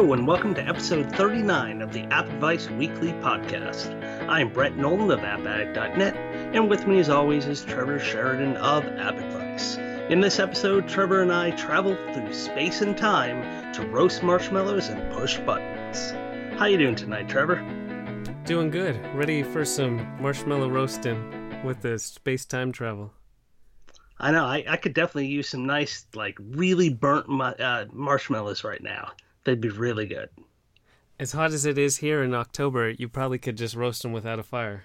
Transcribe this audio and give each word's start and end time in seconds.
Hello, 0.00 0.14
and 0.14 0.26
welcome 0.26 0.54
to 0.54 0.66
episode 0.66 1.14
39 1.14 1.82
of 1.82 1.92
the 1.92 2.04
App 2.04 2.24
Advice 2.24 2.70
Weekly 2.70 3.12
Podcast. 3.12 3.92
I'm 4.30 4.50
Brett 4.50 4.74
Nolan 4.74 5.10
of 5.10 5.20
AppAddict.net, 5.20 6.16
and 6.54 6.70
with 6.70 6.86
me, 6.86 7.00
as 7.00 7.10
always, 7.10 7.44
is 7.44 7.62
Trevor 7.66 7.98
Sheridan 7.98 8.56
of 8.56 8.82
App 8.86 9.18
Advice. 9.18 9.76
In 10.08 10.22
this 10.22 10.38
episode, 10.38 10.88
Trevor 10.88 11.20
and 11.20 11.30
I 11.30 11.50
travel 11.50 11.98
through 12.14 12.32
space 12.32 12.80
and 12.80 12.96
time 12.96 13.74
to 13.74 13.86
roast 13.88 14.22
marshmallows 14.22 14.88
and 14.88 15.12
push 15.12 15.36
buttons. 15.40 16.12
How 16.58 16.64
you 16.64 16.78
doing 16.78 16.94
tonight, 16.94 17.28
Trevor? 17.28 17.56
Doing 18.46 18.70
good. 18.70 18.98
Ready 19.14 19.42
for 19.42 19.66
some 19.66 19.98
marshmallow 20.18 20.70
roasting 20.70 21.62
with 21.62 21.82
the 21.82 21.98
space 21.98 22.46
time 22.46 22.72
travel. 22.72 23.12
I 24.18 24.30
know. 24.30 24.46
I, 24.46 24.64
I 24.66 24.76
could 24.78 24.94
definitely 24.94 25.26
use 25.26 25.50
some 25.50 25.66
nice, 25.66 26.06
like, 26.14 26.38
really 26.40 26.88
burnt 26.88 27.26
uh, 27.28 27.84
marshmallows 27.92 28.64
right 28.64 28.82
now. 28.82 29.10
They'd 29.44 29.60
be 29.60 29.68
really 29.68 30.06
good. 30.06 30.30
As 31.18 31.32
hot 31.32 31.52
as 31.52 31.66
it 31.66 31.78
is 31.78 31.98
here 31.98 32.22
in 32.22 32.34
October, 32.34 32.90
you 32.90 33.08
probably 33.08 33.38
could 33.38 33.56
just 33.56 33.76
roast 33.76 34.02
them 34.02 34.12
without 34.12 34.38
a 34.38 34.42
fire. 34.42 34.84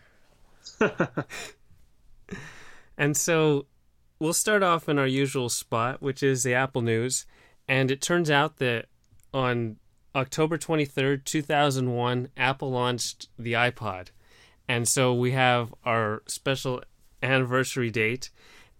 and 2.97 3.15
so 3.15 3.67
we'll 4.19 4.33
start 4.33 4.63
off 4.63 4.89
in 4.89 4.99
our 4.99 5.07
usual 5.07 5.49
spot, 5.49 6.01
which 6.01 6.21
is 6.21 6.43
the 6.43 6.53
Apple 6.53 6.81
News. 6.81 7.25
And 7.67 7.89
it 7.89 8.01
turns 8.01 8.29
out 8.29 8.57
that 8.57 8.87
on 9.33 9.77
October 10.13 10.57
23rd, 10.57 11.25
2001, 11.25 12.29
Apple 12.37 12.71
launched 12.71 13.29
the 13.37 13.53
iPod. 13.53 14.09
And 14.67 14.87
so 14.87 15.13
we 15.13 15.31
have 15.31 15.73
our 15.83 16.23
special 16.27 16.83
anniversary 17.21 17.91
date. 17.91 18.29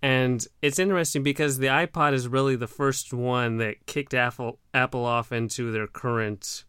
And 0.06 0.45
it's 0.61 0.78
interesting 0.78 1.23
because 1.23 1.58
the 1.58 1.66
iPod 1.66 2.14
is 2.14 2.28
really 2.28 2.56
the 2.56 2.67
first 2.67 3.11
one 3.11 3.58
that 3.58 3.88
kicked 3.88 4.14
Apple 4.14 4.59
Apple 4.72 5.03
off 5.03 5.31
into 5.31 5.72
their 5.72 5.88
current 5.88 6.64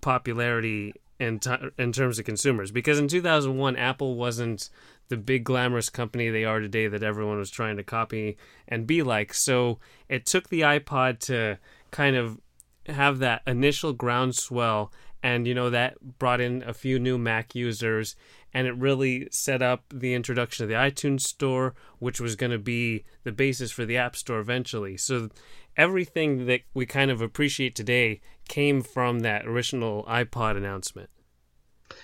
popularity 0.00 0.94
in 1.18 1.38
t- 1.38 1.52
in 1.76 1.92
terms 1.92 2.18
of 2.18 2.24
consumers. 2.24 2.70
Because 2.70 2.98
in 2.98 3.08
2001, 3.08 3.76
Apple 3.76 4.14
wasn't 4.14 4.70
the 5.08 5.18
big 5.18 5.44
glamorous 5.44 5.90
company 5.90 6.30
they 6.30 6.46
are 6.46 6.60
today 6.60 6.86
that 6.88 7.02
everyone 7.02 7.36
was 7.36 7.50
trying 7.50 7.76
to 7.76 7.82
copy 7.82 8.38
and 8.66 8.86
be 8.86 9.02
like. 9.02 9.34
So 9.34 9.78
it 10.08 10.24
took 10.24 10.48
the 10.48 10.62
iPod 10.62 11.18
to 11.26 11.58
kind 11.90 12.16
of 12.16 12.40
have 12.86 13.18
that 13.18 13.42
initial 13.46 13.92
groundswell 13.92 14.90
and 15.22 15.46
you 15.46 15.54
know 15.54 15.70
that 15.70 16.18
brought 16.18 16.40
in 16.40 16.62
a 16.62 16.72
few 16.72 16.98
new 16.98 17.18
Mac 17.18 17.54
users 17.54 18.16
and 18.52 18.66
it 18.66 18.76
really 18.76 19.28
set 19.30 19.62
up 19.62 19.84
the 19.92 20.14
introduction 20.14 20.64
of 20.64 20.68
the 20.68 20.74
iTunes 20.74 21.22
Store, 21.22 21.74
which 21.98 22.20
was 22.20 22.36
going 22.36 22.52
to 22.52 22.58
be 22.58 23.04
the 23.24 23.32
basis 23.32 23.70
for 23.70 23.84
the 23.84 23.96
App 23.96 24.16
Store 24.16 24.40
eventually. 24.40 24.96
So 24.96 25.30
everything 25.76 26.46
that 26.46 26.62
we 26.74 26.86
kind 26.86 27.10
of 27.10 27.20
appreciate 27.20 27.74
today 27.74 28.20
came 28.48 28.82
from 28.82 29.20
that 29.20 29.46
original 29.46 30.04
iPod 30.04 30.56
announcement. 30.56 31.10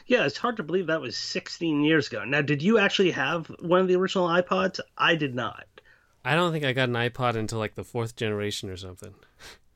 Yeah, 0.07 0.27
it's 0.27 0.39
hard 0.39 0.57
to 0.57 0.63
believe 0.63 0.87
that 0.89 1.01
was 1.01 1.17
16 1.17 1.83
years 1.83 2.09
ago. 2.09 2.25
Now, 2.25 2.43
did 2.43 2.63
you 2.63 2.79
actually 2.79 3.13
have 3.13 3.47
one 3.61 3.81
of 3.81 3.89
the 3.89 3.97
original 3.97 4.29
iPods? 4.29 4.81
I 4.97 5.15
did 5.15 5.35
not. 5.35 5.67
I 6.25 6.35
don't 6.35 6.53
think 6.53 6.65
I 6.65 6.73
got 6.73 6.89
an 6.89 6.97
iPod 6.97 7.37
until 7.37 7.59
like 7.59 7.77
the 7.77 7.85
fourth 7.85 8.17
generation 8.17 8.69
or 8.69 8.77
something. 8.77 9.15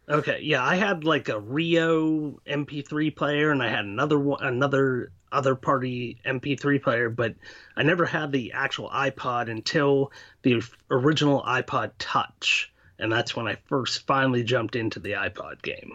Okay, 0.09 0.41
yeah, 0.43 0.65
I 0.65 0.75
had 0.75 1.05
like 1.05 1.29
a 1.29 1.39
Rio 1.39 2.41
MP3 2.45 3.15
player, 3.15 3.53
and 3.53 3.63
I 3.63 3.69
had 3.69 3.85
another 3.85 4.19
one, 4.19 4.43
another 4.43 5.13
other 5.33 5.55
party 5.55 6.19
MP3 6.25 6.83
player, 6.83 7.11
but 7.11 7.35
I 7.77 7.83
never 7.83 8.05
had 8.05 8.33
the 8.33 8.53
actual 8.53 8.91
iPod 8.91 9.51
until 9.51 10.13
the 10.43 10.63
original 10.91 11.43
iPod 11.43 11.93
Touch, 11.99 12.73
and 12.99 13.11
that's 13.11 13.37
when 13.37 13.47
I 13.47 13.57
first 13.67 14.07
finally 14.07 14.43
jumped 14.43 14.77
into 14.77 15.01
the 15.01 15.13
iPod 15.13 15.63
game. 15.63 15.93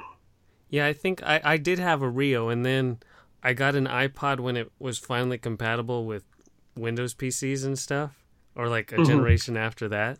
Yeah, 0.69 0.87
I 0.87 0.93
think 0.93 1.21
I, 1.23 1.41
I 1.43 1.57
did 1.57 1.79
have 1.79 2.01
a 2.01 2.09
Rio, 2.09 2.49
and 2.49 2.65
then 2.65 2.99
I 3.43 3.53
got 3.53 3.75
an 3.75 3.87
iPod 3.87 4.39
when 4.39 4.57
it 4.57 4.71
was 4.79 4.97
finally 4.97 5.37
compatible 5.37 6.05
with 6.05 6.23
Windows 6.75 7.13
PCs 7.13 7.65
and 7.65 7.77
stuff, 7.77 8.23
or 8.55 8.67
like 8.67 8.91
a 8.91 8.95
mm-hmm. 8.95 9.05
generation 9.05 9.57
after 9.57 9.87
that. 9.89 10.19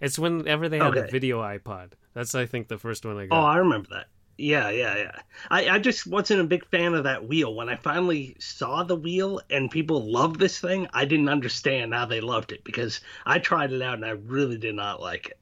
It's 0.00 0.18
whenever 0.18 0.68
they 0.68 0.78
had 0.78 0.96
okay. 0.96 1.08
a 1.08 1.10
video 1.10 1.40
iPod. 1.40 1.92
That's 2.14 2.34
I 2.34 2.46
think 2.46 2.68
the 2.68 2.78
first 2.78 3.06
one 3.06 3.18
I 3.18 3.26
got. 3.26 3.40
Oh, 3.40 3.46
I 3.46 3.56
remember 3.56 3.88
that. 3.90 4.06
Yeah, 4.42 4.70
yeah, 4.70 4.96
yeah. 4.96 5.12
I, 5.52 5.68
I 5.68 5.78
just 5.78 6.04
wasn't 6.04 6.40
a 6.40 6.44
big 6.44 6.66
fan 6.66 6.94
of 6.94 7.04
that 7.04 7.28
wheel. 7.28 7.54
When 7.54 7.68
I 7.68 7.76
finally 7.76 8.34
saw 8.40 8.82
the 8.82 8.96
wheel 8.96 9.40
and 9.48 9.70
people 9.70 10.10
loved 10.10 10.40
this 10.40 10.58
thing, 10.58 10.88
I 10.92 11.04
didn't 11.04 11.28
understand 11.28 11.94
how 11.94 12.06
they 12.06 12.20
loved 12.20 12.50
it 12.50 12.64
because 12.64 13.00
I 13.24 13.38
tried 13.38 13.72
it 13.72 13.80
out 13.80 13.94
and 13.94 14.04
I 14.04 14.10
really 14.10 14.58
did 14.58 14.74
not 14.74 15.00
like 15.00 15.28
it. 15.28 15.38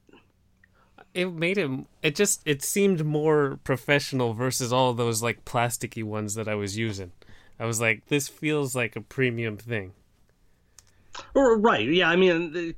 It 1.15 1.33
made 1.33 1.57
it. 1.57 1.71
It 2.03 2.15
just. 2.15 2.41
It 2.45 2.61
seemed 2.61 3.03
more 3.03 3.59
professional 3.63 4.35
versus 4.35 4.71
all 4.71 4.93
those 4.93 5.23
like 5.23 5.45
plasticky 5.45 6.03
ones 6.03 6.35
that 6.35 6.47
I 6.47 6.53
was 6.53 6.77
using. 6.77 7.11
I 7.59 7.65
was 7.65 7.81
like, 7.81 8.05
this 8.05 8.27
feels 8.27 8.75
like 8.75 8.95
a 8.95 9.01
premium 9.01 9.57
thing. 9.57 9.93
Right. 11.33 11.89
Yeah. 11.89 12.07
I 12.07 12.17
mean, 12.17 12.75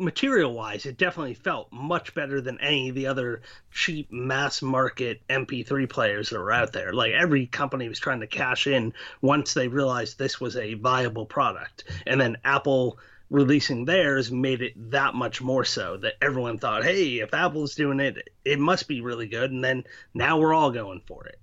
material 0.00 0.52
wise, 0.52 0.86
it 0.86 0.96
definitely 0.96 1.34
felt 1.34 1.70
much 1.72 2.14
better 2.14 2.40
than 2.40 2.60
any 2.60 2.88
of 2.88 2.94
the 2.94 3.06
other 3.06 3.42
cheap 3.70 4.10
mass 4.10 4.62
market 4.62 5.20
MP3 5.28 5.88
players 5.88 6.30
that 6.30 6.38
were 6.38 6.52
out 6.52 6.72
there. 6.72 6.92
Like 6.92 7.12
every 7.12 7.46
company 7.46 7.88
was 7.88 8.00
trying 8.00 8.20
to 8.20 8.26
cash 8.26 8.66
in 8.66 8.94
once 9.20 9.54
they 9.54 9.68
realized 9.68 10.18
this 10.18 10.40
was 10.40 10.56
a 10.56 10.74
viable 10.74 11.26
product. 11.26 11.84
And 12.06 12.20
then 12.20 12.38
Apple 12.44 12.98
releasing 13.28 13.84
theirs 13.84 14.32
made 14.32 14.62
it 14.62 14.90
that 14.90 15.14
much 15.14 15.40
more 15.40 15.64
so 15.64 15.96
that 15.98 16.14
everyone 16.20 16.58
thought, 16.58 16.82
hey, 16.82 17.20
if 17.20 17.32
Apple's 17.32 17.74
doing 17.74 18.00
it, 18.00 18.28
it 18.44 18.58
must 18.58 18.88
be 18.88 19.00
really 19.02 19.28
good. 19.28 19.52
And 19.52 19.62
then 19.62 19.84
now 20.14 20.38
we're 20.38 20.54
all 20.54 20.72
going 20.72 21.02
for 21.06 21.26
it 21.26 21.38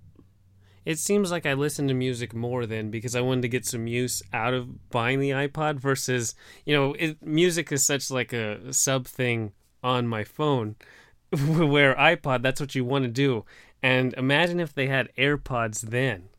it 0.88 0.98
seems 0.98 1.30
like 1.30 1.44
I 1.44 1.52
listen 1.52 1.86
to 1.88 1.94
music 1.94 2.32
more 2.32 2.64
then 2.64 2.90
because 2.90 3.14
I 3.14 3.20
wanted 3.20 3.42
to 3.42 3.48
get 3.48 3.66
some 3.66 3.86
use 3.86 4.22
out 4.32 4.54
of 4.54 4.88
buying 4.88 5.20
the 5.20 5.32
iPod 5.32 5.78
versus, 5.78 6.34
you 6.64 6.74
know, 6.74 6.94
it, 6.94 7.22
music 7.22 7.70
is 7.70 7.84
such 7.84 8.10
like 8.10 8.32
a 8.32 8.72
sub 8.72 9.06
thing 9.06 9.52
on 9.82 10.08
my 10.08 10.24
phone 10.24 10.76
where 11.30 11.94
iPod, 11.94 12.40
that's 12.40 12.58
what 12.58 12.74
you 12.74 12.86
want 12.86 13.04
to 13.04 13.10
do. 13.10 13.44
And 13.82 14.14
imagine 14.14 14.60
if 14.60 14.74
they 14.74 14.86
had 14.86 15.10
AirPods 15.18 15.82
then. 15.82 16.30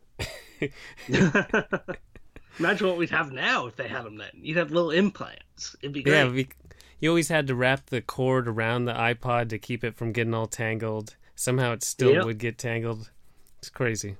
imagine 2.57 2.87
what 2.87 2.97
we'd 2.97 3.11
have 3.11 3.31
now 3.31 3.67
if 3.67 3.75
they 3.75 3.87
had 3.87 4.03
them 4.03 4.17
then. 4.17 4.31
You'd 4.33 4.57
have 4.57 4.71
little 4.71 4.89
implants. 4.89 5.75
It'd 5.83 5.93
be 5.93 6.01
great. 6.01 6.15
Yeah, 6.15 6.27
we, 6.27 6.49
you 6.99 7.09
always 7.09 7.29
had 7.29 7.45
to 7.45 7.53
wrap 7.53 7.91
the 7.91 8.01
cord 8.01 8.47
around 8.47 8.85
the 8.85 8.93
iPod 8.93 9.49
to 9.49 9.59
keep 9.59 9.83
it 9.83 9.95
from 9.95 10.11
getting 10.11 10.33
all 10.33 10.47
tangled. 10.47 11.17
Somehow 11.35 11.73
it 11.73 11.83
still 11.83 12.13
yep. 12.13 12.25
would 12.25 12.39
get 12.39 12.57
tangled. 12.57 13.11
It's 13.59 13.69
crazy. 13.69 14.15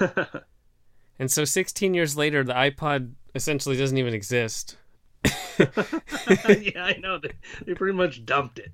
and 1.18 1.30
so 1.30 1.44
16 1.44 1.94
years 1.94 2.16
later, 2.16 2.44
the 2.44 2.54
iPod 2.54 3.12
essentially 3.34 3.76
doesn't 3.76 3.98
even 3.98 4.14
exist. 4.14 4.76
yeah, 5.58 6.84
I 6.84 6.98
know. 7.00 7.18
They, 7.18 7.32
they 7.64 7.74
pretty 7.74 7.96
much 7.96 8.24
dumped 8.24 8.58
it. 8.58 8.72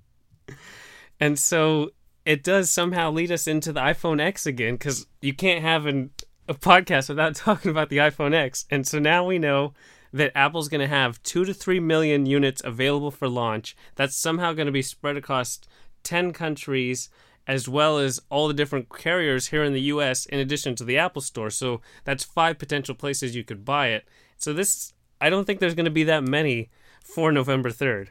And 1.20 1.38
so 1.38 1.90
it 2.24 2.42
does 2.42 2.70
somehow 2.70 3.10
lead 3.10 3.32
us 3.32 3.46
into 3.46 3.72
the 3.72 3.80
iPhone 3.80 4.20
X 4.20 4.46
again 4.46 4.74
because 4.74 5.06
you 5.20 5.34
can't 5.34 5.62
have 5.62 5.86
an, 5.86 6.10
a 6.48 6.54
podcast 6.54 7.08
without 7.08 7.34
talking 7.36 7.70
about 7.70 7.88
the 7.88 7.98
iPhone 7.98 8.34
X. 8.34 8.66
And 8.70 8.86
so 8.86 8.98
now 8.98 9.24
we 9.24 9.38
know 9.38 9.74
that 10.12 10.32
Apple's 10.36 10.68
going 10.68 10.80
to 10.80 10.86
have 10.86 11.22
two 11.22 11.44
to 11.44 11.54
three 11.54 11.80
million 11.80 12.26
units 12.26 12.62
available 12.64 13.10
for 13.10 13.28
launch. 13.28 13.74
That's 13.94 14.14
somehow 14.14 14.52
going 14.52 14.66
to 14.66 14.72
be 14.72 14.82
spread 14.82 15.16
across 15.16 15.60
10 16.02 16.32
countries 16.32 17.08
as 17.46 17.68
well 17.68 17.98
as 17.98 18.20
all 18.30 18.48
the 18.48 18.54
different 18.54 18.88
carriers 18.88 19.48
here 19.48 19.64
in 19.64 19.72
the 19.72 19.80
US 19.82 20.26
in 20.26 20.38
addition 20.38 20.74
to 20.76 20.84
the 20.84 20.98
Apple 20.98 21.22
Store. 21.22 21.50
So 21.50 21.80
that's 22.04 22.24
five 22.24 22.58
potential 22.58 22.94
places 22.94 23.34
you 23.34 23.44
could 23.44 23.64
buy 23.64 23.88
it. 23.88 24.06
So 24.36 24.52
this 24.52 24.92
I 25.20 25.30
don't 25.30 25.44
think 25.44 25.60
there's 25.60 25.74
going 25.74 25.84
to 25.84 25.90
be 25.90 26.04
that 26.04 26.24
many 26.24 26.70
for 27.04 27.30
November 27.30 27.70
3rd. 27.70 28.08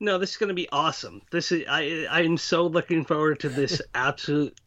No, 0.00 0.18
this 0.18 0.30
is 0.30 0.36
going 0.36 0.48
to 0.48 0.54
be 0.54 0.68
awesome. 0.70 1.22
This 1.30 1.52
is 1.52 1.64
I 1.68 2.06
I'm 2.10 2.36
so 2.36 2.66
looking 2.66 3.04
forward 3.04 3.40
to 3.40 3.48
this 3.48 3.80
absolute 3.94 4.58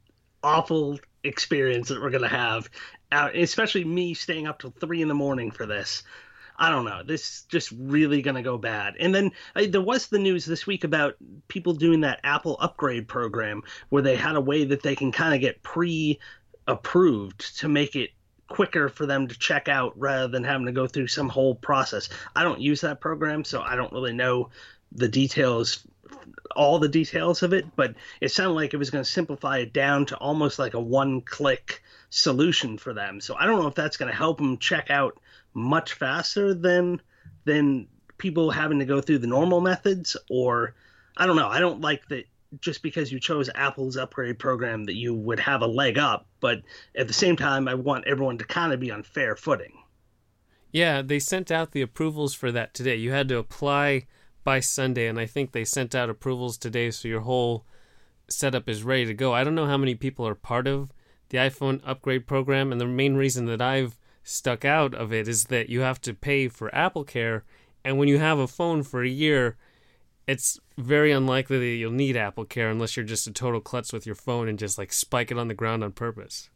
awful 0.44 1.00
experience 1.24 1.88
that 1.88 2.02
we're 2.02 2.10
going 2.10 2.24
to 2.24 2.28
have, 2.28 2.70
uh, 3.12 3.30
especially 3.34 3.86
me 3.86 4.14
staying 4.14 4.46
up 4.46 4.60
till 4.60 4.72
3 4.72 5.02
in 5.02 5.08
the 5.08 5.14
morning 5.14 5.52
for 5.52 5.66
this. 5.66 6.04
I 6.58 6.70
don't 6.70 6.86
know. 6.86 7.02
This 7.04 7.22
is 7.22 7.46
just 7.50 7.72
really 7.72 8.22
going 8.22 8.36
to 8.36 8.42
go 8.42 8.58
bad. 8.58 8.96
And 9.00 9.14
then 9.14 9.32
uh, 9.56 9.66
there 9.68 9.82
was 9.82 10.08
the 10.08 10.20
news 10.20 10.46
this 10.46 10.68
week 10.68 10.84
about 10.84 11.16
people 11.48 11.74
doing 11.74 12.02
that 12.02 12.20
Apple 12.24 12.58
upgrade 12.60 13.08
program 13.08 13.64
where 13.90 14.04
they 14.04 14.16
had 14.16 14.36
a 14.36 14.42
way 14.42 14.66
that 14.66 14.84
they 14.84 14.96
can 14.96 15.12
kind 15.12 15.34
of 15.34 15.42
get 15.42 15.64
pre 15.64 16.20
approved 16.68 17.58
to 17.60 17.68
make 17.68 17.96
it 17.96 18.12
quicker 18.48 18.88
for 18.88 19.06
them 19.06 19.28
to 19.28 19.38
check 19.38 19.68
out 19.68 19.98
rather 20.00 20.28
than 20.28 20.44
having 20.44 20.68
to 20.68 20.72
go 20.72 20.88
through 20.88 21.08
some 21.08 21.30
whole 21.30 21.56
process. 21.56 22.10
I 22.36 22.44
don't 22.44 22.62
use 22.62 22.82
that 22.82 23.02
program, 23.02 23.44
so 23.44 23.62
I 23.62 23.76
don't 23.76 23.92
really 23.92 24.14
know 24.14 24.50
the 24.92 25.08
details 25.08 25.86
all 26.56 26.78
the 26.80 26.90
details 26.90 27.42
of 27.42 27.54
it, 27.54 27.66
but 27.76 27.96
it 28.22 28.30
sounded 28.30 28.54
like 28.54 28.74
it 28.74 28.78
was 28.78 28.92
going 28.92 29.04
to 29.04 29.10
simplify 29.10 29.60
it 29.60 29.74
down 29.74 30.06
to 30.06 30.18
almost 30.18 30.60
like 30.60 30.74
a 30.74 30.80
one 30.80 31.22
click 31.22 31.82
solution 32.10 32.78
for 32.78 32.94
them. 32.94 33.20
So 33.20 33.36
I 33.36 33.46
don't 33.46 33.60
know 33.60 33.68
if 33.68 33.76
that's 33.76 33.98
going 33.98 34.12
to 34.12 34.18
help 34.18 34.38
them 34.38 34.58
check 34.58 34.92
out 34.92 35.20
much 35.54 35.94
faster 35.94 36.54
than 36.54 37.02
than 37.46 37.88
people 38.18 38.52
having 38.52 38.80
to 38.80 38.86
go 38.86 39.02
through 39.02 39.20
the 39.20 39.28
normal 39.28 39.62
methods 39.62 40.16
or 40.30 40.76
I 41.18 41.26
don't 41.26 41.36
know. 41.36 41.50
I 41.50 41.60
don't 41.60 41.82
like 41.82 42.08
that 42.08 42.26
just 42.62 42.84
because 42.84 43.12
you 43.12 43.20
chose 43.20 43.50
Apple's 43.56 43.98
upgrade 43.98 44.40
program 44.40 44.86
that 44.86 44.96
you 44.96 45.14
would 45.14 45.40
have 45.40 45.62
a 45.62 45.68
leg 45.68 45.98
up, 45.98 46.28
but 46.40 46.62
at 46.96 47.08
the 47.08 47.14
same 47.14 47.36
time, 47.36 47.68
I 47.68 47.74
want 47.74 48.08
everyone 48.08 48.38
to 48.38 48.46
kind 48.46 48.74
of 48.74 48.80
be 48.80 48.92
on 48.92 49.04
fair 49.04 49.36
footing. 49.36 49.74
Yeah, 50.72 51.02
they 51.02 51.20
sent 51.20 51.52
out 51.52 51.72
the 51.72 51.82
approvals 51.82 52.34
for 52.34 52.52
that 52.52 52.74
today. 52.74 52.96
You 52.96 53.12
had 53.12 53.28
to 53.30 53.38
apply 53.38 54.06
by 54.44 54.60
Sunday, 54.60 55.08
and 55.08 55.20
I 55.20 55.26
think 55.26 55.52
they 55.52 55.66
sent 55.66 55.96
out 55.96 56.10
approvals 56.10 56.58
today, 56.58 56.92
so 56.92 57.08
your 57.08 57.22
whole 57.22 57.66
setup 58.28 58.68
is 58.68 58.84
ready 58.84 59.06
to 59.06 59.14
go. 59.14 59.34
I 59.34 59.44
don't 59.44 59.56
know 59.56 59.68
how 59.68 59.78
many 59.78 59.96
people 59.96 60.28
are 60.28 60.36
part 60.36 60.68
of 60.68 60.92
the 61.30 61.38
iPhone 61.38 61.82
upgrade 61.86 62.28
program, 62.28 62.72
and 62.72 62.82
the 62.82 62.86
main 62.86 63.16
reason 63.16 63.46
that 63.46 63.62
I've 63.62 64.00
stuck 64.24 64.66
out 64.66 64.94
of 64.96 65.14
it 65.14 65.28
is 65.28 65.46
that 65.46 65.70
you 65.70 65.82
have 65.82 66.02
to 66.02 66.14
pay 66.14 66.48
for 66.48 66.74
Apple 66.74 67.04
Care, 67.04 67.44
and 67.84 67.98
when 67.98 68.08
you 68.08 68.20
have 68.20 68.40
a 68.40 68.48
phone 68.48 68.84
for 68.84 69.04
a 69.04 69.10
year, 69.10 69.58
it's 70.28 70.60
very 70.78 71.12
unlikely 71.12 71.60
that 71.60 71.78
you'll 71.78 71.92
need 71.92 72.16
Apple 72.16 72.46
Care 72.46 72.70
unless 72.70 72.96
you're 72.96 73.06
just 73.06 73.28
a 73.28 73.32
total 73.32 73.60
klutz 73.60 73.92
with 73.92 74.06
your 74.06 74.16
phone 74.16 74.48
and 74.48 74.58
just 74.58 74.78
like 74.78 74.94
spike 74.94 75.32
it 75.32 75.38
on 75.38 75.48
the 75.48 75.54
ground 75.54 75.84
on 75.84 75.92
purpose. 75.92 76.50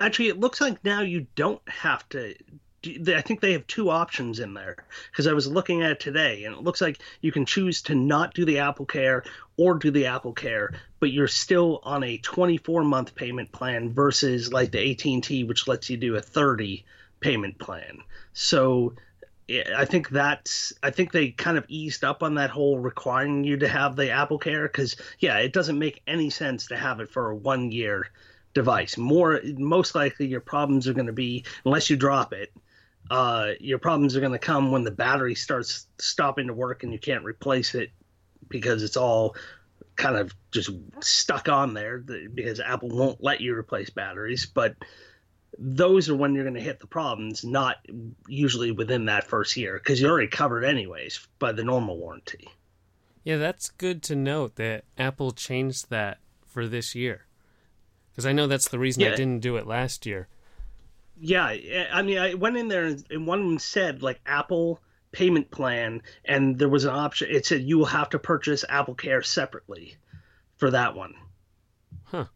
Actually, 0.00 0.28
it 0.28 0.40
looks 0.40 0.60
like 0.60 0.84
now 0.84 1.00
you 1.00 1.26
don't 1.36 1.62
have 1.68 2.08
to. 2.08 2.34
I 2.82 3.20
think 3.20 3.40
they 3.40 3.52
have 3.52 3.66
two 3.66 3.90
options 3.90 4.40
in 4.40 4.54
there 4.54 4.76
because 5.10 5.26
I 5.26 5.34
was 5.34 5.46
looking 5.46 5.82
at 5.82 5.90
it 5.90 6.00
today, 6.00 6.44
and 6.44 6.56
it 6.56 6.62
looks 6.62 6.80
like 6.80 6.98
you 7.20 7.30
can 7.30 7.44
choose 7.44 7.82
to 7.82 7.94
not 7.94 8.32
do 8.32 8.46
the 8.46 8.60
Apple 8.60 8.86
Care 8.86 9.22
or 9.58 9.74
do 9.74 9.90
the 9.90 10.06
Apple 10.06 10.32
Care, 10.32 10.72
but 10.98 11.12
you're 11.12 11.28
still 11.28 11.80
on 11.82 12.02
a 12.02 12.16
24 12.16 12.84
month 12.84 13.14
payment 13.14 13.52
plan 13.52 13.92
versus 13.92 14.50
like 14.50 14.70
the 14.70 14.92
AT&T, 14.92 15.44
which 15.44 15.68
lets 15.68 15.90
you 15.90 15.98
do 15.98 16.16
a 16.16 16.22
30 16.22 16.84
payment 17.20 17.58
plan. 17.58 17.98
So 18.32 18.94
I 19.76 19.84
think 19.84 20.08
that's 20.08 20.72
I 20.82 20.90
think 20.90 21.12
they 21.12 21.30
kind 21.32 21.58
of 21.58 21.66
eased 21.68 22.04
up 22.04 22.22
on 22.22 22.36
that 22.36 22.50
whole 22.50 22.78
requiring 22.78 23.44
you 23.44 23.58
to 23.58 23.68
have 23.68 23.96
the 23.96 24.10
Apple 24.10 24.38
Care 24.38 24.62
because 24.62 24.96
yeah, 25.18 25.38
it 25.38 25.52
doesn't 25.52 25.78
make 25.78 26.02
any 26.06 26.30
sense 26.30 26.68
to 26.68 26.76
have 26.76 27.00
it 27.00 27.10
for 27.10 27.30
a 27.30 27.36
one 27.36 27.72
year 27.72 28.08
device. 28.54 28.96
More 28.96 29.40
most 29.58 29.94
likely 29.94 30.28
your 30.28 30.40
problems 30.40 30.88
are 30.88 30.94
going 30.94 31.06
to 31.06 31.12
be 31.12 31.44
unless 31.64 31.90
you 31.90 31.96
drop 31.96 32.32
it. 32.32 32.52
Uh, 33.10 33.52
your 33.58 33.78
problems 33.78 34.16
are 34.16 34.20
going 34.20 34.32
to 34.32 34.38
come 34.38 34.70
when 34.70 34.84
the 34.84 34.90
battery 34.90 35.34
starts 35.34 35.86
stopping 35.98 36.46
to 36.46 36.54
work 36.54 36.84
and 36.84 36.92
you 36.92 36.98
can't 36.98 37.24
replace 37.24 37.74
it 37.74 37.90
because 38.48 38.84
it's 38.84 38.96
all 38.96 39.34
kind 39.96 40.16
of 40.16 40.32
just 40.52 40.70
stuck 41.00 41.48
on 41.48 41.74
there 41.74 41.98
because 41.98 42.60
Apple 42.60 42.88
won't 42.88 43.22
let 43.22 43.40
you 43.40 43.54
replace 43.54 43.90
batteries. 43.90 44.46
But 44.46 44.76
those 45.58 46.08
are 46.08 46.14
when 46.14 46.34
you're 46.34 46.44
going 46.44 46.54
to 46.54 46.60
hit 46.60 46.80
the 46.80 46.86
problems, 46.86 47.44
not 47.44 47.76
usually 48.28 48.70
within 48.70 49.06
that 49.06 49.24
first 49.24 49.56
year 49.56 49.78
because 49.78 50.00
you're 50.00 50.10
already 50.10 50.28
covered 50.28 50.64
anyways 50.64 51.26
by 51.38 51.52
the 51.52 51.64
normal 51.64 51.98
warranty. 51.98 52.48
Yeah, 53.24 53.36
that's 53.36 53.70
good 53.70 54.02
to 54.04 54.16
note 54.16 54.56
that 54.56 54.84
Apple 54.96 55.32
changed 55.32 55.90
that 55.90 56.18
for 56.46 56.66
this 56.66 56.94
year. 56.94 57.26
Because 58.10 58.24
I 58.24 58.32
know 58.32 58.46
that's 58.46 58.68
the 58.68 58.78
reason 58.78 59.02
yeah. 59.02 59.12
I 59.12 59.16
didn't 59.16 59.40
do 59.40 59.56
it 59.56 59.66
last 59.66 60.06
year. 60.06 60.28
Yeah, 61.20 61.50
eh, 61.50 61.86
I 61.92 62.02
mean, 62.02 62.18
I 62.18 62.34
went 62.34 62.56
in 62.56 62.68
there 62.68 62.96
and 63.10 63.26
one 63.26 63.40
of 63.40 63.44
them 63.44 63.58
said 63.58 64.02
like 64.02 64.20
Apple 64.24 64.80
payment 65.12 65.50
plan, 65.50 66.02
and 66.24 66.58
there 66.58 66.68
was 66.68 66.84
an 66.84 66.94
option. 66.94 67.28
It 67.30 67.46
said 67.46 67.62
you 67.62 67.78
will 67.78 67.86
have 67.86 68.10
to 68.10 68.18
purchase 68.18 68.64
Apple 68.68 68.94
Care 68.94 69.22
separately 69.22 69.96
for 70.56 70.70
that 70.70 70.94
one. 70.94 71.14
Huh. 72.04 72.26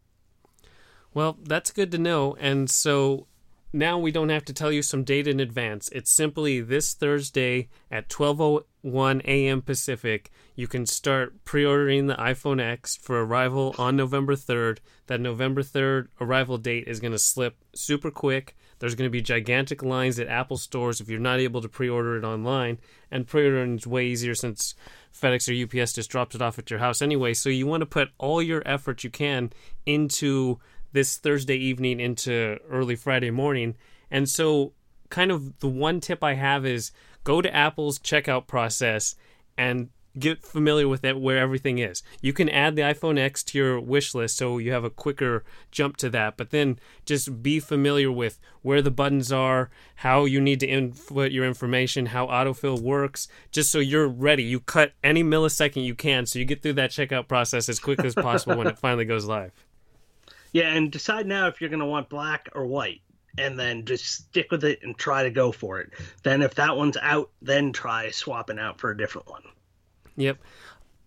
Well, 1.13 1.37
that's 1.43 1.71
good 1.71 1.91
to 1.91 1.97
know. 1.97 2.35
And 2.39 2.69
so 2.69 3.27
now 3.71 3.97
we 3.97 4.11
don't 4.11 4.29
have 4.29 4.45
to 4.45 4.53
tell 4.53 4.71
you 4.71 4.81
some 4.81 5.03
date 5.03 5.27
in 5.27 5.39
advance. 5.39 5.89
It's 5.89 6.13
simply 6.13 6.61
this 6.61 6.93
Thursday 6.93 7.69
at 7.89 8.09
12:01 8.09 9.21
a.m. 9.25 9.61
Pacific. 9.61 10.31
You 10.55 10.67
can 10.67 10.85
start 10.85 11.43
pre-ordering 11.45 12.07
the 12.07 12.15
iPhone 12.15 12.61
X 12.61 12.97
for 12.97 13.23
arrival 13.23 13.75
on 13.77 13.95
November 13.95 14.35
3rd. 14.35 14.79
That 15.07 15.21
November 15.21 15.61
3rd 15.63 16.07
arrival 16.21 16.57
date 16.57 16.87
is 16.87 16.99
going 16.99 17.13
to 17.13 17.19
slip 17.19 17.57
super 17.73 18.11
quick. 18.11 18.55
There's 18.85 18.93
going 18.93 19.07
to 19.07 19.11
be 19.11 19.23
gigantic 19.23 19.81
lines 19.81 20.19
at 20.19 20.27
Apple 20.27 20.57
stores 20.57 21.01
if 21.01 21.09
you're 21.09 21.19
not 21.19 21.39
able 21.39 21.59
to 21.59 21.67
pre-order 21.67 22.17
it 22.17 22.23
online, 22.23 22.77
and 23.09 23.25
pre-ordering 23.25 23.77
is 23.77 23.87
way 23.87 24.05
easier 24.05 24.35
since 24.35 24.75
FedEx 25.11 25.49
or 25.49 25.81
UPS 25.81 25.93
just 25.93 26.11
drops 26.11 26.35
it 26.35 26.41
off 26.43 26.59
at 26.59 26.69
your 26.69 26.77
house 26.77 27.01
anyway. 27.01 27.33
So 27.33 27.49
you 27.49 27.65
want 27.65 27.81
to 27.81 27.87
put 27.87 28.09
all 28.19 28.43
your 28.43 28.61
effort 28.63 29.03
you 29.03 29.09
can 29.09 29.51
into 29.87 30.59
this 30.91 31.17
Thursday 31.17 31.57
evening 31.57 31.99
into 31.99 32.59
early 32.69 32.95
Friday 32.95 33.31
morning. 33.31 33.73
And 34.11 34.29
so, 34.29 34.73
kind 35.09 35.31
of 35.31 35.57
the 35.61 35.67
one 35.67 35.99
tip 35.99 36.23
I 36.23 36.35
have 36.35 36.63
is 36.63 36.91
go 37.23 37.41
to 37.41 37.51
Apple's 37.51 37.97
checkout 37.97 38.45
process 38.45 39.15
and 39.57 39.89
get 40.17 40.43
familiar 40.43 40.87
with 40.87 41.03
it 41.03 41.19
where 41.19 41.37
everything 41.37 41.79
is. 41.79 42.03
You 42.21 42.33
can 42.33 42.49
add 42.49 42.75
the 42.75 42.81
iPhone 42.83 43.19
X 43.19 43.43
to 43.45 43.57
your 43.57 43.79
wish 43.79 44.15
list 44.15 44.37
so 44.37 44.57
you 44.57 44.71
have 44.71 44.83
a 44.83 44.89
quicker 44.89 45.43
jump 45.71 45.97
to 45.97 46.09
that, 46.11 46.37
but 46.37 46.51
then 46.51 46.79
just 47.05 47.43
be 47.43 47.59
familiar 47.59 48.11
with 48.11 48.39
where 48.61 48.81
the 48.81 48.91
buttons 48.91 49.31
are, 49.31 49.69
how 49.95 50.25
you 50.25 50.39
need 50.39 50.59
to 50.61 50.67
input 50.67 51.31
your 51.31 51.45
information, 51.45 52.07
how 52.07 52.27
autofill 52.27 52.79
works, 52.79 53.27
just 53.51 53.71
so 53.71 53.79
you're 53.79 54.07
ready. 54.07 54.43
You 54.43 54.59
cut 54.59 54.93
any 55.03 55.23
millisecond 55.23 55.85
you 55.85 55.95
can 55.95 56.25
so 56.25 56.39
you 56.39 56.45
get 56.45 56.61
through 56.61 56.73
that 56.73 56.91
checkout 56.91 57.27
process 57.27 57.69
as 57.69 57.79
quick 57.79 58.03
as 58.03 58.15
possible 58.15 58.57
when 58.57 58.67
it 58.67 58.79
finally 58.79 59.05
goes 59.05 59.25
live. 59.25 59.51
Yeah, 60.53 60.73
and 60.73 60.89
decide 60.91 61.27
now 61.27 61.47
if 61.47 61.59
you're 61.59 61.69
going 61.69 61.81
to 61.81 61.85
want 61.85 62.07
black 62.07 62.47
or 62.53 62.65
white, 62.65 63.01
and 63.37 63.59
then 63.59 63.85
just 63.85 64.05
stick 64.05 64.51
with 64.51 64.63
it 64.63 64.79
and 64.83 64.97
try 64.97 65.23
to 65.23 65.29
go 65.29 65.51
for 65.51 65.79
it. 65.81 65.91
Then, 66.23 66.41
if 66.41 66.55
that 66.55 66.77
one's 66.77 66.97
out, 67.01 67.29
then 67.41 67.73
try 67.73 68.09
swapping 68.11 68.59
out 68.59 68.79
for 68.79 68.91
a 68.91 68.97
different 68.97 69.29
one. 69.29 69.43
Yep. 70.17 70.37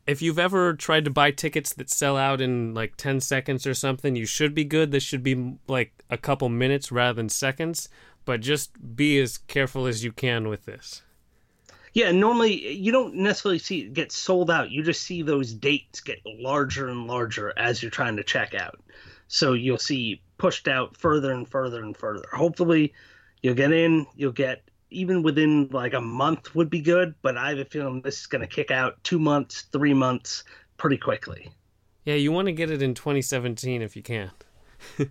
If 0.06 0.22
you've 0.22 0.38
ever 0.38 0.72
tried 0.72 1.04
to 1.04 1.10
buy 1.10 1.30
tickets 1.30 1.74
that 1.74 1.90
sell 1.90 2.16
out 2.16 2.40
in 2.40 2.72
like 2.72 2.96
10 2.96 3.20
seconds 3.20 3.66
or 3.66 3.74
something, 3.74 4.16
you 4.16 4.24
should 4.24 4.54
be 4.54 4.64
good. 4.64 4.90
This 4.90 5.02
should 5.02 5.22
be 5.22 5.58
like 5.66 5.92
a 6.08 6.16
couple 6.16 6.48
minutes 6.48 6.90
rather 6.90 7.14
than 7.14 7.28
seconds, 7.28 7.88
but 8.24 8.40
just 8.40 8.96
be 8.96 9.18
as 9.18 9.36
careful 9.36 9.86
as 9.86 10.02
you 10.02 10.12
can 10.12 10.48
with 10.48 10.64
this. 10.64 11.02
Yeah, 11.92 12.10
normally 12.12 12.72
you 12.74 12.92
don't 12.92 13.14
necessarily 13.16 13.58
see 13.58 13.80
it 13.80 13.92
get 13.92 14.12
sold 14.12 14.50
out. 14.50 14.70
You 14.70 14.82
just 14.82 15.02
see 15.02 15.22
those 15.22 15.52
dates 15.52 16.00
get 16.00 16.20
larger 16.24 16.88
and 16.88 17.06
larger 17.06 17.52
as 17.58 17.82
you're 17.82 17.90
trying 17.90 18.16
to 18.16 18.22
check 18.22 18.54
out. 18.54 18.80
So 19.26 19.52
you'll 19.52 19.78
see 19.78 20.22
pushed 20.38 20.68
out 20.68 20.96
further 20.96 21.32
and 21.32 21.46
further 21.46 21.82
and 21.82 21.96
further. 21.96 22.28
Hopefully, 22.32 22.94
you'll 23.42 23.54
get 23.54 23.72
in. 23.72 24.06
You'll 24.16 24.32
get 24.32 24.62
even 24.90 25.22
within 25.22 25.68
like 25.70 25.94
a 25.94 26.00
month 26.00 26.54
would 26.54 26.70
be 26.70 26.80
good, 26.80 27.14
but 27.22 27.36
I 27.36 27.50
have 27.50 27.58
a 27.58 27.64
feeling 27.64 28.00
this 28.02 28.20
is 28.20 28.26
going 28.26 28.42
to 28.42 28.46
kick 28.46 28.70
out 28.70 29.02
two 29.04 29.18
months, 29.18 29.62
three 29.72 29.94
months 29.94 30.44
pretty 30.76 30.96
quickly. 30.96 31.50
Yeah, 32.04 32.14
you 32.14 32.32
want 32.32 32.46
to 32.46 32.52
get 32.52 32.70
it 32.70 32.80
in 32.80 32.94
2017 32.94 33.82
if 33.82 33.96
you 33.96 34.02
can. 34.02 34.30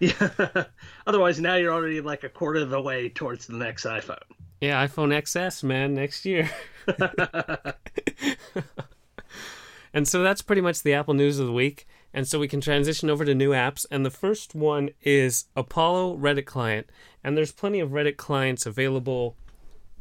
yeah. 0.00 0.64
Otherwise, 1.06 1.40
now 1.40 1.54
you're 1.54 1.72
already 1.72 2.00
like 2.00 2.24
a 2.24 2.28
quarter 2.28 2.60
of 2.60 2.70
the 2.70 2.80
way 2.80 3.08
towards 3.08 3.46
the 3.46 3.56
next 3.56 3.84
iPhone. 3.84 4.18
Yeah, 4.60 4.84
iPhone 4.86 5.08
XS, 5.08 5.62
man, 5.62 5.94
next 5.94 6.24
year. 6.24 6.50
and 9.94 10.06
so 10.06 10.22
that's 10.22 10.42
pretty 10.42 10.62
much 10.62 10.82
the 10.82 10.94
Apple 10.94 11.14
news 11.14 11.38
of 11.38 11.46
the 11.46 11.52
week. 11.52 11.86
And 12.14 12.28
so 12.28 12.38
we 12.38 12.48
can 12.48 12.60
transition 12.60 13.08
over 13.08 13.24
to 13.24 13.34
new 13.34 13.50
apps. 13.50 13.86
And 13.90 14.04
the 14.04 14.10
first 14.10 14.54
one 14.54 14.90
is 15.02 15.46
Apollo 15.56 16.16
Reddit 16.16 16.46
Client. 16.46 16.90
And 17.24 17.36
there's 17.36 17.52
plenty 17.52 17.80
of 17.80 17.90
Reddit 17.90 18.16
clients 18.16 18.66
available 18.66 19.36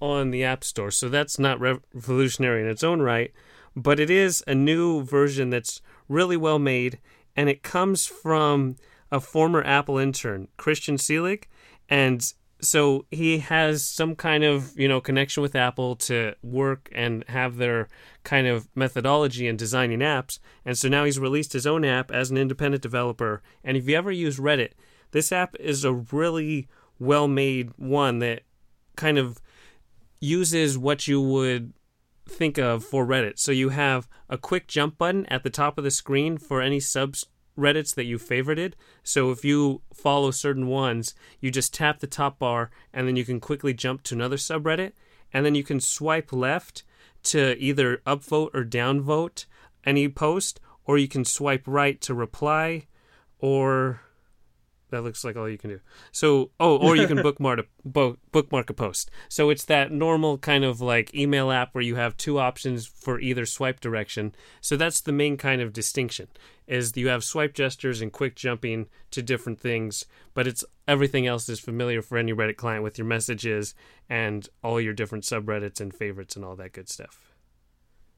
on 0.01 0.32
the 0.32 0.44
App 0.44 0.63
Store. 0.63 0.91
So 0.91 1.08
that's 1.08 1.39
not 1.39 1.60
revolutionary 1.60 2.62
in 2.62 2.68
its 2.68 2.84
own 2.84 3.01
right. 3.01 3.32
But 3.75 4.00
it 4.00 4.10
is 4.10 4.44
a 4.48 4.56
new 4.56 5.03
version 5.03 5.50
that's 5.50 5.82
really 6.10 6.38
well 6.38 6.60
made. 6.60 7.00
And 7.36 7.50
it 7.50 7.63
comes 7.63 8.06
from 8.06 8.75
a 9.12 9.22
former 9.22 9.63
Apple 9.63 9.98
intern, 9.98 10.50
Christian 10.58 10.98
Selig. 10.98 11.48
And 11.88 12.34
so 12.62 13.06
he 13.12 13.39
has 13.39 13.86
some 13.86 14.15
kind 14.15 14.44
of 14.44 14.77
you 14.80 14.88
know 14.88 15.01
connection 15.01 15.41
with 15.41 15.56
Apple 15.56 15.96
to 15.98 16.36
work 16.41 16.89
and 16.94 17.24
have 17.27 17.58
their 17.58 17.88
kind 18.24 18.48
of 18.48 18.70
methodology 18.75 19.48
in 19.48 19.58
designing 19.58 20.00
apps, 20.00 20.39
and 20.65 20.77
so 20.77 20.88
now 20.88 21.03
he's 21.03 21.20
released 21.20 21.53
his 21.53 21.68
own 21.68 21.84
app 21.84 22.12
as 22.12 22.32
an 22.32 22.38
independent 22.38 22.82
developer. 22.82 23.41
And 23.63 23.75
if 23.77 23.88
you 23.88 23.96
ever 23.96 24.12
use 24.12 24.39
Reddit, 24.39 24.72
this 25.12 25.32
app 25.32 25.56
is 25.60 25.84
a 25.84 25.94
really 25.94 26.68
well 27.00 27.27
made 27.27 27.72
one 27.77 28.20
that 28.20 28.44
kind 28.96 29.18
of 29.18 29.39
uses 30.20 30.77
what 30.77 31.08
you 31.08 31.20
would 31.20 31.74
think 32.27 32.58
of 32.58 32.84
for 32.84 33.06
Reddit. 33.06 33.39
So 33.39 33.51
you 33.51 33.70
have 33.70 34.08
a 34.30 34.38
quick 34.38 34.68
jump 34.68 34.98
button 34.98 35.25
at 35.25 35.44
the 35.44 35.50
top 35.50 35.77
of 35.77 35.84
the 35.84 35.91
screen 35.91 36.38
for 36.38 36.62
any 36.62 36.80
subs 36.80 37.25
Reddits 37.62 37.94
that 37.96 38.06
you 38.06 38.18
favorited. 38.18 38.74
So 39.03 39.32
if 39.32 39.46
you 39.46 39.82
follow 39.94 40.32
certain 40.32 40.68
ones, 40.68 41.13
you 41.39 41.51
just 41.51 41.74
tap 41.74 42.00
the 42.00 42.08
top 42.08 42.39
bar 42.39 42.72
and 42.94 43.08
then 43.08 43.15
you 43.15 43.24
can 43.24 43.39
quickly 43.39 43.74
jump 43.74 44.03
to 44.03 44.15
another 44.15 44.38
subreddit. 44.38 44.94
And 45.32 45.46
then 45.46 45.56
you 45.56 45.63
can 45.63 45.80
swipe 45.80 46.34
left 46.34 46.84
to 47.24 47.56
either 47.58 47.98
upvote 48.06 48.50
or 48.53 48.65
downvote 48.65 49.46
any 49.86 50.10
post, 50.10 50.60
or 50.86 50.98
you 50.98 51.08
can 51.08 51.24
swipe 51.24 51.63
right 51.65 52.01
to 52.01 52.13
reply 52.13 52.88
or 53.39 54.01
that 54.91 55.01
looks 55.01 55.24
like 55.24 55.36
all 55.36 55.50
you 55.50 55.57
can 55.57 55.71
do. 55.71 55.79
So, 56.12 56.51
oh, 56.60 56.77
or 56.77 56.95
you 56.95 57.07
can 57.07 57.21
bookmark 57.24 57.60
a 57.60 57.63
bo- 57.83 58.17
bookmark 58.31 58.69
a 58.69 58.74
post. 58.74 59.10
So 59.27 59.50
it's 59.50 59.65
that 59.65 59.91
normal 59.91 60.38
kind 60.38 60.63
of 60.63 60.79
like 60.79 61.13
email 61.15 61.51
app 61.51 61.74
where 61.74 61.83
you 61.83 61.95
have 61.95 62.15
two 62.15 62.39
options 62.39 62.86
for 62.86 63.19
either 63.19 63.45
swipe 63.45 63.79
direction. 63.79 64.36
So 64.62 64.77
that's 64.77 65.01
the 65.01 65.12
main 65.12 65.38
kind 65.38 65.62
of 65.62 65.74
distinction 65.74 66.27
is 66.67 66.95
you 66.95 67.10
have 67.10 67.24
swipe 67.24 67.53
gestures 67.53 68.01
and 68.01 68.13
quick 68.13 68.36
jumping 68.36 68.88
to 69.12 69.21
different 69.21 69.60
things, 69.60 70.05
but 70.33 70.48
it's 70.48 70.63
everything 70.88 71.27
else 71.27 71.50
is 71.50 71.60
familiar 71.60 72.01
for 72.01 72.17
any 72.17 72.33
Reddit 72.33 72.55
client 72.55 72.83
with 72.83 72.98
your 72.98 73.07
messages 73.07 73.75
and 74.10 74.48
all 74.63 74.79
your 74.79 74.93
different 74.93 75.25
subreddits 75.25 75.81
and 75.81 75.93
favorites 75.93 76.36
and 76.36 76.45
all 76.45 76.55
that 76.55 76.71
good 76.71 76.88
stuff. 76.88 77.30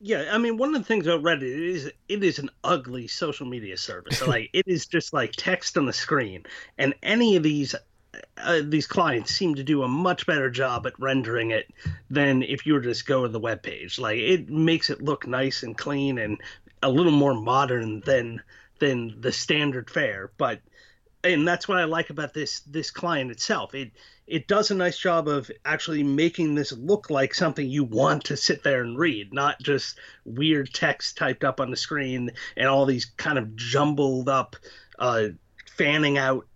Yeah, 0.06 0.32
I 0.34 0.38
mean, 0.38 0.58
one 0.58 0.76
of 0.76 0.82
the 0.82 0.86
things 0.86 1.08
about 1.08 1.24
Reddit 1.24 1.44
is 1.44 1.90
it 2.10 2.24
is 2.26 2.38
an 2.38 2.50
ugly 2.62 3.08
social 3.08 3.48
media 3.48 3.78
service. 3.78 4.22
like 4.28 4.50
it 4.52 4.68
is 4.68 4.86
just 4.86 5.14
like 5.14 5.32
text 5.32 5.78
on 5.78 5.86
the 5.86 5.94
screen, 5.94 6.44
and 6.78 6.94
any 7.02 7.38
of 7.38 7.44
these 7.44 7.74
uh, 8.38 8.60
these 8.62 8.86
clients 8.86 9.34
seem 9.34 9.56
to 9.56 9.64
do 9.64 9.82
a 9.82 9.88
much 9.88 10.26
better 10.26 10.50
job 10.50 10.86
at 10.86 11.00
rendering 11.00 11.52
it 11.52 11.74
than 12.10 12.44
if 12.44 12.66
you 12.66 12.74
were 12.74 12.82
to 12.82 12.90
just 12.90 13.06
go 13.06 13.24
to 13.24 13.30
the 13.30 13.40
web 13.40 13.64
page. 13.64 13.98
Like 13.98 14.18
it 14.18 14.50
makes 14.50 14.90
it 14.90 15.02
look 15.02 15.26
nice 15.26 15.64
and 15.64 15.78
clean 15.78 16.18
and 16.18 16.42
a 16.82 16.90
little 16.90 17.14
more 17.14 17.34
modern 17.34 18.02
than 18.02 18.42
than 18.80 19.22
the 19.22 19.32
standard 19.32 19.90
fare. 19.90 20.32
But 20.38 20.60
and 21.24 21.48
that's 21.48 21.68
what 21.68 21.78
I 21.78 21.86
like 21.86 22.10
about 22.10 22.34
this 22.34 22.62
this 22.62 22.92
client 22.92 23.32
itself. 23.32 23.74
It 23.74 23.92
it 24.28 24.48
does 24.48 24.72
a 24.72 24.76
nice 24.76 24.98
job 24.98 25.28
of 25.28 25.52
actually 25.66 26.04
making 26.04 26.56
this 26.56 26.72
look 26.72 27.10
like 27.10 27.34
something 27.34 27.68
you 27.68 27.84
want 27.84 28.26
to 28.26 28.38
sit 28.38 28.64
there 28.64 28.82
and 28.82 28.98
read, 28.98 29.34
not 29.34 29.62
just 29.62 30.00
weird 30.26 30.74
text 30.74 31.18
typed 31.18 31.44
up 31.44 31.60
on 31.60 31.70
the 31.70 31.78
screen 31.78 32.32
and 32.56 32.68
all 32.68 32.86
these 32.86 33.06
kind 33.06 33.38
of 33.38 33.56
jumbled 33.56 34.30
up, 34.30 34.56
uh, 35.00 35.26
fanning 35.76 36.18
out 36.18 36.48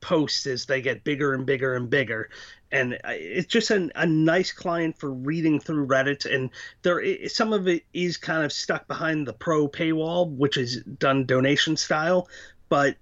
posts 0.00 0.46
as 0.46 0.66
they 0.66 0.80
get 0.80 1.04
bigger 1.04 1.34
and 1.34 1.46
bigger 1.46 1.74
and 1.76 1.88
bigger. 1.88 2.30
And 2.70 2.94
uh, 2.94 3.12
it's 3.12 3.46
just 3.46 3.70
a, 3.70 3.90
a 3.94 4.06
nice 4.06 4.52
client 4.52 4.98
for 4.98 5.10
reading 5.12 5.60
through 5.60 5.86
Reddit. 5.86 6.32
And 6.32 6.50
there, 6.82 7.28
some 7.28 7.52
of 7.52 7.68
it 7.68 7.84
is 7.94 8.16
kind 8.16 8.44
of 8.44 8.52
stuck 8.52 8.88
behind 8.88 9.26
the 9.26 9.32
pro 9.32 9.68
paywall, 9.68 10.30
which 10.36 10.56
is 10.56 10.82
done 10.82 11.26
donation 11.26 11.76
style, 11.76 12.28
but 12.68 12.96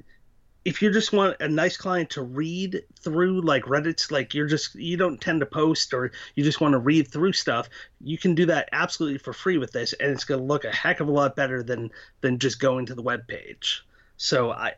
if 0.67 0.83
you 0.83 0.91
just 0.91 1.13
want 1.13 1.37
a 1.39 1.49
nice 1.49 1.77
client 1.77 2.11
to 2.11 2.23
read 2.23 2.83
through 2.99 3.41
like 3.41 3.63
reddit's 3.67 4.11
like 4.11 4.35
you're 4.35 4.49
just 4.49 4.75
you 4.75 4.97
don't 4.97 5.21
tend 5.21 5.39
to 5.39 5.47
post 5.47 5.95
or 5.95 6.11
you 6.35 6.43
just 6.43 6.61
want 6.61 6.73
to 6.73 6.79
read 6.79 7.07
through 7.07 7.33
stuff 7.33 7.69
you 8.01 8.19
can 8.19 8.35
do 8.35 8.47
that 8.47 8.69
absolutely 8.73 9.17
for 9.17 9.33
free 9.33 9.59
with 9.59 9.71
this 9.71 9.93
and 9.93 10.11
it's 10.11 10.25
going 10.25 10.41
to 10.41 10.45
look 10.45 10.65
a 10.65 10.73
heck 10.73 10.99
of 10.99 11.07
a 11.07 11.11
lot 11.11 11.37
better 11.37 11.63
than 11.63 11.89
than 12.21 12.41
just 12.41 12.59
going 12.59 12.85
to 12.85 12.97
the 12.97 13.03
web 13.03 13.29
page. 13.29 13.87
So 14.17 14.51
i 14.51 14.73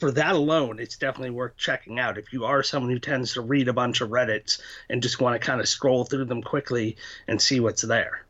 for 0.00 0.10
that 0.10 0.34
alone 0.34 0.80
it's 0.80 0.96
definitely 0.96 1.30
worth 1.30 1.56
checking 1.56 2.00
out. 2.00 2.18
If 2.18 2.32
you 2.32 2.44
are 2.44 2.64
someone 2.64 2.90
who 2.90 2.98
tends 2.98 3.34
to 3.34 3.40
read 3.40 3.68
a 3.68 3.72
bunch 3.72 4.00
of 4.00 4.10
reddits 4.10 4.60
and 4.90 5.00
just 5.00 5.20
want 5.20 5.40
to 5.40 5.46
kind 5.46 5.60
of 5.60 5.68
scroll 5.68 6.04
through 6.04 6.24
them 6.24 6.42
quickly 6.42 6.96
and 7.28 7.40
see 7.40 7.60
what's 7.60 7.82
there. 7.82 8.26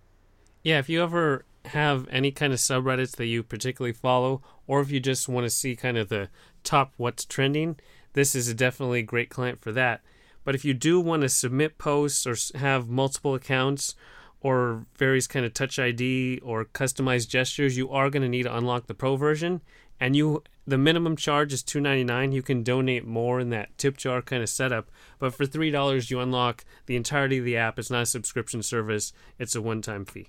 Yeah 0.63 0.79
if 0.79 0.91
you 0.91 1.03
ever 1.03 1.47
have 1.65 2.07
any 2.11 2.31
kind 2.31 2.53
of 2.53 2.59
subreddits 2.59 3.17
that 3.17 3.27
you 3.27 3.43
particularly 3.43 3.95
follow 3.95 4.43
or 4.67 4.81
if 4.81 4.91
you 4.91 5.01
just 5.01 5.29
want 5.29 5.45
to 5.45 5.51
see 5.51 5.75
kind 5.75 5.97
of 5.97 6.11
the 6.11 6.29
top 6.65 6.93
what's 6.97 7.25
trending, 7.25 7.77
this 8.13 8.35
is 8.35 8.49
a 8.49 8.55
definitely 8.55 9.03
great 9.03 9.31
client 9.31 9.61
for 9.61 9.73
that. 9.73 10.01
But 10.45 10.55
if 10.55 10.65
you 10.65 10.75
do 10.75 11.01
want 11.01 11.23
to 11.23 11.29
submit 11.29 11.79
posts 11.79 12.27
or 12.27 12.37
have 12.59 12.89
multiple 12.89 13.35
accounts 13.35 13.95
or 14.41 14.87
various 14.97 15.27
kind 15.27 15.45
of 15.45 15.53
touch 15.53 15.79
ID 15.79 16.41
or 16.43 16.65
customized 16.65 17.29
gestures, 17.29 17.77
you 17.77 17.91
are 17.91 18.09
going 18.09 18.23
to 18.23 18.29
need 18.29 18.45
to 18.45 18.57
unlock 18.57 18.87
the 18.87 18.95
pro 18.95 19.17
version. 19.17 19.61
And 20.01 20.17
you, 20.17 20.43
the 20.67 20.79
minimum 20.79 21.17
charge 21.17 21.53
is 21.53 21.63
two 21.63 21.81
ninety 21.81 22.05
nine. 22.05 22.33
You 22.33 22.43
can 22.43 22.63
donate 22.63 23.05
more 23.05 23.41
in 23.41 23.51
that 23.51 23.77
tip 23.79 23.97
jar 23.97 24.23
kind 24.23 24.43
of 24.43 24.49
setup. 24.49 24.91
But 25.19 25.35
for 25.35 25.45
three 25.45 25.71
dollars, 25.71 26.11
you 26.11 26.21
unlock 26.21 26.65
the 26.87 26.97
entirety 26.97 27.39
of 27.39 27.45
the 27.45 27.57
app. 27.57 27.79
It's 27.79 27.91
not 27.91 28.03
a 28.03 28.07
subscription 28.07 28.63
service. 28.63 29.13
It's 29.39 29.57
a 29.57 29.61
one 29.61 29.83
time 29.83 30.05
fee. 30.05 30.29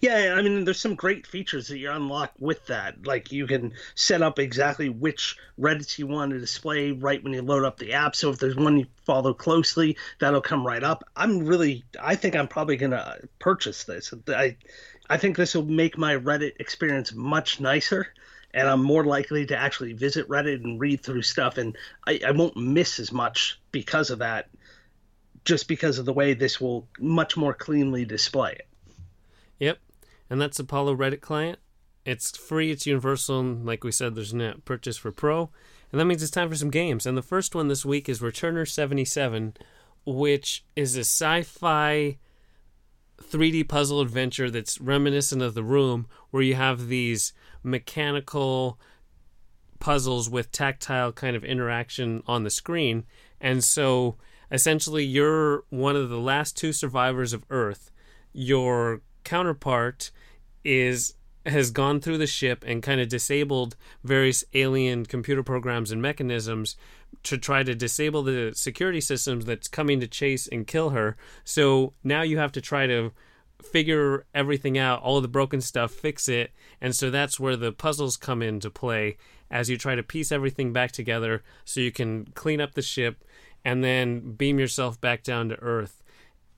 Yeah, 0.00 0.34
I 0.36 0.42
mean, 0.42 0.64
there's 0.64 0.80
some 0.80 0.94
great 0.94 1.26
features 1.26 1.68
that 1.68 1.78
you 1.78 1.90
unlock 1.90 2.32
with 2.38 2.66
that. 2.66 3.06
Like 3.06 3.30
you 3.30 3.46
can 3.46 3.74
set 3.94 4.22
up 4.22 4.38
exactly 4.38 4.88
which 4.88 5.36
Reddits 5.58 5.98
you 5.98 6.06
want 6.06 6.32
to 6.32 6.40
display 6.40 6.92
right 6.92 7.22
when 7.22 7.34
you 7.34 7.42
load 7.42 7.64
up 7.64 7.78
the 7.78 7.92
app. 7.92 8.16
So 8.16 8.30
if 8.30 8.38
there's 8.38 8.56
one 8.56 8.78
you 8.78 8.86
follow 9.04 9.34
closely, 9.34 9.96
that'll 10.18 10.40
come 10.40 10.66
right 10.66 10.82
up. 10.82 11.04
I'm 11.14 11.46
really, 11.46 11.84
I 12.00 12.14
think 12.14 12.36
I'm 12.36 12.48
probably 12.48 12.76
gonna 12.78 13.18
purchase 13.38 13.84
this. 13.84 14.12
I, 14.28 14.56
I 15.08 15.18
think 15.18 15.36
this 15.36 15.54
will 15.54 15.64
make 15.64 15.98
my 15.98 16.16
Reddit 16.16 16.52
experience 16.58 17.12
much 17.12 17.60
nicer, 17.60 18.08
and 18.54 18.66
I'm 18.66 18.82
more 18.82 19.04
likely 19.04 19.46
to 19.46 19.56
actually 19.56 19.92
visit 19.92 20.28
Reddit 20.28 20.64
and 20.64 20.80
read 20.80 21.02
through 21.02 21.22
stuff, 21.22 21.58
and 21.58 21.76
I, 22.06 22.20
I 22.26 22.30
won't 22.30 22.56
miss 22.56 22.98
as 22.98 23.12
much 23.12 23.60
because 23.72 24.10
of 24.10 24.20
that. 24.20 24.48
Just 25.44 25.68
because 25.68 25.98
of 25.98 26.04
the 26.04 26.12
way 26.12 26.34
this 26.34 26.60
will 26.60 26.86
much 26.98 27.36
more 27.36 27.54
cleanly 27.54 28.04
display 28.04 28.52
it. 28.52 28.66
Yep. 29.60 29.78
And 30.28 30.40
that's 30.40 30.58
Apollo 30.58 30.96
Reddit 30.96 31.20
client. 31.20 31.60
It's 32.04 32.36
free, 32.36 32.70
it's 32.70 32.86
universal, 32.86 33.40
and 33.40 33.66
like 33.66 33.84
we 33.84 33.92
said, 33.92 34.14
there's 34.14 34.34
no 34.34 34.54
purchase 34.64 34.96
for 34.96 35.12
Pro. 35.12 35.50
And 35.92 36.00
that 36.00 36.06
means 36.06 36.22
it's 36.22 36.30
time 36.30 36.48
for 36.48 36.56
some 36.56 36.70
games. 36.70 37.06
And 37.06 37.16
the 37.16 37.22
first 37.22 37.54
one 37.54 37.68
this 37.68 37.84
week 37.84 38.08
is 38.08 38.20
Returner 38.20 38.66
77, 38.68 39.54
which 40.06 40.64
is 40.74 40.96
a 40.96 41.00
sci 41.00 41.42
fi 41.42 42.18
3D 43.22 43.68
puzzle 43.68 44.00
adventure 44.00 44.50
that's 44.50 44.80
reminiscent 44.80 45.42
of 45.42 45.54
The 45.54 45.62
Room, 45.62 46.06
where 46.30 46.42
you 46.42 46.54
have 46.54 46.88
these 46.88 47.32
mechanical 47.62 48.78
puzzles 49.78 50.30
with 50.30 50.52
tactile 50.52 51.12
kind 51.12 51.36
of 51.36 51.44
interaction 51.44 52.22
on 52.26 52.44
the 52.44 52.50
screen. 52.50 53.04
And 53.40 53.62
so 53.62 54.16
essentially, 54.50 55.04
you're 55.04 55.64
one 55.70 55.96
of 55.96 56.08
the 56.08 56.20
last 56.20 56.56
two 56.56 56.72
survivors 56.72 57.32
of 57.32 57.44
Earth. 57.50 57.90
Your 58.32 59.02
counterpart 59.24 60.10
is 60.64 61.14
has 61.46 61.70
gone 61.70 62.00
through 62.00 62.18
the 62.18 62.26
ship 62.26 62.62
and 62.66 62.82
kind 62.82 63.00
of 63.00 63.08
disabled 63.08 63.74
various 64.04 64.44
alien 64.52 65.06
computer 65.06 65.42
programs 65.42 65.90
and 65.90 66.02
mechanisms 66.02 66.76
to 67.22 67.38
try 67.38 67.62
to 67.62 67.74
disable 67.74 68.22
the 68.22 68.52
security 68.54 69.00
systems 69.00 69.44
that's 69.46 69.68
coming 69.68 70.00
to 70.00 70.06
chase 70.06 70.46
and 70.46 70.66
kill 70.66 70.90
her. 70.90 71.16
So 71.44 71.94
now 72.04 72.22
you 72.22 72.38
have 72.38 72.52
to 72.52 72.60
try 72.60 72.86
to 72.86 73.12
figure 73.62 74.26
everything 74.34 74.78
out, 74.78 75.02
all 75.02 75.20
the 75.20 75.28
broken 75.28 75.60
stuff, 75.60 75.92
fix 75.92 76.28
it. 76.28 76.52
And 76.80 76.94
so 76.94 77.10
that's 77.10 77.40
where 77.40 77.56
the 77.56 77.72
puzzles 77.72 78.16
come 78.16 78.42
into 78.42 78.70
play 78.70 79.16
as 79.50 79.68
you 79.68 79.76
try 79.76 79.94
to 79.94 80.02
piece 80.02 80.30
everything 80.30 80.72
back 80.72 80.92
together 80.92 81.42
so 81.64 81.80
you 81.80 81.90
can 81.90 82.26
clean 82.34 82.60
up 82.60 82.74
the 82.74 82.82
ship 82.82 83.24
and 83.64 83.84
then 83.84 84.32
beam 84.32 84.58
yourself 84.58 85.00
back 85.00 85.22
down 85.22 85.48
to 85.48 85.56
Earth 85.56 85.99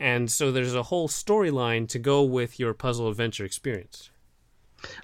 and 0.03 0.29
so 0.29 0.51
there's 0.51 0.75
a 0.75 0.83
whole 0.83 1.09
storyline 1.09 1.89
to 1.89 1.99
go 2.01 2.25
with 2.25 2.59
your 2.59 2.75
puzzle 2.75 3.09
adventure 3.09 3.45
experience. 3.45 4.11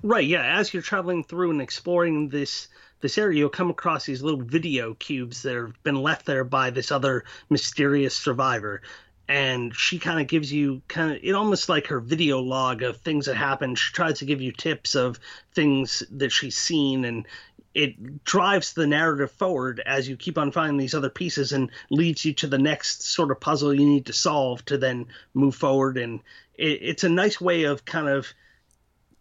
Right, 0.02 0.26
yeah. 0.26 0.58
As 0.58 0.74
you're 0.74 0.82
traveling 0.82 1.22
through 1.22 1.52
and 1.52 1.62
exploring 1.62 2.30
this 2.30 2.66
this 3.00 3.16
area, 3.16 3.38
you'll 3.38 3.48
come 3.48 3.70
across 3.70 4.06
these 4.06 4.22
little 4.22 4.42
video 4.42 4.94
cubes 4.94 5.42
that 5.42 5.54
have 5.54 5.80
been 5.84 6.02
left 6.02 6.26
there 6.26 6.42
by 6.42 6.70
this 6.70 6.90
other 6.90 7.24
mysterious 7.48 8.16
survivor. 8.16 8.82
And 9.28 9.72
she 9.72 10.00
kind 10.00 10.20
of 10.20 10.26
gives 10.26 10.52
you 10.52 10.82
kind 10.88 11.12
of 11.12 11.18
it 11.22 11.32
almost 11.32 11.68
like 11.68 11.86
her 11.86 12.00
video 12.00 12.40
log 12.40 12.82
of 12.82 12.96
things 12.96 13.26
that 13.26 13.36
happened 13.36 13.78
She 13.78 13.92
tries 13.92 14.18
to 14.18 14.24
give 14.24 14.40
you 14.40 14.50
tips 14.50 14.96
of 14.96 15.20
things 15.54 16.02
that 16.10 16.32
she's 16.32 16.56
seen 16.56 17.04
and 17.04 17.24
it 17.78 18.24
drives 18.24 18.72
the 18.72 18.88
narrative 18.88 19.30
forward 19.30 19.80
as 19.86 20.08
you 20.08 20.16
keep 20.16 20.36
on 20.36 20.50
finding 20.50 20.78
these 20.78 20.96
other 20.96 21.08
pieces 21.08 21.52
and 21.52 21.70
leads 21.90 22.24
you 22.24 22.32
to 22.32 22.48
the 22.48 22.58
next 22.58 23.04
sort 23.04 23.30
of 23.30 23.38
puzzle 23.38 23.72
you 23.72 23.86
need 23.86 24.06
to 24.06 24.12
solve 24.12 24.64
to 24.64 24.76
then 24.76 25.06
move 25.32 25.54
forward. 25.54 25.96
And 25.96 26.18
it, 26.56 26.80
it's 26.82 27.04
a 27.04 27.08
nice 27.08 27.40
way 27.40 27.62
of 27.62 27.84
kind 27.84 28.08
of 28.08 28.34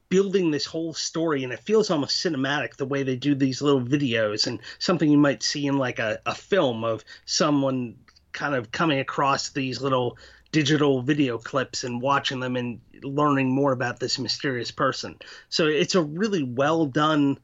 building 0.10 0.50
this 0.50 0.66
whole 0.66 0.92
story 0.92 1.44
and 1.44 1.54
it 1.54 1.60
feels 1.60 1.92
almost 1.92 2.26
cinematic 2.26 2.78
the 2.78 2.88
way 2.88 3.04
they 3.04 3.16
do 3.16 3.36
these 3.36 3.62
little 3.62 3.82
videos 3.82 4.48
and 4.48 4.60
something 4.80 5.12
you 5.12 5.20
might 5.20 5.44
see 5.44 5.68
in 5.68 5.78
like 5.78 6.00
a, 6.00 6.20
a 6.26 6.34
film 6.34 6.84
of 6.84 7.06
someone 7.26 7.96
kind 8.32 8.56
of 8.56 8.72
coming 8.72 8.98
across 8.98 9.50
these 9.50 9.84
little 9.84 10.18
digital 10.52 11.04
video 11.04 11.38
clips 11.38 11.84
and 11.84 12.02
watching 12.02 12.40
them 12.40 12.56
and 12.56 12.82
learning 13.04 13.54
more 13.54 13.72
about 13.72 14.00
this 14.00 14.18
mysterious 14.18 14.72
person. 14.72 15.16
So 15.50 15.68
it's 15.68 15.94
a 15.94 16.02
really 16.02 16.42
well 16.42 16.88
done 16.88 17.38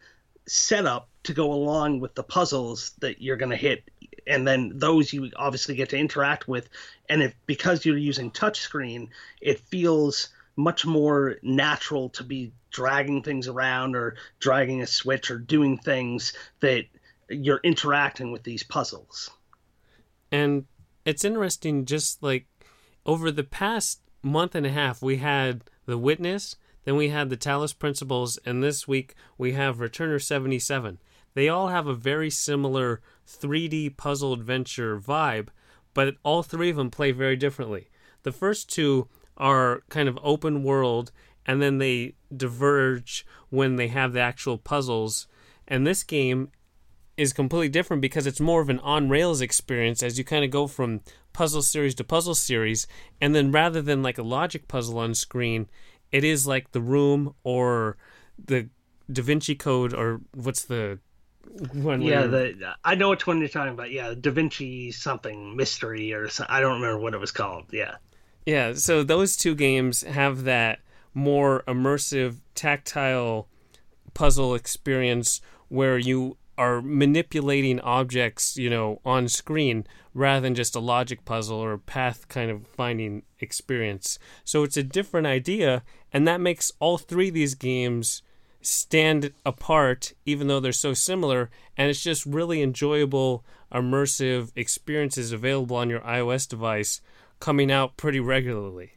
setup 0.48 1.10
to 1.24 1.34
go 1.34 1.52
along 1.54 2.00
with 2.00 2.16
the 2.16 2.24
puzzles 2.24 2.92
that 3.00 3.22
you're 3.22 3.38
going 3.38 3.52
to 3.52 3.58
hit. 3.58 3.90
And 4.28 4.48
then 4.48 4.74
those 4.76 5.14
you 5.14 5.30
obviously 5.36 5.76
get 5.76 5.90
to 5.90 5.98
interact 5.98 6.48
with. 6.48 6.70
And 7.10 7.24
if 7.24 7.34
because 7.46 7.86
you're 7.86 7.98
using 7.98 8.32
touchscreen 8.32 9.10
it 9.42 9.60
feels 9.60 10.30
much 10.56 10.86
more 10.86 11.38
natural 11.42 12.10
to 12.10 12.24
be 12.24 12.52
dragging 12.70 13.22
things 13.24 13.48
around 13.48 13.96
or 13.96 14.16
dragging 14.40 14.82
a 14.82 14.88
switch 14.88 15.32
or 15.32 15.38
doing 15.38 15.78
things 15.78 16.34
that 16.60 16.86
you're 17.30 17.62
interacting 17.64 18.32
with 18.32 18.44
these 18.44 18.64
puzzles. 18.64 19.30
And 20.32 20.66
it's 21.06 21.26
interesting 21.26 21.86
just 21.86 22.22
like 22.22 22.46
over 23.06 23.32
the 23.32 23.44
past 23.44 24.02
month 24.22 24.56
and 24.56 24.66
a 24.66 24.72
half 24.72 25.02
we 25.02 25.18
had 25.18 25.64
the 25.86 25.98
witness 25.98 26.56
then 26.84 26.96
we 26.96 27.10
had 27.10 27.30
the 27.30 27.38
Talos 27.38 27.78
Principles, 27.78 28.38
and 28.46 28.62
this 28.62 28.88
week 28.88 29.16
we 29.38 29.54
have 29.54 29.78
Returner 29.78 30.22
77. 30.22 31.00
they 31.34 31.50
all 31.50 31.70
have 31.70 31.88
a 31.88 31.96
very 31.96 32.30
similar 32.30 33.02
3D 33.28 33.98
puzzle 33.98 34.34
adventure 34.34 35.00
vibe, 35.00 35.48
but 35.94 36.16
all 36.24 36.44
three 36.44 36.70
of 36.70 36.76
them 36.76 36.92
play 36.92 37.12
very 37.12 37.36
differently. 37.36 37.90
The 38.24 38.32
first 38.32 38.70
two 38.70 39.08
are 39.38 39.84
kind 39.90 40.08
of 40.08 40.20
open 40.22 40.64
world, 40.64 41.12
and 41.46 41.62
then 41.62 41.78
they 41.78 42.16
diverge 42.36 43.26
when 43.50 43.76
they 43.76 43.88
have 43.88 44.14
the 44.14 44.22
actual 44.22 44.58
puzzles. 44.58 45.28
And 45.68 45.86
this 45.86 46.04
game 46.04 46.50
is 47.18 47.34
completely 47.34 47.70
different 47.70 48.02
because 48.02 48.26
it's 48.26 48.40
more 48.40 48.62
of 48.62 48.70
an 48.70 48.80
on 48.80 49.10
rails 49.10 49.42
experience 49.42 50.02
as 50.02 50.18
you 50.18 50.24
kind 50.24 50.44
of 50.44 50.52
go 50.52 50.68
from 50.68 51.02
puzzle 51.32 51.62
series 51.62 51.96
to 51.96 52.04
puzzle 52.04 52.36
series. 52.36 52.88
And 53.22 53.36
then 53.36 53.52
rather 53.52 53.82
than 53.82 54.02
like 54.02 54.18
a 54.18 54.24
logic 54.24 54.68
puzzle 54.68 54.98
on 55.00 55.14
screen, 55.14 55.68
it 56.14 56.24
is 56.24 56.48
like 56.48 56.72
the 56.72 56.80
room 56.80 57.34
or 57.44 57.98
the 58.46 58.70
Da 59.12 59.22
Vinci 59.22 59.56
Code 59.56 59.94
or 59.94 60.22
what's 60.34 60.64
the 60.66 61.00
one? 61.74 62.02
Yeah, 62.02 62.28
the 62.28 62.76
I 62.86 62.96
know 62.96 63.10
which 63.10 63.28
one 63.28 63.40
you're 63.40 63.50
talking 63.50 63.74
about. 63.74 63.92
Yeah, 63.92 64.14
Da 64.14 64.32
Vinci 64.32 64.92
something 64.92 65.58
mystery 65.58 66.14
or 66.14 66.30
something. 66.30 66.56
I 66.56 66.62
don't 66.62 66.80
remember 66.80 67.00
what 67.00 67.14
it 67.14 67.20
was 67.20 67.32
called. 67.32 67.66
Yeah. 67.74 67.96
Yeah, 68.46 68.74
so 68.74 69.04
those 69.04 69.36
two 69.36 69.56
games 69.56 70.04
have 70.04 70.44
that 70.44 70.80
more 71.14 71.64
immersive, 71.68 72.38
tactile 72.56 73.48
puzzle 74.14 74.54
experience 74.54 75.42
where 75.70 75.98
you 75.98 76.38
are 76.58 76.82
manipulating 76.82 77.80
objects, 77.80 78.58
you 78.58 78.70
know, 78.70 79.00
on 79.04 79.28
screen 79.28 79.88
rather 80.14 80.42
than 80.42 80.56
just 80.56 80.76
a 80.76 80.80
logic 80.80 81.26
puzzle 81.26 81.58
or 81.58 81.74
a 81.74 81.80
path 81.80 82.28
kind 82.28 82.52
of 82.52 82.68
finding 82.68 83.24
experience. 83.44 84.18
So 84.44 84.64
it's 84.64 84.78
a 84.78 84.84
different 84.84 85.28
idea, 85.28 85.84
and 86.12 86.28
that 86.28 86.42
makes 86.42 86.72
all 86.80 86.98
three 86.98 87.28
of 87.28 87.36
these 87.36 87.54
games 87.54 88.24
stand 88.62 89.32
apart, 89.46 90.14
even 90.26 90.48
though 90.48 90.60
they're 90.60 90.72
so 90.72 90.94
similar. 90.94 91.52
And 91.78 91.90
it's 91.90 92.02
just 92.02 92.26
really 92.26 92.62
enjoyable, 92.62 93.46
immersive 93.72 94.52
experiences 94.56 95.32
available 95.32 95.76
on 95.76 95.90
your 95.90 96.00
iOS 96.02 96.48
device 96.48 97.02
coming 97.40 97.72
out 97.72 97.98
pretty 97.98 98.20
regularly. 98.20 98.94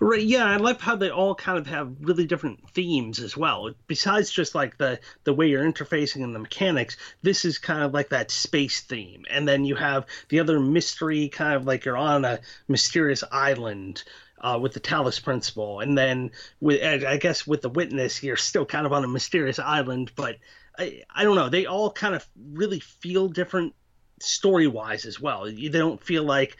Right, 0.00 0.22
yeah, 0.22 0.44
I 0.44 0.56
love 0.56 0.80
how 0.80 0.96
they 0.96 1.10
all 1.10 1.34
kind 1.34 1.58
of 1.58 1.66
have 1.68 1.94
really 2.00 2.26
different 2.26 2.68
themes 2.70 3.20
as 3.20 3.36
well. 3.36 3.72
Besides 3.86 4.30
just 4.30 4.54
like 4.54 4.76
the 4.78 5.00
the 5.24 5.32
way 5.32 5.48
you're 5.48 5.64
interfacing 5.64 6.24
and 6.24 6.34
the 6.34 6.40
mechanics, 6.40 6.96
this 7.22 7.44
is 7.44 7.58
kind 7.58 7.82
of 7.82 7.94
like 7.94 8.08
that 8.10 8.30
space 8.30 8.80
theme, 8.80 9.24
and 9.30 9.46
then 9.46 9.64
you 9.64 9.76
have 9.76 10.06
the 10.28 10.40
other 10.40 10.58
mystery, 10.60 11.28
kind 11.28 11.54
of 11.54 11.66
like 11.66 11.84
you're 11.84 11.96
on 11.96 12.24
a 12.24 12.40
mysterious 12.68 13.22
island. 13.30 14.02
Uh, 14.42 14.58
with 14.58 14.72
the 14.72 14.80
Talos 14.80 15.22
Principle, 15.22 15.80
and 15.80 15.98
then 15.98 16.30
with 16.60 16.82
I 16.82 17.18
guess 17.18 17.46
with 17.46 17.60
the 17.60 17.68
Witness, 17.68 18.22
you're 18.22 18.38
still 18.38 18.64
kind 18.64 18.86
of 18.86 18.92
on 18.94 19.04
a 19.04 19.06
mysterious 19.06 19.58
island, 19.58 20.12
but 20.16 20.36
I, 20.78 21.02
I 21.14 21.24
don't 21.24 21.36
know. 21.36 21.50
They 21.50 21.66
all 21.66 21.90
kind 21.92 22.14
of 22.14 22.26
really 22.54 22.80
feel 22.80 23.28
different 23.28 23.74
story 24.22 24.66
wise 24.66 25.04
as 25.04 25.20
well. 25.20 25.44
They 25.44 25.68
don't 25.68 26.02
feel 26.02 26.24
like 26.24 26.56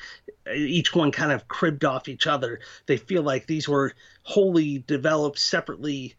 uh, 0.46 0.52
each 0.52 0.94
one 0.94 1.12
kind 1.12 1.32
of 1.32 1.48
cribbed 1.48 1.84
off 1.84 2.08
each 2.08 2.26
other. 2.26 2.60
They 2.86 2.96
feel 2.96 3.22
like 3.22 3.46
these 3.46 3.68
were 3.68 3.92
wholly 4.22 4.78
developed 4.86 5.38
separately 5.38 6.16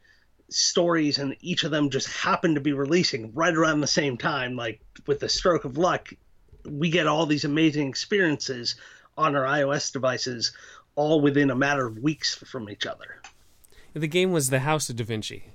stories, 0.50 1.18
and 1.18 1.36
each 1.42 1.64
of 1.64 1.72
them 1.72 1.90
just 1.90 2.08
happened 2.08 2.56
to 2.56 2.62
be 2.62 2.74
releasing 2.74 3.34
right 3.34 3.56
around 3.56 3.82
the 3.82 3.88
same 3.88 4.18
time. 4.18 4.56
Like 4.56 4.82
with 5.08 5.20
the 5.20 5.30
stroke 5.30 5.66
of 5.66 5.78
luck, 5.78 6.14
we 6.66 6.90
get 6.90 7.08
all 7.08 7.26
these 7.26 7.46
amazing 7.46 7.90
experiences 7.90 8.76
on 9.18 9.36
our 9.36 9.44
iOS 9.44 9.92
devices 9.92 10.52
all 10.96 11.22
within 11.22 11.50
a 11.50 11.56
matter 11.56 11.88
of 11.88 11.98
weeks 12.00 12.36
from 12.36 12.70
each 12.70 12.86
other. 12.86 13.22
The 13.94 14.08
game 14.08 14.32
was 14.32 14.50
the 14.50 14.60
House 14.60 14.90
of 14.90 14.96
Da 14.98 15.04
Vinci. 15.04 15.46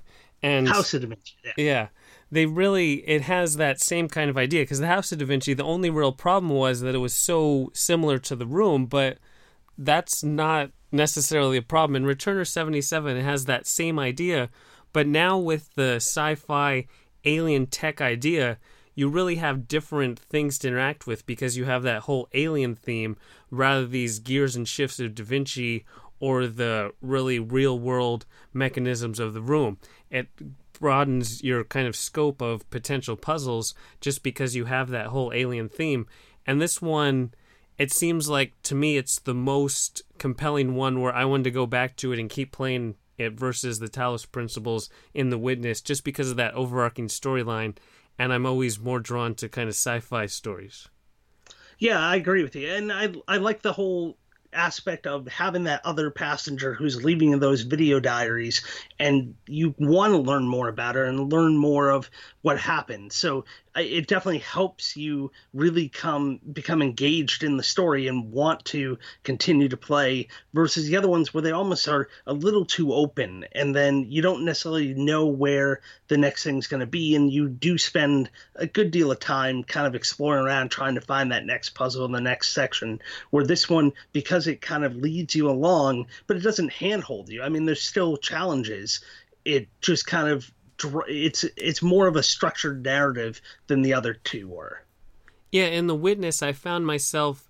And 0.43 0.67
House 0.67 0.93
of 0.93 1.01
Da 1.01 1.07
Vinci. 1.07 1.35
Yeah. 1.43 1.51
yeah 1.57 1.87
they 2.31 2.45
really 2.45 2.95
it 3.07 3.21
has 3.23 3.55
that 3.55 3.79
same 3.79 4.07
kind 4.07 4.29
of 4.29 4.37
idea 4.37 4.63
because 4.63 4.79
the 4.79 4.87
House 4.87 5.11
of 5.11 5.19
Da 5.19 5.25
Vinci, 5.25 5.53
the 5.53 5.63
only 5.63 5.89
real 5.89 6.11
problem 6.11 6.51
was 6.51 6.81
that 6.81 6.95
it 6.95 6.99
was 6.99 7.13
so 7.13 7.71
similar 7.73 8.17
to 8.19 8.35
the 8.35 8.45
room, 8.45 8.85
but 8.85 9.17
that's 9.77 10.23
not 10.23 10.71
necessarily 10.91 11.57
a 11.57 11.61
problem. 11.61 11.95
In 11.95 12.09
Returner 12.09 12.47
77, 12.47 13.17
it 13.17 13.23
has 13.23 13.45
that 13.45 13.67
same 13.67 13.99
idea, 13.99 14.49
but 14.93 15.07
now 15.07 15.37
with 15.37 15.73
the 15.75 15.95
sci-fi 15.95 16.87
alien 17.23 17.67
tech 17.67 18.01
idea, 18.01 18.57
you 18.95 19.07
really 19.07 19.35
have 19.35 19.67
different 19.67 20.17
things 20.17 20.57
to 20.57 20.69
interact 20.69 21.05
with 21.05 21.25
because 21.25 21.55
you 21.55 21.65
have 21.65 21.83
that 21.83 22.03
whole 22.03 22.27
alien 22.33 22.75
theme 22.75 23.15
rather 23.51 23.85
these 23.85 24.19
gears 24.19 24.55
and 24.55 24.67
shifts 24.67 24.99
of 24.99 25.13
Da 25.13 25.23
Vinci 25.23 25.85
or 26.19 26.47
the 26.47 26.91
really 27.01 27.37
real 27.37 27.77
world 27.77 28.25
mechanisms 28.53 29.19
of 29.19 29.33
the 29.35 29.41
room. 29.41 29.77
It 30.09 30.27
broadens 30.79 31.43
your 31.43 31.63
kind 31.63 31.87
of 31.87 31.95
scope 31.95 32.41
of 32.41 32.69
potential 32.69 33.15
puzzles 33.15 33.73
just 34.01 34.23
because 34.23 34.55
you 34.55 34.65
have 34.65 34.89
that 34.89 35.07
whole 35.07 35.31
alien 35.33 35.69
theme. 35.69 36.07
And 36.45 36.61
this 36.61 36.81
one, 36.81 37.33
it 37.77 37.91
seems 37.91 38.29
like 38.29 38.53
to 38.63 38.75
me 38.75 38.97
it's 38.97 39.19
the 39.19 39.33
most 39.33 40.01
compelling 40.17 40.75
one 40.75 41.01
where 41.01 41.13
I 41.13 41.25
wanted 41.25 41.43
to 41.45 41.51
go 41.51 41.65
back 41.65 41.95
to 41.97 42.11
it 42.11 42.19
and 42.19 42.29
keep 42.29 42.51
playing 42.51 42.95
it 43.17 43.33
versus 43.33 43.79
the 43.79 43.87
Talos 43.87 44.29
Principles 44.31 44.89
in 45.13 45.29
The 45.29 45.37
Witness 45.37 45.81
just 45.81 46.03
because 46.03 46.29
of 46.31 46.37
that 46.37 46.53
overarching 46.53 47.07
storyline. 47.07 47.75
And 48.19 48.33
I'm 48.33 48.45
always 48.45 48.79
more 48.79 48.99
drawn 48.99 49.35
to 49.35 49.49
kind 49.49 49.67
of 49.67 49.75
sci 49.75 49.99
fi 49.99 50.25
stories. 50.25 50.87
Yeah, 51.79 51.99
I 51.99 52.15
agree 52.15 52.41
with 52.41 52.55
you. 52.55 52.67
And 52.69 52.91
I, 52.91 53.13
I 53.27 53.37
like 53.37 53.61
the 53.61 53.73
whole 53.73 54.17
aspect 54.53 55.07
of 55.07 55.27
having 55.27 55.65
that 55.65 55.85
other 55.85 56.09
passenger 56.09 56.73
who's 56.73 57.03
leaving 57.03 57.37
those 57.39 57.61
video 57.61 57.99
diaries 57.99 58.61
and 58.99 59.35
you 59.47 59.75
want 59.77 60.13
to 60.13 60.17
learn 60.17 60.47
more 60.47 60.67
about 60.67 60.95
her 60.95 61.05
and 61.05 61.31
learn 61.31 61.57
more 61.57 61.89
of 61.89 62.09
what 62.41 62.59
happened. 62.59 63.11
So 63.11 63.45
it 63.77 64.07
definitely 64.07 64.39
helps 64.39 64.97
you 64.97 65.31
really 65.53 65.89
come 65.89 66.39
become 66.51 66.81
engaged 66.81 67.43
in 67.43 67.57
the 67.57 67.63
story 67.63 68.07
and 68.07 68.31
want 68.31 68.65
to 68.65 68.97
continue 69.23 69.69
to 69.69 69.77
play 69.77 70.27
versus 70.53 70.87
the 70.87 70.97
other 70.97 71.07
ones 71.07 71.33
where 71.33 71.43
they 71.43 71.51
almost 71.51 71.87
are 71.87 72.09
a 72.25 72.33
little 72.33 72.65
too 72.65 72.93
open 72.93 73.45
and 73.51 73.75
then 73.75 74.05
you 74.09 74.21
don't 74.21 74.45
necessarily 74.45 74.93
know 74.93 75.27
where 75.27 75.81
the 76.07 76.17
next 76.17 76.43
thing's 76.43 76.67
going 76.67 76.79
to 76.79 76.87
be 76.87 77.15
and 77.15 77.31
you 77.31 77.47
do 77.49 77.77
spend 77.77 78.29
a 78.55 78.65
good 78.65 78.91
deal 78.91 79.11
of 79.11 79.19
time 79.19 79.63
kind 79.63 79.85
of 79.85 79.95
exploring 79.95 80.45
around 80.45 80.69
trying 80.69 80.95
to 80.95 81.01
find 81.01 81.31
that 81.31 81.45
next 81.45 81.71
puzzle 81.71 82.05
in 82.05 82.11
the 82.11 82.21
next 82.21 82.53
section 82.53 82.99
where 83.29 83.45
this 83.45 83.69
one 83.69 83.91
because 84.11 84.36
it 84.45 84.61
kind 84.61 84.85
of 84.85 84.95
leads 84.95 85.33
you 85.33 85.49
along 85.49 86.05
but 86.27 86.37
it 86.37 86.41
doesn't 86.41 86.71
handhold 86.71 87.29
you 87.29 87.41
i 87.41 87.49
mean 87.49 87.65
there's 87.65 87.81
still 87.81 88.17
challenges 88.17 89.01
it 89.45 89.67
just 89.81 90.05
kind 90.05 90.29
of 90.29 90.51
it's 91.07 91.43
it's 91.55 91.81
more 91.81 92.07
of 92.07 92.15
a 92.15 92.23
structured 92.23 92.83
narrative 92.83 93.41
than 93.67 93.81
the 93.81 93.93
other 93.93 94.13
two 94.13 94.47
were. 94.47 94.83
Yeah, 95.51 95.65
in 95.65 95.87
the 95.87 95.95
witness, 95.95 96.43
I 96.43 96.51
found 96.51 96.85
myself 96.85 97.49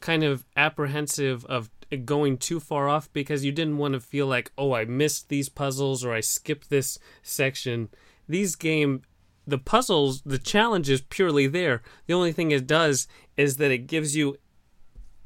kind 0.00 0.24
of 0.24 0.44
apprehensive 0.56 1.44
of 1.46 1.70
going 2.04 2.38
too 2.38 2.58
far 2.58 2.88
off 2.88 3.12
because 3.12 3.44
you 3.44 3.52
didn't 3.52 3.78
want 3.78 3.94
to 3.94 4.00
feel 4.00 4.26
like, 4.26 4.50
oh, 4.58 4.72
I 4.72 4.84
missed 4.84 5.28
these 5.28 5.48
puzzles 5.48 6.04
or 6.04 6.12
I 6.12 6.20
skipped 6.20 6.70
this 6.70 6.98
section. 7.22 7.90
These 8.28 8.56
game, 8.56 9.02
the 9.46 9.58
puzzles, 9.58 10.22
the 10.22 10.38
challenge 10.38 10.90
is 10.90 11.02
purely 11.02 11.46
there. 11.46 11.82
The 12.06 12.14
only 12.14 12.32
thing 12.32 12.50
it 12.50 12.66
does 12.66 13.06
is 13.36 13.58
that 13.58 13.70
it 13.70 13.86
gives 13.86 14.16
you 14.16 14.38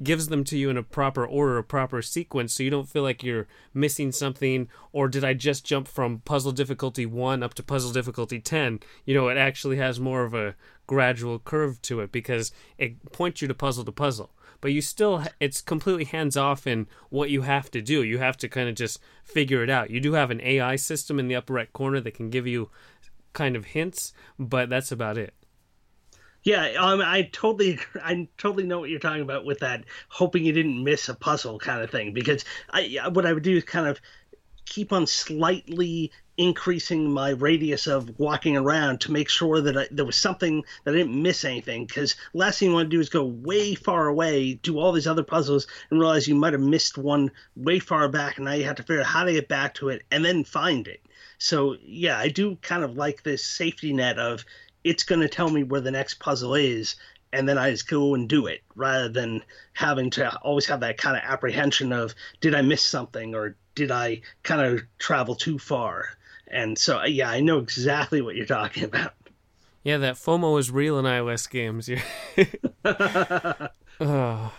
gives 0.01 0.27
them 0.27 0.43
to 0.45 0.57
you 0.57 0.69
in 0.69 0.77
a 0.77 0.83
proper 0.83 1.25
order, 1.25 1.57
a 1.57 1.63
proper 1.63 2.01
sequence, 2.01 2.53
so 2.53 2.63
you 2.63 2.69
don't 2.69 2.89
feel 2.89 3.03
like 3.03 3.23
you're 3.23 3.47
missing 3.73 4.11
something. 4.11 4.67
Or 4.91 5.07
did 5.07 5.23
I 5.23 5.33
just 5.33 5.65
jump 5.65 5.87
from 5.87 6.19
puzzle 6.19 6.51
difficulty 6.51 7.05
one 7.05 7.43
up 7.43 7.53
to 7.55 7.63
puzzle 7.63 7.91
difficulty 7.91 8.39
10? 8.39 8.79
You 9.05 9.13
know, 9.13 9.27
it 9.27 9.37
actually 9.37 9.77
has 9.77 9.99
more 9.99 10.23
of 10.23 10.33
a 10.33 10.55
gradual 10.87 11.39
curve 11.39 11.81
to 11.83 11.99
it 11.99 12.11
because 12.11 12.51
it 12.77 13.11
points 13.11 13.41
you 13.41 13.47
to 13.47 13.53
puzzle 13.53 13.85
to 13.85 13.91
puzzle. 13.91 14.31
But 14.61 14.73
you 14.73 14.81
still, 14.81 15.23
it's 15.39 15.61
completely 15.61 16.05
hands 16.05 16.35
off 16.35 16.67
in 16.67 16.87
what 17.09 17.29
you 17.29 17.43
have 17.43 17.71
to 17.71 17.81
do. 17.81 18.03
You 18.03 18.17
have 18.17 18.37
to 18.37 18.49
kind 18.49 18.67
of 18.67 18.75
just 18.75 18.99
figure 19.23 19.63
it 19.63 19.69
out. 19.69 19.89
You 19.89 20.01
do 20.01 20.13
have 20.13 20.31
an 20.31 20.41
AI 20.41 20.75
system 20.75 21.19
in 21.19 21.27
the 21.27 21.35
upper 21.35 21.53
right 21.53 21.71
corner 21.71 22.01
that 22.01 22.13
can 22.13 22.29
give 22.29 22.45
you 22.45 22.69
kind 23.33 23.55
of 23.55 23.65
hints, 23.65 24.11
but 24.37 24.69
that's 24.69 24.91
about 24.91 25.17
it. 25.17 25.33
Yeah, 26.43 26.73
um, 26.79 27.01
I 27.01 27.29
totally, 27.31 27.79
I 28.03 28.27
totally 28.37 28.65
know 28.65 28.79
what 28.79 28.89
you're 28.89 28.99
talking 28.99 29.21
about 29.21 29.45
with 29.45 29.59
that. 29.59 29.85
Hoping 30.09 30.45
you 30.45 30.53
didn't 30.53 30.83
miss 30.83 31.09
a 31.09 31.15
puzzle 31.15 31.59
kind 31.59 31.81
of 31.81 31.89
thing, 31.89 32.13
because 32.13 32.45
I, 32.69 32.99
what 33.11 33.25
I 33.25 33.33
would 33.33 33.43
do 33.43 33.57
is 33.57 33.63
kind 33.63 33.87
of 33.87 33.99
keep 34.65 34.93
on 34.93 35.07
slightly 35.07 36.11
increasing 36.37 37.11
my 37.11 37.31
radius 37.31 37.85
of 37.85 38.17
walking 38.17 38.55
around 38.55 39.01
to 39.01 39.11
make 39.11 39.27
sure 39.27 39.59
that 39.59 39.77
I, 39.77 39.87
there 39.91 40.05
was 40.05 40.15
something 40.15 40.63
that 40.85 40.93
I 40.93 40.97
didn't 40.97 41.21
miss 41.21 41.43
anything. 41.43 41.85
Because 41.85 42.15
last 42.33 42.59
thing 42.59 42.69
you 42.69 42.75
want 42.75 42.89
to 42.89 42.95
do 42.95 43.01
is 43.01 43.09
go 43.09 43.25
way 43.25 43.75
far 43.75 44.07
away, 44.07 44.53
do 44.53 44.79
all 44.79 44.93
these 44.93 45.07
other 45.07 45.23
puzzles, 45.23 45.67
and 45.89 45.99
realize 45.99 46.27
you 46.27 46.35
might 46.35 46.53
have 46.53 46.61
missed 46.61 46.97
one 46.97 47.31
way 47.57 47.79
far 47.79 48.07
back, 48.07 48.37
and 48.37 48.45
now 48.45 48.53
you 48.53 48.63
have 48.63 48.77
to 48.77 48.83
figure 48.83 49.01
out 49.01 49.07
how 49.07 49.25
to 49.25 49.33
get 49.33 49.49
back 49.49 49.73
to 49.75 49.89
it 49.89 50.03
and 50.11 50.23
then 50.23 50.45
find 50.45 50.87
it. 50.87 51.01
So 51.39 51.75
yeah, 51.83 52.17
I 52.17 52.29
do 52.29 52.55
kind 52.61 52.83
of 52.83 52.95
like 52.95 53.23
this 53.23 53.43
safety 53.43 53.91
net 53.91 54.17
of 54.17 54.45
it's 54.83 55.03
going 55.03 55.21
to 55.21 55.29
tell 55.29 55.49
me 55.49 55.63
where 55.63 55.81
the 55.81 55.91
next 55.91 56.19
puzzle 56.19 56.55
is 56.55 56.95
and 57.31 57.47
then 57.47 57.57
I 57.57 57.71
just 57.71 57.87
go 57.87 58.15
and 58.15 58.27
do 58.27 58.47
it 58.47 58.61
rather 58.75 59.09
than 59.09 59.43
having 59.73 60.09
to 60.11 60.35
always 60.37 60.65
have 60.65 60.79
that 60.79 60.97
kind 60.97 61.15
of 61.15 61.23
apprehension 61.23 61.93
of 61.93 62.15
did 62.41 62.55
I 62.55 62.61
miss 62.61 62.81
something 62.81 63.35
or 63.35 63.55
did 63.75 63.91
I 63.91 64.21
kind 64.43 64.61
of 64.61 64.81
travel 64.97 65.35
too 65.35 65.59
far? 65.59 66.05
And 66.47 66.77
so, 66.77 66.99
uh, 66.99 67.05
yeah, 67.05 67.29
I 67.29 67.41
know 67.41 67.59
exactly 67.59 68.21
what 68.21 68.35
you're 68.35 68.45
talking 68.45 68.83
about. 68.83 69.13
Yeah, 69.83 69.97
that 69.97 70.15
FOMO 70.15 70.59
is 70.59 70.71
real 70.71 70.97
in 70.97 71.05
iOS 71.05 71.49
games. 71.49 71.89
oh. 73.99 74.53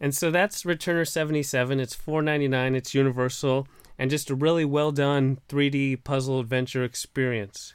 And 0.00 0.14
so 0.14 0.30
that's 0.30 0.64
Returner 0.64 1.06
77. 1.06 1.78
It's 1.78 1.96
4.99. 1.96 2.74
It's 2.74 2.94
universal 2.94 3.68
and 3.98 4.10
just 4.10 4.30
a 4.30 4.34
really 4.34 4.64
well 4.64 4.92
done 4.92 5.38
3D 5.48 6.02
puzzle 6.04 6.40
adventure 6.40 6.82
experience. 6.82 7.74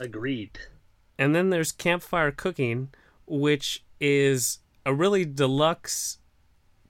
Agreed. 0.00 0.58
And 1.18 1.34
then 1.34 1.50
there's 1.50 1.72
Campfire 1.72 2.30
Cooking, 2.30 2.90
which 3.26 3.84
is 4.00 4.60
a 4.86 4.94
really 4.94 5.24
deluxe 5.24 6.18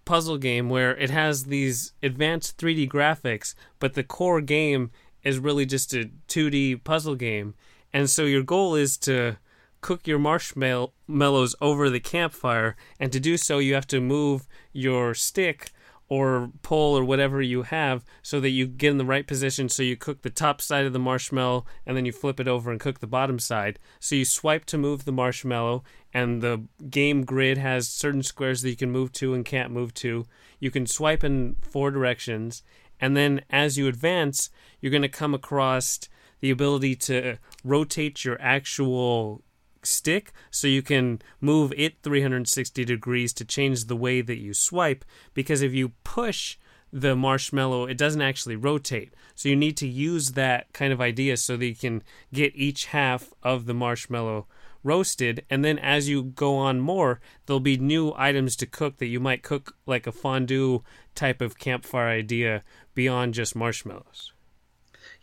puzzle 0.05 0.39
game 0.39 0.69
where 0.69 0.97
it 0.97 1.11
has 1.11 1.45
these 1.45 1.93
advanced 2.03 2.59
3D 2.59 2.89
graphics, 2.89 3.55
but 3.79 3.95
the 3.95 4.05
core 4.05 4.41
game 4.41 4.91
is 5.23 5.39
really 5.39 5.67
just 5.67 5.93
a 5.95 6.11
2D 6.29 6.85
puzzle 6.85 7.15
game. 7.15 7.55
And 7.93 8.09
so 8.09 8.25
your 8.25 8.43
goal 8.43 8.75
is 8.75 8.97
to 8.99 9.37
cook 9.81 10.07
your 10.07 10.19
marshmallows 10.19 11.57
over 11.61 11.91
the 11.91 12.01
campfire, 12.01 12.77
and 12.99 13.13
to 13.13 13.21
do 13.21 13.37
so, 13.37 13.59
you 13.59 13.75
have 13.75 13.87
to 13.89 14.01
move 14.01 14.47
your 14.73 15.15
stick 15.15 15.71
or 16.09 16.51
pole 16.63 16.97
or 16.97 17.05
whatever 17.05 17.43
you 17.43 17.63
have 17.63 18.05
so 18.23 18.41
that 18.41 18.51
you 18.51 18.67
get 18.67 18.91
in 18.91 18.99
the 18.99 19.05
right 19.05 19.27
position 19.27 19.69
so 19.69 19.83
you 19.83 19.97
cook 19.97 20.23
the 20.23 20.31
top 20.31 20.61
side 20.61 20.87
of 20.87 20.93
the 20.93 20.99
marshmallow 20.99 21.65
and 21.85 21.97
then 21.97 22.07
you 22.07 22.13
flip 22.13 22.41
it 22.41 22.49
over 22.49 22.71
and 22.71 22.81
cook 22.81 23.01
the 23.01 23.07
bottom 23.07 23.39
side. 23.39 23.79
So 24.01 24.15
you 24.15 24.25
swipe 24.25 24.65
to 24.67 24.79
move 24.79 25.05
the 25.05 25.13
marshmallow 25.13 25.85
and 26.15 26.41
the 26.41 26.65
game 26.89 27.25
grid 27.25 27.59
has 27.59 27.89
certain 27.89 28.23
squares 28.23 28.63
that 28.63 28.71
you 28.71 28.77
can 28.77 28.91
move 28.91 29.13
to 29.13 29.35
and 29.35 29.45
can't 29.45 29.71
move 29.71 29.93
to. 29.95 30.25
You 30.59 30.71
can 30.71 30.87
swipe 30.87 31.23
in 31.23 31.57
four 31.61 31.91
directions 31.91 32.63
and 33.01 33.17
then 33.17 33.43
as 33.51 33.77
you 33.77 33.87
advance, 33.87 34.51
you're 34.81 34.91
going 34.91 35.03
to 35.03 35.09
come 35.09 35.35
across 35.35 36.01
the 36.41 36.51
ability 36.51 36.95
to 36.95 37.37
rotate 37.65 38.25
your 38.25 38.41
actual 38.41 39.43
stick 39.87 40.33
so 40.51 40.67
you 40.67 40.83
can 40.83 41.21
move 41.41 41.73
it 41.77 42.03
360 42.03 42.85
degrees 42.85 43.33
to 43.33 43.45
change 43.45 43.85
the 43.85 43.97
way 43.97 44.21
that 44.21 44.39
you 44.39 44.55
swipe 44.55 45.05
because 45.35 45.63
if 45.63 45.73
you 45.73 45.91
push 46.05 46.57
the 46.93 47.15
marshmallow 47.15 47.87
it 47.87 47.99
doesn't 47.99 48.23
actually 48.23 48.57
rotate. 48.57 49.15
So 49.35 49.49
you 49.49 49.57
need 49.57 49.77
to 49.79 49.87
use 49.87 50.33
that 50.33 50.73
kind 50.73 50.93
of 50.93 51.01
idea 51.01 51.37
so 51.37 51.57
that 51.57 51.67
you 51.67 51.75
can 51.75 52.03
get 52.33 52.57
each 52.57 52.87
half 52.87 53.33
of 53.43 53.67
the 53.67 53.75
marshmallow 53.75 54.47
roasted 54.85 55.45
and 55.51 55.65
then 55.65 55.79
as 55.79 56.09
you 56.09 56.23
go 56.23 56.57
on 56.57 56.81
more 56.81 57.21
there'll 57.45 57.59
be 57.59 57.77
new 57.77 58.13
items 58.17 58.55
to 58.55 58.65
cook 58.65 58.99
that 58.99 59.07
you 59.07 59.19
might 59.19 59.43
cook 59.43 59.75
like 59.87 60.07
a 60.07 60.13
fondue 60.13 60.83
type 61.17 61.41
of 61.41 61.59
campfire 61.59 62.09
idea 62.09 62.63
beyond 62.95 63.35
just 63.35 63.57
marshmallows 63.57 64.33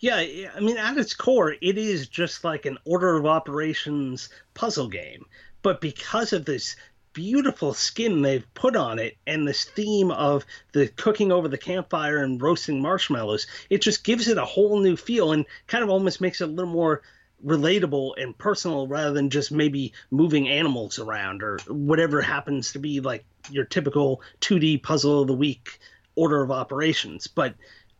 yeah, 0.05 0.51
I 0.55 0.59
mean, 0.59 0.77
at 0.77 0.99
its 0.99 1.15
core, 1.15 1.55
it 1.59 1.79
is 1.79 2.07
just 2.07 2.43
like 2.43 2.67
an 2.67 2.77
order 2.85 3.17
of 3.17 3.25
operations 3.25 4.29
puzzle 4.53 4.87
game. 4.87 5.25
But 5.63 5.81
because 5.81 6.31
of 6.31 6.45
this 6.45 6.75
beautiful 7.13 7.73
skin 7.73 8.21
they've 8.21 8.45
put 8.53 8.75
on 8.75 8.99
it 8.99 9.17
and 9.25 9.47
this 9.47 9.63
theme 9.63 10.11
of 10.11 10.45
the 10.73 10.89
cooking 10.89 11.31
over 11.31 11.47
the 11.47 11.57
campfire 11.57 12.23
and 12.23 12.39
roasting 12.39 12.83
marshmallows, 12.83 13.47
it 13.71 13.81
just 13.81 14.03
gives 14.03 14.27
it 14.27 14.37
a 14.37 14.45
whole 14.45 14.79
new 14.79 14.95
feel 14.95 15.31
and 15.31 15.43
kind 15.65 15.83
of 15.83 15.89
almost 15.89 16.21
makes 16.21 16.39
it 16.39 16.49
a 16.49 16.51
little 16.51 16.71
more 16.71 17.01
relatable 17.43 18.11
and 18.21 18.37
personal 18.37 18.85
rather 18.85 19.11
than 19.11 19.31
just 19.31 19.51
maybe 19.51 19.91
moving 20.11 20.47
animals 20.47 20.99
around 20.99 21.41
or 21.41 21.57
whatever 21.67 22.21
happens 22.21 22.73
to 22.73 22.79
be 22.79 22.99
like 22.99 23.25
your 23.49 23.65
typical 23.65 24.21
2D 24.41 24.83
puzzle 24.83 25.21
of 25.21 25.27
the 25.27 25.33
week 25.33 25.79
order 26.15 26.43
of 26.43 26.51
operations. 26.51 27.25
But 27.25 27.55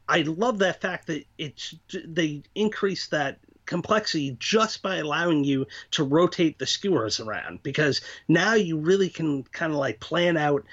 I 0.08 0.22
love 0.22 0.60
that 0.60 0.82
fact 0.82 1.08
that 1.08 1.26
it's 1.38 1.76
they 1.94 2.44
increase 2.54 3.08
that 3.08 3.40
complexity 3.66 4.38
just 4.40 4.84
by 4.84 4.98
allowing 4.98 5.44
you 5.44 5.66
to 5.92 6.04
rotate 6.04 6.60
the 6.60 6.68
skewers 6.68 7.20
around 7.20 7.64
because 7.64 8.02
now 8.28 8.54
you 8.54 8.78
really 8.78 9.10
can 9.10 9.44
kind 9.44 9.72
of 9.72 9.80
like 9.80 10.00
plan 10.00 10.38
out 10.38 10.64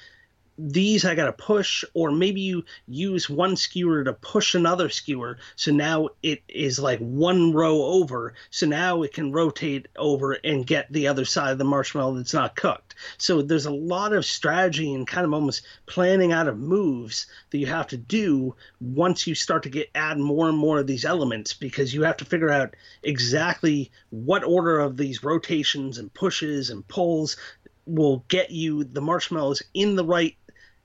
these 0.70 1.05
I 1.05 1.14
got 1.14 1.27
to 1.27 1.33
push, 1.33 1.85
or 1.92 2.12
maybe 2.12 2.40
you 2.40 2.64
use 2.87 3.29
one 3.29 3.57
skewer 3.57 4.05
to 4.05 4.12
push 4.12 4.55
another 4.55 4.88
skewer. 4.88 5.38
So 5.57 5.72
now 5.72 6.11
it 6.22 6.42
is 6.48 6.79
like 6.79 7.01
one 7.01 7.53
row 7.53 7.83
over. 7.83 8.35
So 8.51 8.66
now 8.66 9.03
it 9.03 9.12
can 9.12 9.33
rotate 9.33 9.88
over 9.96 10.33
and 10.33 10.66
get 10.66 10.92
the 10.92 11.09
other 11.09 11.25
side 11.25 11.51
of 11.51 11.59
the 11.59 11.64
marshmallow 11.64 12.14
that's 12.14 12.35
not 12.35 12.55
cooked. 12.55 12.94
So 13.18 13.42
there's 13.42 13.66
a 13.66 13.72
lot 13.72 14.12
of 14.12 14.25
strategy 14.25 14.94
and 14.94 15.07
kind 15.07 15.27
of 15.27 15.35
almost 15.35 15.62
planning 15.87 16.33
out 16.33 16.46
of 16.46 16.59
moves 16.59 17.27
that 17.51 17.59
you 17.59 17.66
have 17.66 17.88
to 17.88 17.96
do 17.96 18.55
once 18.81 19.27
you 19.27 19.35
start 19.35 19.64
to 19.64 19.70
get 19.70 19.90
add 19.96 20.18
more 20.18 20.48
and 20.48 20.59
more 20.59 20.79
of 20.79 20.87
these 20.87 21.05
elements 21.05 21.55
because 21.55 21.92
you 21.92 22.03
have 22.03 22.18
to 22.18 22.25
figure 22.25 22.51
out 22.51 22.77
exactly 23.03 23.90
what 24.11 24.44
order 24.44 24.79
of 24.79 24.96
these 24.96 25.25
rotations 25.25 25.98
and 25.98 26.14
pushes 26.14 26.70
and 26.70 26.87
pulls 26.87 27.37
will 27.85 28.25
get 28.29 28.51
you 28.51 28.85
the 28.85 29.01
marshmallows 29.01 29.62
in 29.75 29.96
the 29.96 30.05
right 30.05 30.37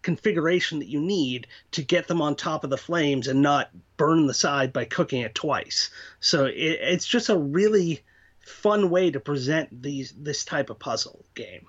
configuration 0.07 0.79
that 0.79 0.87
you 0.87 1.01
need 1.01 1.47
to 1.71 1.83
get 1.83 2.07
them 2.07 2.21
on 2.21 2.33
top 2.33 2.63
of 2.63 2.69
the 2.69 2.77
flames 2.77 3.27
and 3.27 3.41
not 3.41 3.69
burn 3.97 4.25
the 4.25 4.33
side 4.33 4.71
by 4.71 4.85
cooking 4.85 5.19
it 5.19 5.35
twice. 5.35 5.91
So 6.21 6.45
it, 6.45 6.79
it's 6.81 7.05
just 7.05 7.27
a 7.27 7.37
really 7.37 8.05
fun 8.39 8.89
way 8.89 9.11
to 9.11 9.19
present 9.19 9.83
these 9.83 10.13
this 10.17 10.45
type 10.45 10.69
of 10.69 10.79
puzzle 10.79 11.25
game. 11.35 11.67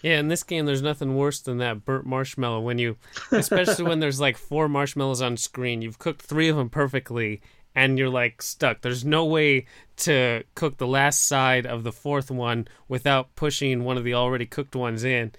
Yeah, 0.00 0.20
in 0.20 0.28
this 0.28 0.42
game, 0.42 0.64
there's 0.64 0.80
nothing 0.80 1.16
worse 1.16 1.40
than 1.40 1.58
that 1.58 1.84
burnt 1.84 2.06
marshmallow 2.06 2.60
when 2.60 2.78
you, 2.78 2.96
especially 3.30 3.84
when 3.84 4.00
there's 4.00 4.20
like 4.20 4.38
four 4.38 4.66
marshmallows 4.66 5.20
on 5.20 5.36
screen. 5.36 5.82
You've 5.82 5.98
cooked 5.98 6.22
three 6.22 6.48
of 6.48 6.56
them 6.56 6.70
perfectly, 6.70 7.42
and 7.74 7.98
you're 7.98 8.08
like 8.08 8.40
stuck. 8.40 8.80
There's 8.80 9.04
no 9.04 9.26
way 9.26 9.66
to 9.98 10.44
cook 10.54 10.78
the 10.78 10.86
last 10.86 11.26
side 11.26 11.66
of 11.66 11.84
the 11.84 11.92
fourth 11.92 12.30
one 12.30 12.68
without 12.88 13.36
pushing 13.36 13.84
one 13.84 13.98
of 13.98 14.04
the 14.04 14.14
already 14.14 14.46
cooked 14.46 14.74
ones 14.74 15.04
in 15.04 15.32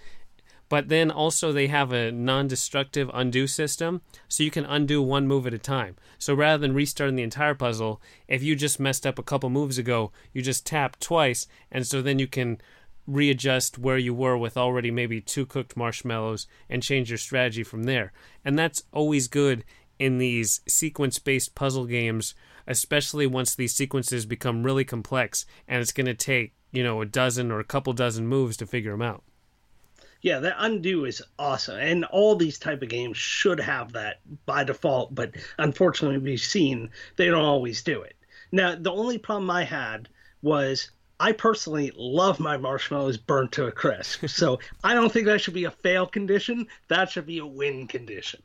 but 0.67 0.89
then 0.89 1.11
also 1.11 1.51
they 1.51 1.67
have 1.67 1.91
a 1.91 2.11
non-destructive 2.11 3.09
undo 3.13 3.47
system 3.47 4.01
so 4.27 4.43
you 4.43 4.51
can 4.51 4.65
undo 4.65 5.01
one 5.01 5.27
move 5.27 5.45
at 5.45 5.53
a 5.53 5.59
time. 5.59 5.95
So 6.17 6.33
rather 6.33 6.59
than 6.59 6.73
restarting 6.73 7.15
the 7.15 7.23
entire 7.23 7.55
puzzle 7.55 8.01
if 8.27 8.41
you 8.43 8.55
just 8.55 8.79
messed 8.79 9.05
up 9.05 9.19
a 9.19 9.23
couple 9.23 9.49
moves 9.49 9.77
ago 9.77 10.11
you 10.33 10.41
just 10.41 10.65
tap 10.65 10.99
twice 10.99 11.47
and 11.71 11.85
so 11.85 12.01
then 12.01 12.19
you 12.19 12.27
can 12.27 12.59
readjust 13.07 13.77
where 13.77 13.97
you 13.97 14.13
were 14.13 14.37
with 14.37 14.57
already 14.57 14.89
maybe 14.89 15.21
two 15.21 15.45
cooked 15.45 15.77
marshmallows 15.77 16.47
and 16.69 16.81
change 16.81 17.11
your 17.11 17.17
strategy 17.17 17.63
from 17.63 17.83
there. 17.83 18.11
And 18.43 18.57
that's 18.57 18.83
always 18.91 19.27
good 19.27 19.63
in 19.99 20.17
these 20.17 20.61
sequence 20.67 21.19
based 21.19 21.55
puzzle 21.55 21.85
games 21.85 22.35
especially 22.67 23.27
once 23.27 23.55
these 23.55 23.75
sequences 23.75 24.25
become 24.25 24.63
really 24.63 24.83
complex 24.83 25.45
and 25.67 25.81
it's 25.81 25.91
going 25.91 26.05
to 26.05 26.13
take 26.13 26.53
you 26.71 26.83
know 26.83 27.01
a 27.01 27.05
dozen 27.05 27.51
or 27.51 27.59
a 27.59 27.63
couple 27.63 27.93
dozen 27.93 28.27
moves 28.27 28.57
to 28.57 28.65
figure 28.65 28.91
them 28.91 29.01
out 29.01 29.23
yeah, 30.25 30.39
that 30.39 30.55
undo 30.57 31.05
is 31.05 31.21
awesome, 31.37 31.77
and 31.77 32.03
all 32.05 32.35
these 32.35 32.57
type 32.57 32.81
of 32.81 32.89
games 32.89 33.15
should 33.15 33.59
have 33.59 33.91
that 33.93 34.21
by 34.47 34.63
default. 34.63 35.13
But 35.13 35.35
unfortunately, 35.59 36.17
we've 36.17 36.39
seen 36.39 36.89
they 37.15 37.27
don't 37.27 37.45
always 37.45 37.83
do 37.83 38.01
it. 38.01 38.15
Now, 38.51 38.73
the 38.73 38.91
only 38.91 39.19
problem 39.19 39.51
I 39.51 39.65
had 39.65 40.09
was 40.41 40.89
I 41.19 41.33
personally 41.33 41.91
love 41.95 42.39
my 42.39 42.57
marshmallows 42.57 43.17
burnt 43.17 43.51
to 43.51 43.67
a 43.67 43.71
crisp, 43.71 44.27
so 44.27 44.57
I 44.83 44.95
don't 44.95 45.11
think 45.11 45.27
that 45.27 45.41
should 45.41 45.53
be 45.53 45.65
a 45.65 45.71
fail 45.71 46.07
condition. 46.07 46.69
That 46.87 47.11
should 47.11 47.27
be 47.27 47.37
a 47.37 47.45
win 47.45 47.85
condition. 47.85 48.41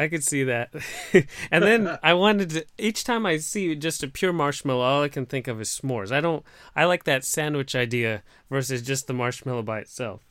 I 0.00 0.08
could 0.08 0.24
see 0.24 0.44
that. 0.44 0.72
and 1.50 1.62
then 1.62 1.98
I 2.02 2.14
wanted 2.14 2.50
to 2.50 2.66
each 2.78 3.04
time 3.04 3.26
I 3.26 3.36
see 3.36 3.76
just 3.76 4.02
a 4.02 4.08
pure 4.08 4.32
marshmallow, 4.32 4.80
all 4.80 5.02
I 5.02 5.10
can 5.10 5.26
think 5.26 5.46
of 5.46 5.60
is 5.60 5.68
s'mores. 5.68 6.10
I 6.10 6.22
don't 6.22 6.42
I 6.74 6.86
like 6.86 7.04
that 7.04 7.22
sandwich 7.22 7.74
idea 7.74 8.22
versus 8.48 8.80
just 8.80 9.08
the 9.08 9.12
marshmallow 9.12 9.62
by 9.62 9.80
itself. 9.80 10.22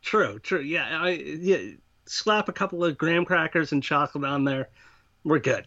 True, 0.00 0.38
true. 0.38 0.60
Yeah, 0.60 1.02
I 1.02 1.10
yeah, 1.10 1.72
slap 2.06 2.48
a 2.48 2.52
couple 2.52 2.82
of 2.82 2.96
graham 2.96 3.26
crackers 3.26 3.72
and 3.72 3.82
chocolate 3.82 4.24
on 4.24 4.44
there. 4.44 4.70
We're 5.22 5.38
good. 5.38 5.66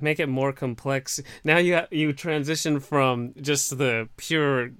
Make 0.00 0.18
it 0.18 0.28
more 0.28 0.54
complex. 0.54 1.20
Now 1.44 1.58
you 1.58 1.82
you 1.90 2.14
transition 2.14 2.80
from 2.80 3.34
just 3.42 3.76
the 3.76 4.08
pure 4.16 4.70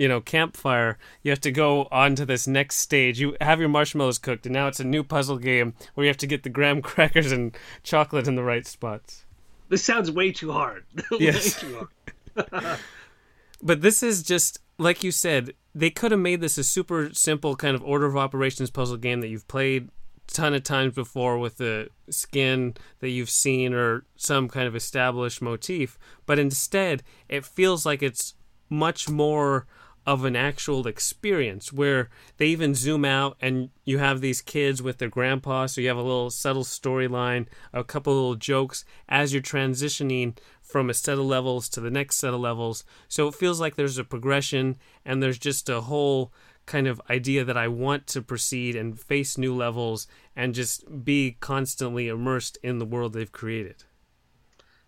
you 0.00 0.08
know 0.08 0.18
campfire 0.18 0.96
you 1.22 1.30
have 1.30 1.42
to 1.42 1.52
go 1.52 1.86
on 1.92 2.14
to 2.14 2.24
this 2.24 2.46
next 2.46 2.76
stage. 2.76 3.20
You 3.20 3.36
have 3.38 3.60
your 3.60 3.68
marshmallows 3.68 4.16
cooked 4.16 4.46
and 4.46 4.54
now 4.54 4.66
it's 4.66 4.80
a 4.80 4.84
new 4.84 5.04
puzzle 5.04 5.36
game 5.36 5.74
where 5.92 6.06
you 6.06 6.08
have 6.08 6.16
to 6.16 6.26
get 6.26 6.42
the 6.42 6.48
graham 6.48 6.80
crackers 6.90 7.30
and 7.30 7.54
chocolate 7.82 8.26
in 8.26 8.34
the 8.34 8.42
right 8.42 8.66
spots. 8.66 9.26
This 9.68 9.84
sounds 9.84 10.10
way 10.10 10.32
too 10.32 10.52
hard. 10.52 10.84
Yes. 11.20 11.60
too 11.60 11.86
hard. 12.34 12.78
but 13.62 13.82
this 13.82 14.02
is 14.02 14.22
just 14.22 14.58
like 14.78 15.04
you 15.04 15.10
said 15.12 15.52
they 15.74 15.90
could 15.90 16.12
have 16.12 16.20
made 16.20 16.40
this 16.40 16.56
a 16.56 16.64
super 16.64 17.12
simple 17.12 17.54
kind 17.54 17.76
of 17.76 17.84
order 17.84 18.06
of 18.06 18.16
operations 18.16 18.70
puzzle 18.70 18.96
game 18.96 19.20
that 19.20 19.28
you've 19.28 19.48
played 19.48 19.90
a 20.28 20.32
ton 20.32 20.54
of 20.54 20.62
times 20.62 20.94
before 20.94 21.36
with 21.36 21.58
the 21.58 21.90
skin 22.08 22.72
that 23.00 23.10
you've 23.10 23.28
seen 23.28 23.74
or 23.74 24.06
some 24.16 24.48
kind 24.48 24.66
of 24.66 24.74
established 24.74 25.42
motif 25.42 25.98
but 26.24 26.38
instead 26.38 27.02
it 27.28 27.44
feels 27.44 27.84
like 27.84 28.02
it's 28.02 28.34
much 28.70 29.10
more 29.10 29.66
of 30.10 30.24
an 30.24 30.34
actual 30.34 30.88
experience 30.88 31.72
where 31.72 32.10
they 32.36 32.46
even 32.46 32.74
zoom 32.74 33.04
out 33.04 33.36
and 33.40 33.70
you 33.84 33.98
have 33.98 34.20
these 34.20 34.42
kids 34.42 34.82
with 34.82 34.98
their 34.98 35.08
grandpa 35.08 35.66
so 35.66 35.80
you 35.80 35.86
have 35.86 35.96
a 35.96 36.02
little 36.02 36.30
subtle 36.30 36.64
storyline 36.64 37.46
a 37.72 37.84
couple 37.84 38.12
little 38.12 38.34
jokes 38.34 38.84
as 39.08 39.32
you're 39.32 39.40
transitioning 39.40 40.36
from 40.70 40.90
a 40.90 40.94
set 40.94 41.18
of 41.18 41.24
levels 41.24 41.68
to 41.68 41.80
the 41.80 41.90
next 41.90 42.16
set 42.16 42.32
of 42.32 42.40
levels. 42.40 42.84
So 43.08 43.28
it 43.28 43.34
feels 43.34 43.60
like 43.60 43.74
there's 43.76 43.98
a 43.98 44.04
progression 44.04 44.76
and 45.04 45.22
there's 45.22 45.38
just 45.38 45.68
a 45.68 45.82
whole 45.82 46.32
kind 46.66 46.86
of 46.86 47.00
idea 47.10 47.44
that 47.44 47.56
I 47.56 47.68
want 47.68 48.06
to 48.08 48.22
proceed 48.22 48.76
and 48.76 48.98
face 48.98 49.36
new 49.36 49.54
levels 49.54 50.06
and 50.36 50.54
just 50.54 51.04
be 51.04 51.36
constantly 51.40 52.08
immersed 52.08 52.58
in 52.62 52.78
the 52.78 52.86
world 52.86 53.12
they've 53.12 53.32
created. 53.32 53.84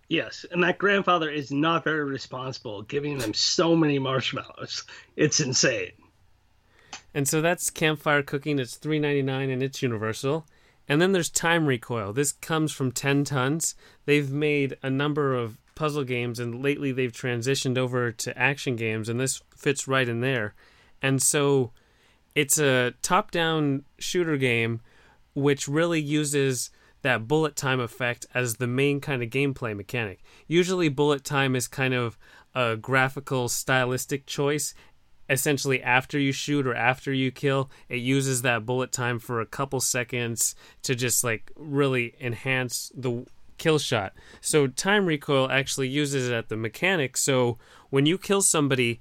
Yes, 0.09 0.45
and 0.51 0.63
that 0.63 0.79
grandfather 0.79 1.31
is 1.31 1.51
not 1.51 1.85
very 1.85 2.05
responsible, 2.05 2.83
giving 2.83 3.19
them 3.19 3.33
so 3.33 3.75
many 3.75 3.99
marshmallows. 3.99 4.85
It's 5.17 5.41
insane. 5.41 5.93
And 7.15 7.27
so 7.27 7.41
that's 7.41 7.71
campfire 7.71 8.23
cooking. 8.23 8.59
It's 8.59 8.77
three 8.77 8.99
ninety 8.99 9.23
nine 9.23 9.51
and 9.51 9.63
it's 9.63 9.83
universal. 9.83 10.47
And 10.89 11.01
then 11.01 11.13
there's 11.13 11.31
time 11.31 11.67
recoil. 11.67 12.13
This 12.13 12.33
comes 12.33 12.73
from 12.73 12.93
ten 12.93 13.25
tons. 13.25 13.75
They've 14.05 14.31
made 14.31 14.77
a 14.83 14.91
number 14.91 15.35
of 15.35 15.59
puzzle 15.75 16.05
games, 16.05 16.39
and 16.39 16.63
lately 16.63 16.93
they've 16.93 17.13
transitioned 17.13 17.79
over 17.79 18.13
to 18.13 18.39
action 18.39 18.77
games, 18.77 19.09
and 19.09 19.19
this 19.19 19.43
fits 19.57 19.89
right 19.89 20.09
in 20.09 20.21
there. 20.21 20.55
And 21.01 21.23
so 21.23 21.73
it's 22.35 22.59
a 22.59 22.95
top 23.03 23.31
down 23.31 23.85
shooter 23.99 24.37
game 24.37 24.81
which 25.35 25.67
really 25.67 26.01
uses 26.01 26.71
that 27.03 27.29
bullet 27.29 27.57
time 27.57 27.81
effect 27.81 28.27
as 28.35 28.57
the 28.57 28.67
main 28.67 29.01
kind 29.01 29.23
of 29.23 29.31
gameplay 29.31 29.77
mechanic. 29.77 30.21
Usually, 30.47 30.89
bullet 30.89 31.25
time 31.25 31.55
is 31.55 31.69
kind 31.69 31.95
of 31.95 32.19
a 32.55 32.77
graphical, 32.77 33.49
stylistic 33.49 34.27
choice. 34.27 34.75
Essentially, 35.29 35.83
after 35.83 36.19
you 36.19 36.33
shoot 36.33 36.67
or 36.67 36.75
after 36.75 37.13
you 37.13 37.31
kill, 37.31 37.71
it 37.89 37.97
uses 37.97 38.43
that 38.43 38.67
bullet 38.67 38.93
time 38.93 39.19
for 39.19 39.41
a 39.41 39.47
couple 39.47 39.81
seconds 39.81 40.55
to 40.83 40.95
just 40.95 41.25
like 41.25 41.53
really 41.57 42.15
enhance 42.21 42.91
the 42.95 43.25
kill 43.59 43.79
shot. 43.79 44.13
So, 44.41 44.67
time 44.67 45.07
recoil 45.07 45.49
actually 45.51 45.89
uses 45.89 46.29
it 46.29 46.35
at 46.35 46.49
the 46.49 46.57
mechanic. 46.57 47.17
So, 47.17 47.59
when 47.91 48.07
you 48.07 48.19
kill 48.19 48.43
somebody, 48.43 49.01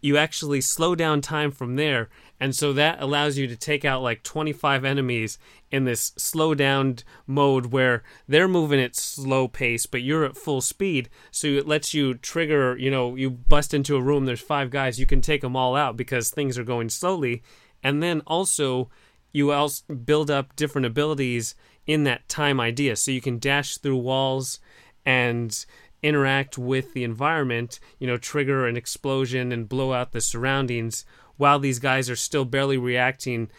you 0.00 0.16
actually 0.16 0.60
slow 0.60 0.94
down 0.94 1.20
time 1.20 1.50
from 1.50 1.76
there. 1.76 2.08
And 2.40 2.54
so 2.54 2.72
that 2.72 3.02
allows 3.02 3.36
you 3.36 3.46
to 3.48 3.56
take 3.56 3.84
out 3.84 4.02
like 4.02 4.22
25 4.22 4.84
enemies 4.84 5.38
in 5.70 5.84
this 5.84 6.12
slow 6.16 6.54
down 6.54 6.98
mode 7.26 7.66
where 7.66 8.02
they're 8.28 8.48
moving 8.48 8.80
at 8.80 8.94
slow 8.94 9.48
pace 9.48 9.86
but 9.86 10.02
you're 10.02 10.24
at 10.24 10.36
full 10.36 10.60
speed. 10.60 11.08
So 11.30 11.48
it 11.48 11.66
lets 11.66 11.94
you 11.94 12.14
trigger 12.14 12.76
you 12.78 12.90
know 12.90 13.16
you 13.16 13.30
bust 13.30 13.74
into 13.74 13.96
a 13.96 14.02
room 14.02 14.24
there's 14.24 14.40
five 14.40 14.70
guys 14.70 15.00
you 15.00 15.06
can 15.06 15.20
take 15.20 15.40
them 15.40 15.56
all 15.56 15.74
out 15.74 15.96
because 15.96 16.30
things 16.30 16.58
are 16.58 16.64
going 16.64 16.88
slowly. 16.90 17.42
And 17.82 18.02
then 18.02 18.22
also 18.26 18.90
you 19.32 19.52
also 19.52 19.94
build 19.94 20.30
up 20.30 20.54
different 20.56 20.86
abilities 20.86 21.54
in 21.86 22.04
that 22.04 22.28
time 22.28 22.60
idea. 22.60 22.94
So 22.96 23.10
you 23.10 23.20
can 23.20 23.38
dash 23.38 23.78
through 23.78 23.96
walls 23.96 24.60
and 25.04 25.64
interact 26.02 26.56
with 26.56 26.92
the 26.94 27.04
environment, 27.04 27.80
you 27.98 28.06
know, 28.06 28.16
trigger 28.16 28.66
an 28.66 28.76
explosion 28.76 29.52
and 29.52 29.68
blow 29.68 29.92
out 29.92 30.12
the 30.12 30.20
surroundings 30.20 31.04
while 31.36 31.58
these 31.58 31.78
guys 31.78 32.10
are 32.10 32.16
still 32.16 32.44
barely 32.44 32.78
reacting 32.78 33.50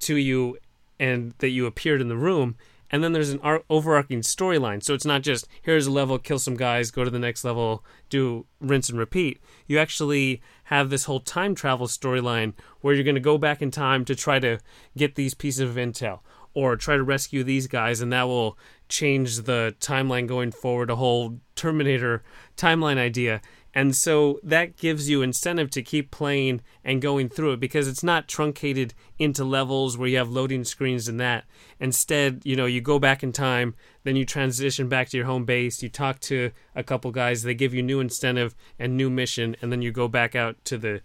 to 0.00 0.16
you 0.16 0.58
and 0.98 1.34
that 1.38 1.48
you 1.48 1.66
appeared 1.66 2.00
in 2.00 2.08
the 2.08 2.16
room. 2.16 2.56
And 2.92 3.04
then 3.04 3.12
there's 3.12 3.30
an 3.30 3.40
overarching 3.70 4.20
storyline. 4.20 4.82
So 4.82 4.94
it's 4.94 5.04
not 5.04 5.22
just 5.22 5.46
here's 5.62 5.86
a 5.86 5.92
level, 5.92 6.18
kill 6.18 6.40
some 6.40 6.56
guys, 6.56 6.90
go 6.90 7.04
to 7.04 7.10
the 7.10 7.20
next 7.20 7.44
level, 7.44 7.84
do 8.08 8.46
rinse 8.60 8.88
and 8.88 8.98
repeat. 8.98 9.40
You 9.68 9.78
actually 9.78 10.42
have 10.64 10.90
this 10.90 11.04
whole 11.04 11.20
time 11.20 11.54
travel 11.54 11.86
storyline 11.86 12.54
where 12.80 12.92
you're 12.92 13.04
going 13.04 13.14
to 13.14 13.20
go 13.20 13.38
back 13.38 13.62
in 13.62 13.70
time 13.70 14.04
to 14.06 14.16
try 14.16 14.40
to 14.40 14.58
get 14.96 15.14
these 15.14 15.34
pieces 15.34 15.60
of 15.60 15.76
intel 15.76 16.20
or 16.54 16.76
try 16.76 16.96
to 16.96 17.02
rescue 17.02 17.44
these 17.44 17.66
guys, 17.66 18.00
and 18.00 18.12
that 18.12 18.24
will 18.24 18.58
change 18.88 19.42
the 19.42 19.74
timeline 19.80 20.26
going 20.26 20.50
forward, 20.50 20.90
a 20.90 20.96
whole 20.96 21.38
Terminator 21.54 22.22
timeline 22.56 22.98
idea. 22.98 23.40
And 23.72 23.94
so 23.94 24.40
that 24.42 24.76
gives 24.76 25.08
you 25.08 25.22
incentive 25.22 25.70
to 25.70 25.82
keep 25.82 26.10
playing 26.10 26.60
and 26.82 27.00
going 27.00 27.28
through 27.28 27.52
it 27.52 27.60
because 27.60 27.86
it's 27.86 28.02
not 28.02 28.26
truncated 28.26 28.94
into 29.18 29.44
levels 29.44 29.96
where 29.96 30.08
you 30.08 30.16
have 30.16 30.28
loading 30.28 30.64
screens 30.64 31.06
and 31.06 31.20
that. 31.20 31.44
Instead, 31.78 32.42
you 32.44 32.56
know, 32.56 32.66
you 32.66 32.80
go 32.80 32.98
back 32.98 33.22
in 33.22 33.30
time, 33.30 33.76
then 34.02 34.16
you 34.16 34.24
transition 34.24 34.88
back 34.88 35.08
to 35.10 35.16
your 35.16 35.26
home 35.26 35.44
base, 35.44 35.82
you 35.84 35.88
talk 35.88 36.18
to 36.20 36.50
a 36.74 36.82
couple 36.82 37.12
guys, 37.12 37.42
they 37.42 37.54
give 37.54 37.72
you 37.72 37.82
new 37.82 38.00
incentive 38.00 38.56
and 38.76 38.96
new 38.96 39.08
mission, 39.08 39.54
and 39.62 39.70
then 39.70 39.82
you 39.82 39.92
go 39.92 40.08
back 40.08 40.34
out 40.34 40.56
to 40.64 40.76
the 40.76 41.00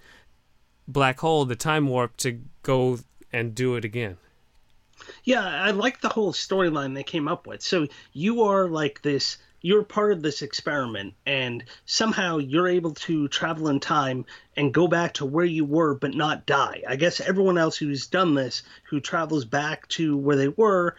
black 0.87 1.19
hole, 1.19 1.45
the 1.45 1.55
time 1.55 1.87
warp, 1.87 2.17
to 2.17 2.41
go 2.63 2.97
and 3.31 3.53
do 3.53 3.75
it 3.75 3.85
again. 3.85 4.17
Yeah, 5.23 5.45
I 5.45 5.71
like 5.71 6.01
the 6.01 6.09
whole 6.09 6.33
storyline 6.33 6.95
they 6.95 7.03
came 7.03 7.27
up 7.27 7.47
with. 7.47 7.61
So 7.61 7.87
you 8.13 8.43
are 8.43 8.67
like 8.67 9.01
this 9.01 9.37
you're 9.65 9.81
part 9.81 10.11
of 10.11 10.21
this 10.21 10.43
experiment 10.43 11.15
and 11.25 11.63
somehow 11.87 12.37
you're 12.37 12.67
able 12.67 12.93
to 12.93 13.27
travel 13.29 13.67
in 13.67 13.79
time 13.79 14.23
and 14.55 14.71
go 14.71 14.87
back 14.87 15.15
to 15.15 15.25
where 15.25 15.43
you 15.43 15.65
were 15.65 15.95
but 15.95 16.13
not 16.13 16.45
die. 16.45 16.83
I 16.87 16.97
guess 16.97 17.19
everyone 17.19 17.57
else 17.57 17.75
who's 17.75 18.05
done 18.05 18.35
this, 18.35 18.61
who 18.83 18.99
travels 18.99 19.43
back 19.43 19.87
to 19.87 20.15
where 20.15 20.35
they 20.35 20.49
were, 20.49 20.95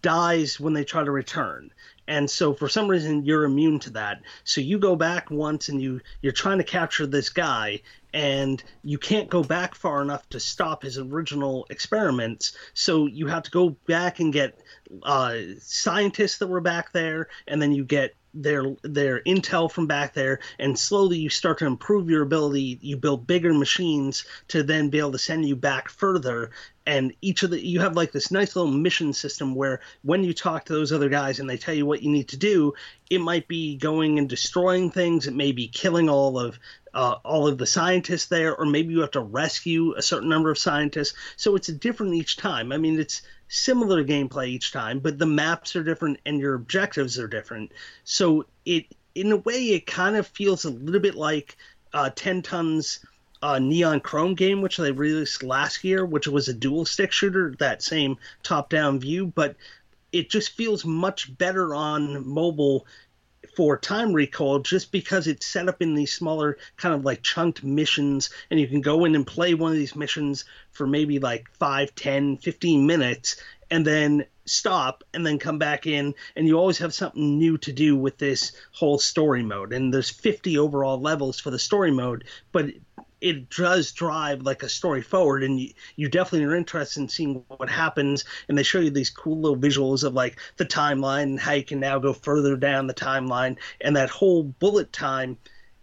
dies 0.00 0.58
when 0.58 0.72
they 0.72 0.84
try 0.84 1.04
to 1.04 1.10
return. 1.10 1.70
And 2.08 2.28
so 2.28 2.54
for 2.54 2.68
some 2.68 2.88
reason 2.88 3.24
you're 3.24 3.44
immune 3.44 3.78
to 3.80 3.90
that. 3.90 4.22
So 4.42 4.60
you 4.60 4.78
go 4.78 4.96
back 4.96 5.30
once 5.30 5.68
and 5.68 5.80
you 5.80 6.00
you're 6.22 6.32
trying 6.32 6.58
to 6.58 6.64
capture 6.64 7.06
this 7.06 7.28
guy 7.28 7.82
and 8.14 8.62
you 8.82 8.98
can't 8.98 9.28
go 9.28 9.42
back 9.42 9.74
far 9.74 10.00
enough 10.02 10.28
to 10.30 10.40
stop 10.40 10.82
his 10.82 10.98
original 10.98 11.66
experiments. 11.70 12.56
So 12.74 13.06
you 13.06 13.26
have 13.26 13.42
to 13.44 13.50
go 13.50 13.70
back 13.86 14.20
and 14.20 14.32
get 14.32 14.58
uh, 15.02 15.36
scientists 15.60 16.38
that 16.38 16.46
were 16.46 16.60
back 16.60 16.92
there, 16.92 17.28
and 17.46 17.60
then 17.60 17.72
you 17.72 17.84
get 17.84 18.14
their 18.34 18.76
their 18.82 19.20
intel 19.24 19.70
from 19.70 19.86
back 19.86 20.14
there, 20.14 20.40
and 20.58 20.78
slowly 20.78 21.18
you 21.18 21.28
start 21.28 21.58
to 21.58 21.66
improve 21.66 22.08
your 22.08 22.22
ability. 22.22 22.78
You 22.80 22.96
build 22.96 23.26
bigger 23.26 23.52
machines 23.52 24.24
to 24.48 24.62
then 24.62 24.88
be 24.88 24.98
able 24.98 25.12
to 25.12 25.18
send 25.18 25.46
you 25.46 25.56
back 25.56 25.88
further. 25.88 26.50
And 26.88 27.12
each 27.20 27.42
of 27.42 27.50
the 27.50 27.62
you 27.62 27.80
have 27.80 27.96
like 27.96 28.12
this 28.12 28.30
nice 28.30 28.56
little 28.56 28.72
mission 28.72 29.12
system 29.12 29.54
where 29.54 29.80
when 30.00 30.24
you 30.24 30.32
talk 30.32 30.64
to 30.64 30.72
those 30.72 30.90
other 30.90 31.10
guys 31.10 31.38
and 31.38 31.48
they 31.48 31.58
tell 31.58 31.74
you 31.74 31.84
what 31.84 32.02
you 32.02 32.10
need 32.10 32.28
to 32.28 32.38
do, 32.38 32.72
it 33.10 33.20
might 33.20 33.46
be 33.46 33.76
going 33.76 34.18
and 34.18 34.26
destroying 34.26 34.90
things. 34.90 35.26
It 35.26 35.34
may 35.34 35.52
be 35.52 35.68
killing 35.68 36.08
all 36.08 36.38
of 36.38 36.58
uh, 36.94 37.16
all 37.26 37.46
of 37.46 37.58
the 37.58 37.66
scientists 37.66 38.24
there, 38.28 38.56
or 38.56 38.64
maybe 38.64 38.94
you 38.94 39.02
have 39.02 39.10
to 39.10 39.20
rescue 39.20 39.92
a 39.98 40.02
certain 40.02 40.30
number 40.30 40.50
of 40.50 40.56
scientists. 40.56 41.12
So 41.36 41.56
it's 41.56 41.68
different 41.68 42.14
each 42.14 42.38
time. 42.38 42.72
I 42.72 42.78
mean, 42.78 42.98
it's 42.98 43.20
similar 43.48 44.02
gameplay 44.02 44.48
each 44.48 44.72
time, 44.72 45.00
but 45.00 45.18
the 45.18 45.26
maps 45.26 45.76
are 45.76 45.84
different 45.84 46.20
and 46.24 46.40
your 46.40 46.54
objectives 46.54 47.18
are 47.18 47.28
different. 47.28 47.72
So 48.04 48.46
it, 48.64 48.86
in 49.14 49.30
a 49.30 49.36
way, 49.36 49.72
it 49.72 49.86
kind 49.86 50.16
of 50.16 50.26
feels 50.26 50.64
a 50.64 50.70
little 50.70 51.02
bit 51.02 51.16
like 51.16 51.58
uh, 51.92 52.08
Ten 52.14 52.40
Tons. 52.40 53.00
Uh, 53.40 53.58
Neon 53.58 54.00
Chrome 54.00 54.34
game, 54.34 54.62
which 54.62 54.78
they 54.78 54.90
released 54.90 55.42
last 55.42 55.84
year, 55.84 56.04
which 56.04 56.26
was 56.26 56.48
a 56.48 56.54
dual 56.54 56.84
stick 56.84 57.12
shooter, 57.12 57.54
that 57.58 57.82
same 57.82 58.16
top 58.42 58.68
down 58.68 58.98
view, 58.98 59.26
but 59.26 59.54
it 60.12 60.30
just 60.30 60.56
feels 60.56 60.84
much 60.84 61.36
better 61.36 61.74
on 61.74 62.26
mobile 62.26 62.86
for 63.54 63.76
time 63.76 64.12
recoil 64.12 64.60
just 64.60 64.92
because 64.92 65.26
it's 65.26 65.46
set 65.46 65.68
up 65.68 65.82
in 65.82 65.94
these 65.94 66.12
smaller 66.12 66.58
kind 66.76 66.94
of 66.94 67.04
like 67.04 67.22
chunked 67.22 67.64
missions 67.64 68.30
and 68.50 68.60
you 68.60 68.68
can 68.68 68.80
go 68.80 69.04
in 69.04 69.14
and 69.14 69.26
play 69.26 69.54
one 69.54 69.72
of 69.72 69.78
these 69.78 69.96
missions 69.96 70.44
for 70.70 70.86
maybe 70.86 71.18
like 71.18 71.48
5 71.54 71.94
10 71.94 72.36
15 72.36 72.86
minutes 72.86 73.36
and 73.70 73.86
then 73.86 74.24
stop 74.44 75.04
and 75.12 75.26
then 75.26 75.38
come 75.38 75.58
back 75.58 75.86
in 75.86 76.14
and 76.36 76.46
you 76.46 76.56
always 76.56 76.78
have 76.78 76.94
something 76.94 77.38
new 77.38 77.58
to 77.58 77.72
do 77.72 77.96
with 77.96 78.16
this 78.16 78.52
whole 78.72 78.98
story 78.98 79.42
mode. 79.42 79.72
And 79.72 79.92
there's 79.92 80.08
50 80.08 80.56
overall 80.58 81.00
levels 81.00 81.40
for 81.40 81.50
the 81.50 81.58
story 81.58 81.90
mode 81.90 82.24
but 82.52 82.66
it 83.20 83.50
does 83.50 83.92
drive 83.92 84.42
like 84.42 84.62
a 84.62 84.68
story 84.68 85.02
forward 85.02 85.42
and 85.42 85.60
you, 85.60 85.72
you 85.96 86.08
definitely 86.08 86.46
are 86.46 86.54
interested 86.54 87.00
in 87.00 87.08
seeing 87.08 87.42
what 87.48 87.68
happens 87.68 88.24
and 88.48 88.56
they 88.56 88.62
show 88.62 88.80
you 88.80 88.90
these 88.90 89.10
cool 89.10 89.40
little 89.40 89.56
visuals 89.56 90.04
of 90.04 90.14
like 90.14 90.38
the 90.56 90.64
timeline 90.64 91.24
and 91.24 91.40
how 91.40 91.52
you 91.52 91.64
can 91.64 91.80
now 91.80 91.98
go 91.98 92.12
further 92.12 92.56
down 92.56 92.86
the 92.86 92.94
timeline 92.94 93.56
and 93.80 93.96
that 93.96 94.10
whole 94.10 94.42
bullet 94.42 94.92
time 94.92 95.36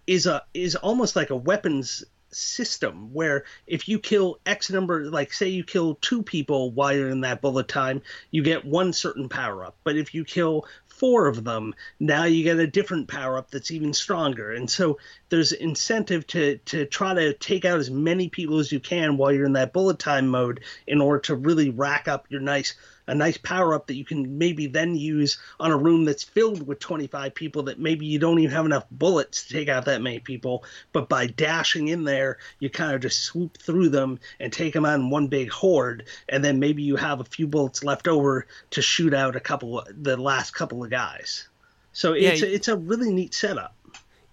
is 0.08 0.26
a 0.26 0.42
is 0.54 0.76
almost 0.76 1.16
like 1.16 1.30
a 1.30 1.36
weapons 1.36 2.04
system 2.32 3.14
where 3.14 3.46
if 3.66 3.88
you 3.88 3.98
kill 3.98 4.38
x 4.46 4.70
number 4.70 5.06
like 5.06 5.32
say 5.32 5.48
you 5.48 5.64
kill 5.64 5.96
two 5.96 6.22
people 6.22 6.70
while 6.72 6.94
you're 6.94 7.10
in 7.10 7.22
that 7.22 7.42
bullet 7.42 7.68
time 7.68 8.02
you 8.32 8.44
get 8.44 8.66
one 8.66 8.92
certain 8.92 9.30
power 9.30 9.64
up 9.64 9.78
but 9.86 9.96
if 9.96 10.14
you 10.14 10.26
kill 10.26 10.66
four 10.96 11.28
of 11.28 11.44
them, 11.44 11.74
now 12.00 12.24
you 12.24 12.44
get 12.44 12.58
a 12.58 12.68
different 12.68 13.08
power 13.08 13.38
up 13.38 13.52
that's 13.52 13.72
even 13.72 13.94
stronger. 13.94 14.54
And 14.54 14.70
so 14.70 14.98
there's 15.30 15.52
incentive 15.52 16.26
to 16.28 16.58
to 16.66 16.86
try 16.86 17.14
to 17.14 17.34
take 17.34 17.66
out 17.66 17.80
as 17.80 17.92
many 17.92 18.30
people 18.30 18.60
as 18.60 18.72
you 18.72 18.80
can 18.80 19.18
while 19.18 19.32
you're 19.32 19.46
in 19.46 19.54
that 19.54 19.74
bullet 19.74 20.00
time 20.00 20.28
mode 20.28 20.62
in 20.88 21.02
order 21.02 21.20
to 21.22 21.36
really 21.36 21.70
rack 21.70 22.08
up 22.08 22.26
your 22.30 22.42
nice 22.42 22.76
a 23.08 23.16
nice 23.16 23.38
power 23.38 23.74
up 23.74 23.88
that 23.88 23.96
you 23.96 24.06
can 24.06 24.38
maybe 24.38 24.68
then 24.68 24.96
use 24.96 25.38
on 25.60 25.72
a 25.72 25.78
room 25.78 26.06
that's 26.06 26.24
filled 26.24 26.66
with 26.66 26.80
25 26.80 27.34
people 27.36 27.64
that 27.64 27.80
maybe 27.80 28.06
you 28.06 28.20
don't 28.20 28.40
even 28.40 28.56
have 28.56 28.66
enough 28.66 28.86
bullets 28.92 29.46
to 29.46 29.54
take 29.54 29.70
out 29.70 29.86
that 29.86 30.02
many 30.02 30.20
people. 30.20 30.64
But 30.92 31.10
by 31.10 31.28
dashing 31.28 31.88
in 31.88 32.04
there, 32.04 32.38
you 32.60 32.70
kind 32.70 32.94
of 32.96 33.02
just 33.02 33.24
swoop 33.24 33.58
through 33.58 33.90
them 33.90 34.20
and 34.40 34.52
take 34.52 34.74
them 34.74 34.86
out 34.86 35.00
in 35.00 35.10
one 35.10 35.28
big 35.28 35.52
horde. 35.52 36.06
And 36.30 36.44
then 36.44 36.60
maybe 36.60 36.84
you 36.84 36.96
have 36.96 37.20
a 37.20 37.26
few 37.26 37.48
bullets 37.48 37.84
left 37.84 38.08
over 38.08 38.48
to 38.72 38.82
shoot 38.82 39.14
out 39.14 39.36
a 39.36 39.40
couple, 39.40 39.84
the 39.90 40.18
last 40.18 40.52
couple 40.52 40.84
of 40.84 40.90
guys. 40.90 41.48
So 41.94 42.14
Yeah, 42.14 42.30
it's 42.30 42.42
a, 42.42 42.54
it's 42.54 42.68
a 42.68 42.76
really 42.78 43.12
neat 43.12 43.34
setup. 43.34 43.76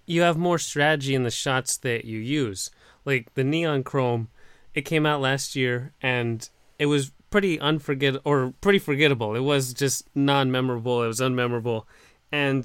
you 0.07 0.23
have 0.23 0.37
more 0.37 0.59
strategy 0.59 1.15
in 1.15 1.23
the 1.23 1.31
shots 1.31 1.77
that 1.79 2.05
you 2.05 2.19
use. 2.19 2.71
Like 3.05 3.35
the 3.35 3.45
neon 3.45 3.85
chrome, 3.85 4.29
it 4.75 4.83
came 4.83 5.07
out 5.07 5.21
last 5.21 5.55
year 5.55 5.93
and 6.03 6.49
it 6.79 6.87
was 6.87 7.13
pretty 7.33 7.59
unforget 7.59 8.21
or 8.25 8.55
pretty 8.61 8.79
forgettable. 8.79 9.35
It 9.35 9.41
was 9.41 9.75
just 9.75 10.09
non-memorable. 10.15 11.03
It 11.03 11.09
was 11.09 11.21
unmemorable, 11.21 11.85
and 12.31 12.65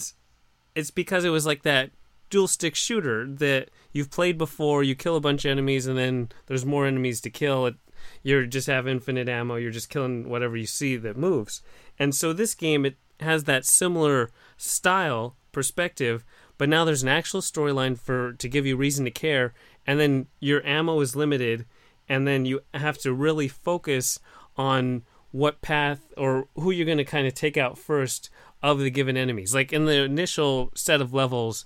it's 0.75 0.91
because 0.91 1.25
it 1.25 1.29
was 1.29 1.47
like 1.47 1.63
that 1.63 1.89
dual 2.29 2.47
stick 2.47 2.75
shooter 2.75 3.25
that 3.25 3.69
you've 3.91 4.11
played 4.11 4.37
before. 4.37 4.83
You 4.83 4.93
kill 4.93 5.15
a 5.15 5.21
bunch 5.21 5.45
of 5.45 5.51
enemies 5.51 5.87
and 5.87 5.97
then 5.97 6.29
there's 6.45 6.65
more 6.65 6.85
enemies 6.85 7.21
to 7.21 7.29
kill. 7.29 7.65
It, 7.65 7.75
you 8.21 8.45
just 8.45 8.67
have 8.67 8.87
infinite 8.87 9.29
ammo. 9.29 9.55
You're 9.55 9.71
just 9.71 9.89
killing 9.89 10.29
whatever 10.29 10.55
you 10.55 10.67
see 10.67 10.97
that 10.97 11.17
moves. 11.17 11.61
And 11.97 12.13
so 12.13 12.33
this 12.33 12.53
game 12.53 12.85
it 12.85 12.97
has 13.19 13.45
that 13.45 13.65
similar 13.65 14.29
style 14.57 15.35
perspective, 15.51 16.23
but 16.57 16.69
now 16.69 16.85
there's 16.85 17.03
an 17.03 17.09
actual 17.09 17.41
storyline 17.41 17.97
for 17.97 18.33
to 18.33 18.47
give 18.47 18.65
you 18.65 18.77
reason 18.77 19.05
to 19.05 19.11
care, 19.11 19.53
and 19.87 19.99
then 19.99 20.27
your 20.39 20.63
ammo 20.65 20.99
is 20.99 21.15
limited, 21.15 21.65
and 22.07 22.27
then 22.27 22.45
you 22.45 22.61
have 22.75 22.97
to 22.99 23.13
really 23.13 23.47
focus 23.47 24.19
on 24.57 25.03
what 25.31 25.61
path 25.61 26.13
or 26.17 26.47
who 26.55 26.71
you're 26.71 26.85
going 26.85 26.97
to 26.97 27.03
kind 27.03 27.27
of 27.27 27.33
take 27.33 27.57
out 27.57 27.77
first 27.77 28.29
of 28.63 28.79
the 28.79 28.89
given 28.89 29.17
enemies. 29.17 29.53
Like 29.53 29.71
in 29.71 29.85
the 29.85 30.03
initial 30.03 30.71
set 30.75 31.01
of 31.01 31.13
levels, 31.13 31.65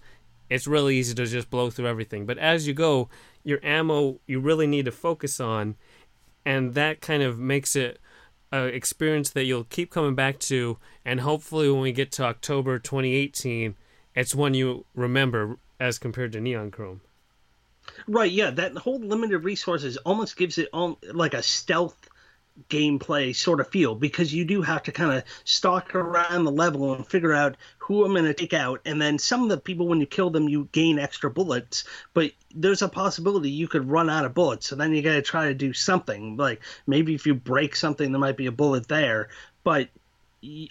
it's 0.50 0.68
really 0.68 0.98
easy 0.98 1.16
to 1.16 1.26
just 1.26 1.50
blow 1.50 1.70
through 1.70 1.88
everything, 1.88 2.26
but 2.26 2.38
as 2.38 2.68
you 2.68 2.74
go, 2.74 3.10
your 3.44 3.60
ammo 3.64 4.20
you 4.28 4.40
really 4.40 4.68
need 4.68 4.86
to 4.86 4.92
focus 4.92 5.40
on, 5.40 5.76
and 6.46 6.74
that 6.74 7.02
kind 7.02 7.24
of 7.24 7.40
makes 7.40 7.76
it 7.76 8.00
a 8.52 8.66
experience 8.66 9.30
that 9.30 9.46
you'll 9.46 9.64
keep 9.64 9.90
coming 9.90 10.16
back 10.16 10.40
to, 10.40 10.78
and 11.06 11.22
hopefully 11.22 11.72
when 11.72 11.82
we 11.82 11.94
get 11.94 12.12
to 12.12 12.24
October 12.24 12.78
2018, 12.78 13.76
it's 14.14 14.36
one 14.36 14.54
you 14.54 14.86
remember 14.94 15.58
as 15.80 15.98
compared 15.98 16.34
to 16.34 16.42
Neon 16.42 16.70
Chrome. 16.70 17.02
Right, 18.08 18.32
yeah, 18.32 18.50
that 18.52 18.78
whole 18.78 19.00
limited 19.00 19.40
resources 19.40 19.98
almost 19.98 20.36
gives 20.36 20.58
it 20.58 20.70
on 20.74 20.98
like 21.14 21.34
a 21.34 21.42
stealth 21.42 22.10
gameplay 22.70 23.36
sort 23.36 23.60
of 23.60 23.70
feel 23.70 23.96
because 23.96 24.34
you 24.34 24.46
do 24.46 24.62
have 24.62 24.84
to 24.84 24.92
kind 24.92 25.12
of 25.12 25.24
stalk 25.44 25.96
around 25.96 26.44
the 26.44 26.52
level 26.52 26.94
and 26.94 27.08
figure 27.08 27.34
out 27.34 27.58
who 27.78 28.04
I'm 28.04 28.14
going 28.14 28.26
to 28.26 28.34
take 28.34 28.54
out. 28.54 28.82
And 28.86 29.02
then 29.02 29.20
some 29.20 29.44
of 29.44 29.50
the 29.50 29.58
people, 29.58 29.88
when 29.88 30.00
you 30.00 30.06
kill 30.06 30.30
them, 30.30 30.50
you 30.50 30.70
gain 30.72 31.00
extra 31.00 31.30
bullets, 31.30 31.84
but 32.14 32.32
there's 32.54 32.82
a 32.82 32.90
possibility 32.90 33.50
you 33.50 33.68
could 33.68 33.90
run 33.90 34.10
out 34.10 34.26
of 34.26 34.34
bullets. 34.34 34.68
So 34.68 34.76
then 34.76 34.94
you 34.94 35.02
got 35.02 35.14
to 35.14 35.22
try 35.22 35.48
to 35.48 35.54
do 35.54 35.74
something. 35.74 36.38
Like 36.38 36.62
maybe 36.88 37.16
if 37.16 37.26
you 37.26 37.36
break 37.36 37.76
something, 37.76 38.12
there 38.12 38.20
might 38.20 38.38
be 38.38 38.48
a 38.48 38.52
bullet 38.52 38.88
there, 38.88 39.30
but 39.64 39.90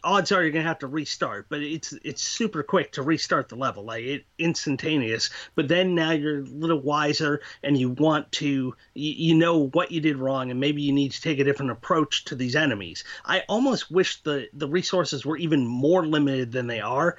odds 0.03 0.33
are 0.33 0.43
you're 0.43 0.51
gonna 0.51 0.65
have 0.65 0.81
to 0.81 0.87
restart 0.87 1.49
but 1.49 1.63
it's 1.63 1.93
it's 2.03 2.23
super 2.23 2.63
quick 2.63 2.91
to 2.93 3.03
restart 3.03 3.49
the 3.49 3.55
level 3.55 3.85
like 3.85 4.05
it 4.05 4.25
instantaneous. 4.39 5.31
But 5.55 5.69
then 5.69 5.95
now 5.95 6.11
you're 6.11 6.41
a 6.41 6.45
little 6.45 6.81
wiser 6.81 7.41
and 7.63 7.77
you 7.77 7.91
want 7.91 8.31
to 8.33 8.75
you, 8.95 9.13
you 9.15 9.35
know 9.35 9.69
what 9.69 9.93
you 9.93 10.01
did 10.01 10.17
wrong 10.17 10.51
and 10.51 10.59
maybe 10.59 10.83
you 10.83 10.93
need 10.93 11.13
to 11.13 11.21
take 11.21 11.39
a 11.39 11.45
different 11.45 11.71
approach 11.71 12.25
to 12.27 12.35
these 12.35 12.57
enemies. 12.57 13.05
I 13.25 13.45
almost 13.49 13.91
wish 13.91 14.23
the 14.23 14.49
the 14.53 14.69
resources 14.69 15.25
were 15.25 15.37
even 15.37 15.67
more 15.67 16.05
limited 16.05 16.53
than 16.53 16.67
they 16.67 16.81
are. 16.81 17.17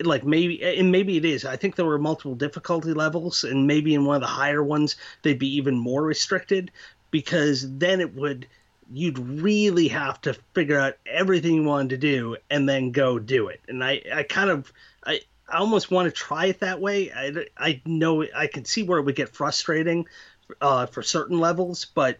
Like 0.00 0.24
maybe 0.24 0.62
and 0.62 0.92
maybe 0.92 1.16
it 1.16 1.24
is. 1.24 1.44
I 1.44 1.56
think 1.56 1.74
there 1.74 1.84
were 1.84 1.98
multiple 1.98 2.36
difficulty 2.36 2.92
levels 2.92 3.42
and 3.42 3.66
maybe 3.66 3.94
in 3.94 4.04
one 4.04 4.16
of 4.16 4.22
the 4.22 4.28
higher 4.28 4.62
ones 4.62 4.94
they'd 5.22 5.38
be 5.38 5.56
even 5.56 5.76
more 5.76 6.04
restricted 6.04 6.70
because 7.10 7.66
then 7.78 8.00
it 8.00 8.14
would 8.14 8.46
you'd 8.92 9.18
really 9.18 9.88
have 9.88 10.20
to 10.22 10.34
figure 10.54 10.78
out 10.78 10.94
everything 11.06 11.54
you 11.54 11.62
wanted 11.62 11.90
to 11.90 11.96
do 11.98 12.36
and 12.50 12.68
then 12.68 12.90
go 12.90 13.18
do 13.18 13.48
it. 13.48 13.60
And 13.68 13.84
I, 13.84 14.02
I 14.12 14.22
kind 14.22 14.50
of, 14.50 14.72
I, 15.04 15.20
I 15.48 15.58
almost 15.58 15.90
want 15.90 16.06
to 16.06 16.12
try 16.12 16.46
it 16.46 16.60
that 16.60 16.80
way. 16.80 17.12
I, 17.12 17.46
I 17.56 17.82
know 17.84 18.24
I 18.34 18.46
can 18.46 18.64
see 18.64 18.82
where 18.82 18.98
it 18.98 19.02
would 19.02 19.16
get 19.16 19.30
frustrating 19.30 20.06
uh, 20.60 20.86
for 20.86 21.02
certain 21.02 21.38
levels, 21.38 21.84
but 21.84 22.18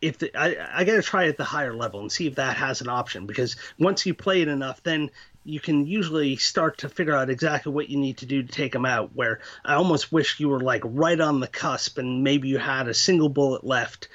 if 0.00 0.18
the, 0.18 0.34
I, 0.34 0.80
I 0.80 0.84
got 0.84 0.94
to 0.94 1.02
try 1.02 1.24
it 1.24 1.30
at 1.30 1.36
the 1.36 1.44
higher 1.44 1.74
level 1.74 2.00
and 2.00 2.10
see 2.10 2.26
if 2.26 2.36
that 2.36 2.56
has 2.56 2.80
an 2.80 2.88
option 2.88 3.26
because 3.26 3.56
once 3.78 4.06
you 4.06 4.14
play 4.14 4.40
it 4.42 4.48
enough, 4.48 4.82
then 4.82 5.10
you 5.44 5.60
can 5.60 5.86
usually 5.86 6.36
start 6.36 6.78
to 6.78 6.88
figure 6.88 7.14
out 7.14 7.30
exactly 7.30 7.72
what 7.72 7.88
you 7.88 7.98
need 7.98 8.18
to 8.18 8.26
do 8.26 8.42
to 8.42 8.48
take 8.48 8.72
them 8.72 8.86
out. 8.86 9.14
Where 9.14 9.40
I 9.64 9.74
almost 9.74 10.12
wish 10.12 10.40
you 10.40 10.48
were 10.48 10.60
like 10.60 10.82
right 10.84 11.20
on 11.20 11.40
the 11.40 11.46
cusp 11.46 11.98
and 11.98 12.22
maybe 12.22 12.48
you 12.48 12.58
had 12.58 12.88
a 12.88 12.94
single 12.94 13.28
bullet 13.28 13.64
left 13.64 14.08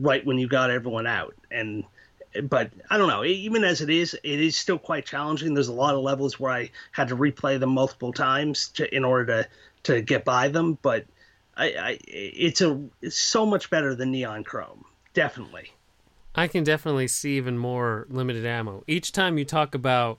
right 0.00 0.24
when 0.24 0.38
you 0.38 0.48
got 0.48 0.70
everyone 0.70 1.06
out 1.06 1.34
and 1.50 1.84
but 2.44 2.70
I 2.90 2.96
don't 2.96 3.08
know. 3.08 3.24
Even 3.24 3.64
as 3.64 3.80
it 3.80 3.90
is, 3.90 4.14
it 4.14 4.40
is 4.40 4.56
still 4.56 4.78
quite 4.78 5.04
challenging. 5.04 5.54
There's 5.54 5.68
a 5.68 5.72
lot 5.72 5.94
of 5.94 6.00
levels 6.00 6.40
where 6.40 6.52
I 6.52 6.70
had 6.92 7.08
to 7.08 7.16
replay 7.16 7.60
them 7.60 7.70
multiple 7.70 8.12
times 8.12 8.68
to, 8.70 8.94
in 8.94 9.04
order 9.04 9.26
to 9.42 9.48
to 9.84 10.00
get 10.00 10.24
by 10.24 10.48
them. 10.48 10.78
But 10.80 11.04
I, 11.56 11.66
I 11.66 11.98
it's 12.06 12.60
a 12.60 12.80
it's 13.00 13.16
so 13.16 13.44
much 13.44 13.70
better 13.70 13.94
than 13.94 14.10
Neon 14.10 14.44
Chrome, 14.44 14.84
definitely. 15.14 15.72
I 16.34 16.48
can 16.48 16.64
definitely 16.64 17.08
see 17.08 17.36
even 17.36 17.58
more 17.58 18.06
limited 18.08 18.46
ammo. 18.46 18.84
Each 18.86 19.12
time 19.12 19.36
you 19.36 19.44
talk 19.44 19.74
about, 19.74 20.18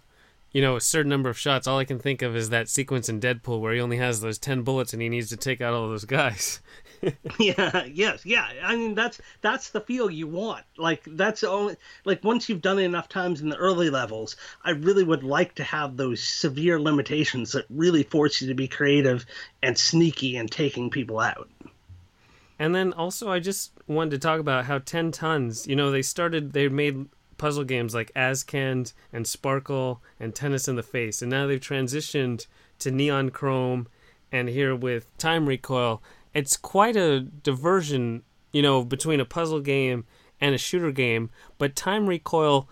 you 0.51 0.61
know, 0.61 0.75
a 0.75 0.81
certain 0.81 1.09
number 1.09 1.29
of 1.29 1.39
shots, 1.39 1.65
all 1.65 1.79
I 1.79 1.85
can 1.85 1.97
think 1.97 2.21
of 2.21 2.35
is 2.35 2.49
that 2.51 2.69
sequence 2.69 3.09
in 3.09 3.19
Deadpool 3.19 3.59
where 3.59 3.73
he 3.73 3.81
only 3.81 3.97
has 3.97 4.21
those 4.21 4.37
10 4.37 4.61
bullets 4.61 4.93
and 4.93 5.01
he 5.01 5.09
needs 5.09 5.29
to 5.29 5.37
take 5.37 5.59
out 5.59 5.73
all 5.73 5.89
those 5.89 6.05
guys. 6.05 6.61
yeah 7.39 7.85
yes 7.85 8.25
yeah. 8.25 8.47
I 8.63 8.75
mean 8.75 8.95
that's 8.95 9.19
that's 9.41 9.69
the 9.69 9.81
feel 9.81 10.09
you 10.09 10.27
want. 10.27 10.63
Like 10.77 11.03
that's 11.05 11.43
only 11.43 11.75
like 12.05 12.23
once 12.23 12.49
you've 12.49 12.61
done 12.61 12.79
it 12.79 12.83
enough 12.83 13.09
times 13.09 13.41
in 13.41 13.49
the 13.49 13.57
early 13.57 13.89
levels 13.89 14.35
i 14.63 14.71
really 14.71 15.03
would 15.03 15.23
like 15.23 15.55
to 15.55 15.63
have 15.63 15.97
those 15.97 16.21
severe 16.21 16.79
limitations 16.79 17.51
that 17.53 17.65
really 17.69 18.03
force 18.03 18.41
you 18.41 18.47
to 18.47 18.53
be 18.53 18.67
creative 18.67 19.25
and 19.61 19.77
sneaky 19.77 20.35
and 20.35 20.51
taking 20.51 20.89
people 20.89 21.19
out. 21.19 21.49
And 22.59 22.73
then 22.73 22.93
also 22.93 23.31
i 23.31 23.39
just 23.39 23.71
wanted 23.87 24.11
to 24.11 24.19
talk 24.19 24.39
about 24.39 24.65
how 24.65 24.79
10tons 24.79 25.67
you 25.67 25.75
know 25.75 25.91
they 25.91 26.01
started 26.01 26.53
they 26.53 26.67
made 26.67 27.07
puzzle 27.37 27.63
games 27.63 27.93
like 27.93 28.13
Azkend 28.13 28.93
and 29.11 29.27
Sparkle 29.27 30.01
and 30.19 30.33
Tennis 30.33 30.67
in 30.67 30.75
the 30.75 30.83
Face, 30.83 31.21
and 31.21 31.31
now 31.31 31.47
they've 31.47 31.59
transitioned 31.59 32.47
to 32.79 32.91
Neon 32.91 33.31
Chrome, 33.31 33.87
and 34.31 34.47
here 34.47 34.75
with 34.75 35.15
Time 35.17 35.47
Recoil, 35.47 36.01
it's 36.33 36.57
quite 36.57 36.95
a 36.95 37.21
diversion, 37.21 38.23
you 38.51 38.61
know, 38.61 38.83
between 38.83 39.19
a 39.19 39.25
puzzle 39.25 39.59
game 39.59 40.05
and 40.41 40.55
a 40.55 40.57
shooter 40.57 40.91
game. 40.91 41.29
But 41.57 41.75
Time 41.75 42.07
Recoil 42.07 42.67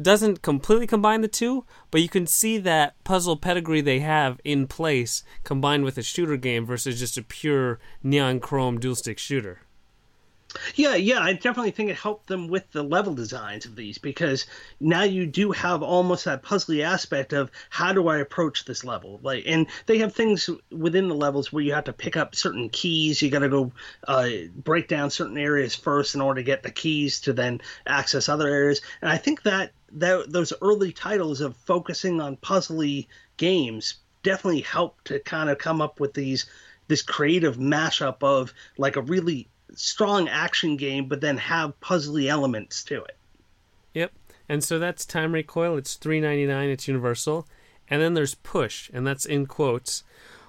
doesn't 0.00 0.42
completely 0.42 0.86
combine 0.86 1.20
the 1.20 1.28
two, 1.28 1.64
but 1.90 2.00
you 2.00 2.08
can 2.08 2.26
see 2.26 2.58
that 2.58 3.02
puzzle 3.04 3.36
pedigree 3.36 3.80
they 3.80 4.00
have 4.00 4.40
in 4.44 4.66
place 4.66 5.22
combined 5.44 5.84
with 5.84 5.98
a 5.98 6.02
shooter 6.02 6.36
game 6.36 6.64
versus 6.64 6.98
just 6.98 7.18
a 7.18 7.22
pure 7.22 7.78
neon 8.02 8.40
chrome 8.40 8.80
dual 8.80 8.94
stick 8.94 9.18
shooter. 9.18 9.60
Yeah, 10.74 10.94
yeah, 10.96 11.20
I 11.20 11.34
definitely 11.34 11.70
think 11.70 11.90
it 11.90 11.96
helped 11.96 12.26
them 12.26 12.48
with 12.48 12.70
the 12.72 12.82
level 12.82 13.14
designs 13.14 13.66
of 13.66 13.76
these 13.76 13.98
because 13.98 14.46
now 14.80 15.02
you 15.02 15.26
do 15.26 15.52
have 15.52 15.82
almost 15.82 16.24
that 16.24 16.42
puzzly 16.42 16.82
aspect 16.82 17.32
of 17.32 17.50
how 17.68 17.92
do 17.92 18.08
I 18.08 18.18
approach 18.18 18.64
this 18.64 18.82
level? 18.84 19.20
Like, 19.22 19.44
and 19.46 19.66
they 19.86 19.98
have 19.98 20.14
things 20.14 20.48
within 20.70 21.08
the 21.08 21.14
levels 21.14 21.52
where 21.52 21.62
you 21.62 21.74
have 21.74 21.84
to 21.84 21.92
pick 21.92 22.16
up 22.16 22.34
certain 22.34 22.68
keys. 22.70 23.20
You 23.22 23.30
got 23.30 23.40
to 23.40 23.48
go 23.48 23.72
uh, 24.08 24.28
break 24.56 24.88
down 24.88 25.10
certain 25.10 25.38
areas 25.38 25.74
first 25.74 26.14
in 26.14 26.20
order 26.20 26.40
to 26.40 26.44
get 26.44 26.62
the 26.62 26.70
keys 26.70 27.20
to 27.22 27.32
then 27.32 27.60
access 27.86 28.28
other 28.28 28.48
areas. 28.48 28.80
And 29.02 29.10
I 29.10 29.18
think 29.18 29.42
that 29.42 29.72
that 29.92 30.32
those 30.32 30.52
early 30.62 30.92
titles 30.92 31.40
of 31.40 31.56
focusing 31.56 32.20
on 32.20 32.36
puzzly 32.36 33.08
games 33.36 33.94
definitely 34.22 34.62
helped 34.62 35.06
to 35.06 35.20
kind 35.20 35.50
of 35.50 35.58
come 35.58 35.80
up 35.80 36.00
with 36.00 36.14
these 36.14 36.46
this 36.88 37.02
creative 37.02 37.56
mashup 37.56 38.22
of 38.22 38.52
like 38.76 38.96
a 38.96 39.02
really 39.02 39.48
strong 39.74 40.28
action 40.28 40.76
game, 40.76 41.06
but 41.06 41.20
then 41.20 41.36
have 41.36 41.78
puzzly 41.80 42.28
elements 42.28 42.84
to 42.84 43.02
it. 43.04 43.16
Yep. 43.94 44.12
And 44.48 44.64
so 44.64 44.78
that's 44.78 45.06
Time 45.06 45.32
Recoil. 45.32 45.76
It's 45.76 45.94
three 45.94 46.20
ninety 46.20 46.46
nine. 46.46 46.68
It's 46.68 46.88
universal. 46.88 47.46
And 47.88 48.00
then 48.00 48.14
there's 48.14 48.34
Push, 48.34 48.90
and 48.92 49.06
that's 49.06 49.24
in 49.24 49.46
quotes. 49.46 50.04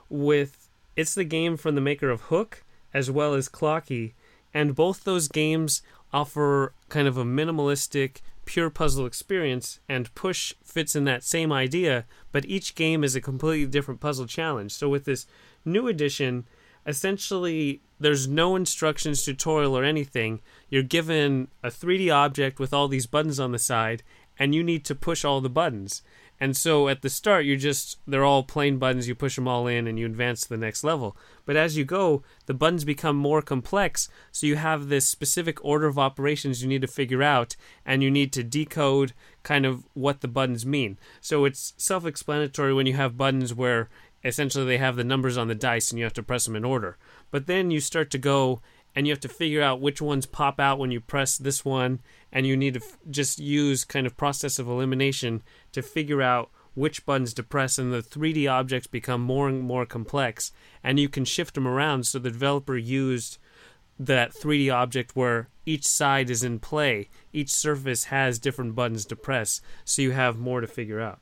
With 0.10 0.70
it's 0.96 1.16
the 1.16 1.24
game 1.24 1.58
from 1.58 1.76
the 1.76 1.82
maker 1.82 2.10
of 2.10 2.22
Hook 2.24 2.64
as 2.94 3.10
well 3.10 3.34
as 3.34 3.48
Klocki, 3.48 4.14
and 4.54 4.76
both 4.76 5.04
those 5.04 5.28
games 5.28 5.82
offer 6.12 6.74
kind 6.90 7.08
of 7.08 7.18
a 7.18 7.24
minimalistic, 7.24 8.18
pure 8.44 8.70
puzzle 8.70 9.06
experience. 9.06 9.80
And 9.88 10.14
Push 10.14 10.54
fits 10.64 10.96
in 10.96 11.06
that 11.06 11.24
same 11.24 11.52
idea, 11.52 12.06
but 12.32 12.46
each 12.46 12.76
game 12.76 13.04
is 13.04 13.16
a 13.16 13.22
completely 13.22 13.66
different 13.66 14.02
puzzle 14.02 14.26
challenge. 14.26 14.74
So 14.74 14.90
with 14.90 15.06
this 15.06 15.26
new 15.64 15.88
edition, 15.88 16.46
essentially 16.86 17.82
there's 18.00 18.28
no 18.28 18.56
instructions 18.56 19.24
tutorial 19.24 19.78
or 19.78 19.84
anything 19.84 20.42
you're 20.70 20.84
given 20.84 21.48
a 21.64 21.70
3d 21.70 22.14
object 22.14 22.60
with 22.60 22.74
all 22.74 22.88
these 22.88 23.06
buttons 23.06 23.40
on 23.40 23.52
the 23.52 23.60
side 23.60 24.04
and 24.40 24.56
you 24.56 24.64
need 24.64 24.84
to 24.86 24.96
push 24.96 25.24
all 25.24 25.42
the 25.42 25.50
buttons 25.50 26.02
And 26.42 26.58
so 26.58 26.88
at 26.88 27.04
the 27.04 27.10
start, 27.10 27.46
you're 27.46 27.56
just, 27.56 28.00
they're 28.08 28.26
all 28.26 28.42
plain 28.42 28.80
buttons. 28.80 29.08
You 29.08 29.14
push 29.14 29.36
them 29.36 29.48
all 29.48 29.68
in 29.68 29.86
and 29.86 30.00
you 30.00 30.08
advance 30.08 30.42
to 30.42 30.50
the 30.50 30.58
next 30.58 30.84
level. 30.84 31.16
But 31.46 31.56
as 31.56 31.78
you 31.78 31.86
go, 31.86 32.24
the 32.48 32.56
buttons 32.56 32.84
become 32.84 33.16
more 33.16 33.44
complex. 33.44 34.10
So 34.32 34.48
you 34.48 34.56
have 34.56 34.90
this 34.90 35.06
specific 35.06 35.64
order 35.64 35.86
of 35.86 36.00
operations 36.00 36.64
you 36.64 36.68
need 36.68 36.82
to 36.82 36.88
figure 36.88 37.22
out 37.22 37.56
and 37.86 38.02
you 38.02 38.10
need 38.10 38.34
to 38.34 38.44
decode 38.44 39.14
kind 39.44 39.68
of 39.68 39.86
what 39.94 40.22
the 40.22 40.28
buttons 40.28 40.66
mean. 40.66 40.98
So 41.22 41.46
it's 41.46 41.76
self 41.78 42.08
explanatory 42.08 42.74
when 42.74 42.88
you 42.88 42.96
have 42.96 43.20
buttons 43.20 43.54
where 43.54 43.88
essentially 44.24 44.66
they 44.66 44.78
have 44.78 44.96
the 44.96 45.04
numbers 45.04 45.38
on 45.38 45.48
the 45.48 45.56
dice 45.56 45.92
and 45.92 46.00
you 46.00 46.06
have 46.06 46.14
to 46.14 46.24
press 46.24 46.46
them 46.46 46.56
in 46.56 46.66
order. 46.66 46.98
But 47.32 47.48
then 47.48 47.72
you 47.72 47.80
start 47.80 48.12
to 48.12 48.18
go 48.18 48.62
and 48.96 49.08
you 49.08 49.14
have 49.14 49.20
to 49.22 49.30
figure 49.30 49.62
out 49.62 49.82
which 49.82 50.02
ones 50.02 50.26
pop 50.26 50.60
out 50.60 50.80
when 50.80 50.92
you 50.92 51.00
press 51.00 51.38
this 51.38 51.64
one 51.64 52.02
and 52.32 52.46
you 52.46 52.58
need 52.58 52.74
to 52.76 52.82
f- 52.82 52.98
just 53.10 53.40
use 53.40 53.86
kind 53.86 54.06
of 54.06 54.18
process 54.18 54.60
of 54.60 54.68
elimination 54.68 55.42
to 55.72 55.82
figure 55.82 56.22
out 56.22 56.50
which 56.74 57.06
buttons 57.06 57.34
to 57.34 57.44
press 57.44 57.78
and 57.78 57.92
the 57.92 58.02
3D 58.02 58.52
objects 58.52 58.88
become 58.88 59.22
more 59.22 59.48
and 59.48 59.62
more 59.62 59.86
complex 59.86 60.52
and 60.84 61.00
you 61.00 61.10
can 61.10 61.26
shift 61.26 61.56
them 61.56 61.68
around. 61.68 62.06
So 62.06 62.20
the 62.20 62.32
developer 62.32 62.78
used 62.78 63.38
that 64.00 64.34
3D 64.34 64.74
object 64.74 65.16
where 65.16 65.50
each 65.66 65.86
side 65.86 66.30
is 66.30 66.44
in 66.44 66.60
play. 66.60 67.10
Each 67.32 67.52
surface 67.52 68.06
has 68.06 68.40
different 68.40 68.76
buttons 68.76 69.06
to 69.06 69.16
press. 69.16 69.62
So 69.86 70.02
you 70.02 70.12
have 70.12 70.38
more 70.38 70.60
to 70.60 70.68
figure 70.68 71.00
out 71.00 71.20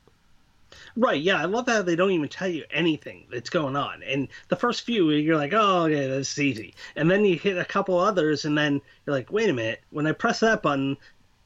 Right, 0.96 1.20
yeah, 1.20 1.40
I 1.40 1.44
love 1.44 1.66
how 1.66 1.82
they 1.82 1.96
don't 1.96 2.12
even 2.12 2.28
tell 2.28 2.48
you 2.48 2.64
anything 2.70 3.26
that's 3.30 3.50
going 3.50 3.76
on. 3.76 4.02
And 4.02 4.28
the 4.48 4.56
first 4.56 4.82
few, 4.82 5.10
you're 5.10 5.36
like, 5.36 5.52
oh, 5.52 5.84
okay, 5.84 6.06
that's 6.06 6.38
easy. 6.38 6.74
And 6.96 7.10
then 7.10 7.24
you 7.24 7.36
hit 7.36 7.58
a 7.58 7.64
couple 7.64 7.98
others, 7.98 8.44
and 8.44 8.56
then 8.56 8.80
you're 9.06 9.16
like, 9.16 9.32
wait 9.32 9.50
a 9.50 9.52
minute, 9.52 9.80
when 9.90 10.06
I 10.06 10.12
press 10.12 10.40
that 10.40 10.62
button, 10.62 10.96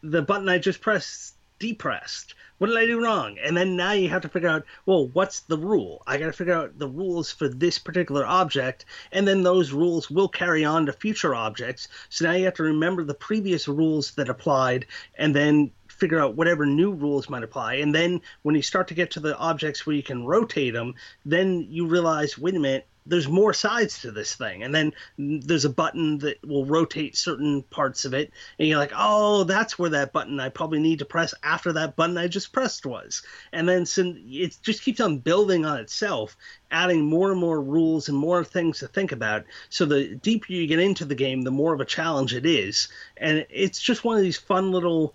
the 0.02 0.22
button 0.22 0.48
I 0.48 0.58
just 0.58 0.80
pressed 0.80 1.34
depressed. 1.58 2.34
What 2.58 2.68
did 2.68 2.76
I 2.76 2.86
do 2.86 3.02
wrong? 3.02 3.36
And 3.42 3.56
then 3.56 3.76
now 3.76 3.92
you 3.92 4.08
have 4.10 4.22
to 4.22 4.28
figure 4.28 4.48
out, 4.48 4.64
well, 4.86 5.08
what's 5.08 5.40
the 5.40 5.58
rule? 5.58 6.02
I 6.06 6.18
got 6.18 6.26
to 6.26 6.32
figure 6.32 6.54
out 6.54 6.78
the 6.78 6.88
rules 6.88 7.32
for 7.32 7.48
this 7.48 7.78
particular 7.78 8.24
object, 8.24 8.84
and 9.12 9.26
then 9.26 9.42
those 9.42 9.72
rules 9.72 10.10
will 10.10 10.28
carry 10.28 10.64
on 10.64 10.86
to 10.86 10.92
future 10.92 11.34
objects. 11.34 11.88
So 12.10 12.26
now 12.26 12.32
you 12.32 12.44
have 12.44 12.54
to 12.54 12.62
remember 12.62 13.02
the 13.02 13.14
previous 13.14 13.66
rules 13.66 14.12
that 14.12 14.28
applied, 14.28 14.86
and 15.16 15.34
then 15.34 15.72
figure 16.04 16.20
out 16.20 16.36
whatever 16.36 16.66
new 16.66 16.92
rules 16.92 17.30
might 17.30 17.42
apply. 17.42 17.76
And 17.76 17.94
then 17.94 18.20
when 18.42 18.54
you 18.54 18.60
start 18.60 18.88
to 18.88 18.94
get 18.94 19.12
to 19.12 19.20
the 19.20 19.34
objects 19.38 19.86
where 19.86 19.96
you 19.96 20.02
can 20.02 20.26
rotate 20.26 20.74
them, 20.74 20.96
then 21.24 21.66
you 21.70 21.86
realize, 21.86 22.36
wait 22.36 22.54
a 22.54 22.58
minute, 22.58 22.86
there's 23.06 23.26
more 23.26 23.54
sides 23.54 24.02
to 24.02 24.10
this 24.10 24.34
thing. 24.34 24.62
And 24.62 24.74
then 24.74 24.92
there's 25.16 25.64
a 25.64 25.70
button 25.70 26.18
that 26.18 26.46
will 26.46 26.66
rotate 26.66 27.16
certain 27.16 27.62
parts 27.62 28.04
of 28.04 28.12
it. 28.12 28.32
And 28.58 28.68
you're 28.68 28.76
like, 28.76 28.92
oh, 28.94 29.44
that's 29.44 29.78
where 29.78 29.88
that 29.90 30.12
button 30.12 30.38
I 30.40 30.50
probably 30.50 30.78
need 30.78 30.98
to 30.98 31.06
press 31.06 31.32
after 31.42 31.72
that 31.72 31.96
button 31.96 32.18
I 32.18 32.28
just 32.28 32.52
pressed 32.52 32.84
was. 32.84 33.22
And 33.50 33.66
then 33.66 33.86
so 33.86 34.12
it 34.14 34.58
just 34.62 34.82
keeps 34.82 35.00
on 35.00 35.20
building 35.20 35.64
on 35.64 35.80
itself, 35.80 36.36
adding 36.70 37.00
more 37.02 37.30
and 37.30 37.40
more 37.40 37.62
rules 37.62 38.10
and 38.10 38.18
more 38.18 38.44
things 38.44 38.80
to 38.80 38.88
think 38.88 39.10
about. 39.10 39.44
So 39.70 39.86
the 39.86 40.16
deeper 40.16 40.52
you 40.52 40.66
get 40.66 40.80
into 40.80 41.06
the 41.06 41.14
game, 41.14 41.40
the 41.42 41.50
more 41.50 41.72
of 41.72 41.80
a 41.80 41.86
challenge 41.86 42.34
it 42.34 42.44
is. 42.44 42.88
And 43.16 43.46
it's 43.48 43.80
just 43.80 44.04
one 44.04 44.18
of 44.18 44.22
these 44.22 44.36
fun 44.36 44.70
little 44.70 45.14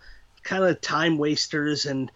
kind 0.50 0.64
of 0.64 0.82
time 0.82 1.20
wasters 1.20 1.86
and 1.86 2.12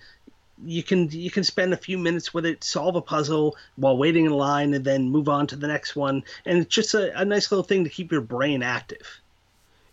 you 0.65 0.81
can 0.81 1.09
you 1.11 1.29
can 1.29 1.43
spend 1.43 1.73
a 1.73 1.77
few 1.77 1.97
minutes 1.97 2.34
with 2.34 2.45
it, 2.45 2.63
solve 2.63 2.95
a 2.95 3.01
puzzle 3.01 3.55
while 3.75 3.97
waiting 3.97 4.25
in 4.25 4.31
line, 4.31 4.73
and 4.73 4.84
then 4.84 5.09
move 5.09 5.29
on 5.29 5.45
to 5.47 5.55
the 5.55 5.67
next 5.67 5.95
one. 5.95 6.23
And 6.45 6.57
it's 6.57 6.73
just 6.73 6.93
a, 6.93 7.19
a 7.19 7.25
nice 7.25 7.51
little 7.51 7.63
thing 7.63 7.84
to 7.84 7.89
keep 7.89 8.11
your 8.11 8.21
brain 8.21 8.63
active. 8.63 9.21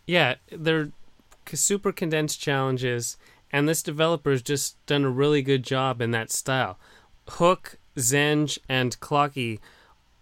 Yeah, 0.07 0.36
they're 0.51 0.91
super 1.53 1.93
condensed 1.93 2.41
challenges, 2.41 3.16
and 3.53 3.68
this 3.68 3.82
developer 3.82 4.30
has 4.30 4.43
just 4.43 4.84
done 4.86 5.05
a 5.05 5.11
really 5.11 5.43
good 5.43 5.64
job 5.64 6.01
in 6.01 6.11
that 6.12 6.30
style. 6.30 6.78
Hook, 7.28 7.78
Zenge, 7.97 8.59
and 8.68 8.99
Klocki 9.01 9.59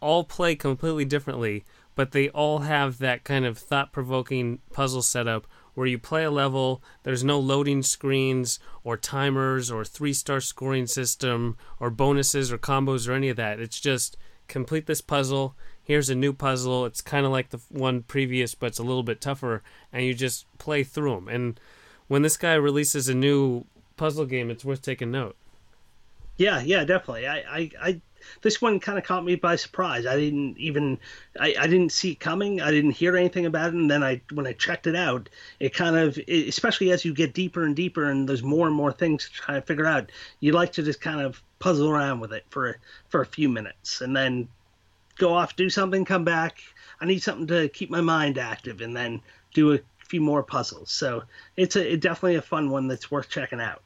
all 0.00 0.24
play 0.24 0.56
completely 0.56 1.04
differently, 1.04 1.64
but 1.94 2.12
they 2.12 2.28
all 2.30 2.60
have 2.60 2.98
that 2.98 3.24
kind 3.24 3.44
of 3.44 3.58
thought 3.58 3.92
provoking 3.92 4.60
puzzle 4.72 5.02
setup 5.02 5.46
where 5.78 5.86
you 5.86 5.96
play 5.96 6.24
a 6.24 6.30
level, 6.30 6.82
there's 7.04 7.22
no 7.22 7.38
loading 7.38 7.84
screens 7.84 8.58
or 8.82 8.96
timers 8.96 9.70
or 9.70 9.84
three 9.84 10.12
star 10.12 10.40
scoring 10.40 10.88
system 10.88 11.56
or 11.78 11.88
bonuses 11.88 12.50
or 12.50 12.58
combos 12.58 13.08
or 13.08 13.12
any 13.12 13.28
of 13.28 13.36
that. 13.36 13.60
It's 13.60 13.78
just 13.78 14.16
complete 14.48 14.86
this 14.86 15.00
puzzle. 15.00 15.54
Here's 15.80 16.10
a 16.10 16.16
new 16.16 16.32
puzzle. 16.32 16.84
It's 16.84 17.00
kind 17.00 17.24
of 17.24 17.30
like 17.30 17.50
the 17.50 17.60
one 17.68 18.02
previous, 18.02 18.56
but 18.56 18.66
it's 18.66 18.80
a 18.80 18.82
little 18.82 19.04
bit 19.04 19.20
tougher, 19.20 19.62
and 19.92 20.04
you 20.04 20.14
just 20.14 20.46
play 20.58 20.82
through 20.82 21.14
them. 21.14 21.28
And 21.28 21.60
when 22.08 22.22
this 22.22 22.36
guy 22.36 22.54
releases 22.54 23.08
a 23.08 23.14
new 23.14 23.64
puzzle 23.96 24.26
game, 24.26 24.50
it's 24.50 24.64
worth 24.64 24.82
taking 24.82 25.12
note. 25.12 25.36
Yeah, 26.36 26.60
yeah, 26.60 26.84
definitely. 26.84 27.28
I, 27.28 27.36
I, 27.36 27.70
I 27.80 28.00
this 28.42 28.60
one 28.60 28.80
kind 28.80 28.98
of 28.98 29.04
caught 29.04 29.24
me 29.24 29.34
by 29.36 29.56
surprise. 29.56 30.06
I 30.06 30.16
didn't 30.16 30.58
even 30.58 30.98
I, 31.38 31.54
I 31.58 31.66
didn't 31.66 31.92
see 31.92 32.12
it 32.12 32.20
coming. 32.20 32.60
I 32.60 32.70
didn't 32.70 32.92
hear 32.92 33.16
anything 33.16 33.46
about 33.46 33.68
it, 33.68 33.74
and 33.74 33.90
then 33.90 34.02
I 34.02 34.20
when 34.32 34.46
I 34.46 34.52
checked 34.52 34.86
it 34.86 34.96
out, 34.96 35.28
it 35.60 35.74
kind 35.74 35.96
of 35.96 36.18
especially 36.28 36.92
as 36.92 37.04
you 37.04 37.14
get 37.14 37.34
deeper 37.34 37.64
and 37.64 37.74
deeper, 37.74 38.10
and 38.10 38.28
there's 38.28 38.42
more 38.42 38.66
and 38.66 38.76
more 38.76 38.92
things 38.92 39.24
to 39.24 39.32
try 39.32 39.54
to 39.54 39.62
figure 39.62 39.86
out. 39.86 40.10
You 40.40 40.52
like 40.52 40.72
to 40.72 40.82
just 40.82 41.00
kind 41.00 41.20
of 41.20 41.42
puzzle 41.58 41.88
around 41.88 42.20
with 42.20 42.32
it 42.32 42.44
for 42.50 42.78
for 43.08 43.20
a 43.20 43.26
few 43.26 43.48
minutes, 43.48 44.00
and 44.00 44.16
then 44.16 44.48
go 45.16 45.34
off, 45.34 45.56
do 45.56 45.68
something, 45.68 46.04
come 46.04 46.24
back. 46.24 46.60
I 47.00 47.06
need 47.06 47.22
something 47.22 47.46
to 47.48 47.68
keep 47.68 47.90
my 47.90 48.00
mind 48.00 48.38
active, 48.38 48.80
and 48.80 48.96
then 48.96 49.20
do 49.54 49.74
a 49.74 49.80
few 49.98 50.20
more 50.20 50.42
puzzles. 50.42 50.90
So 50.90 51.22
it's 51.56 51.76
a 51.76 51.92
it 51.92 52.00
definitely 52.00 52.36
a 52.36 52.42
fun 52.42 52.70
one 52.70 52.88
that's 52.88 53.10
worth 53.10 53.28
checking 53.28 53.60
out. 53.60 53.82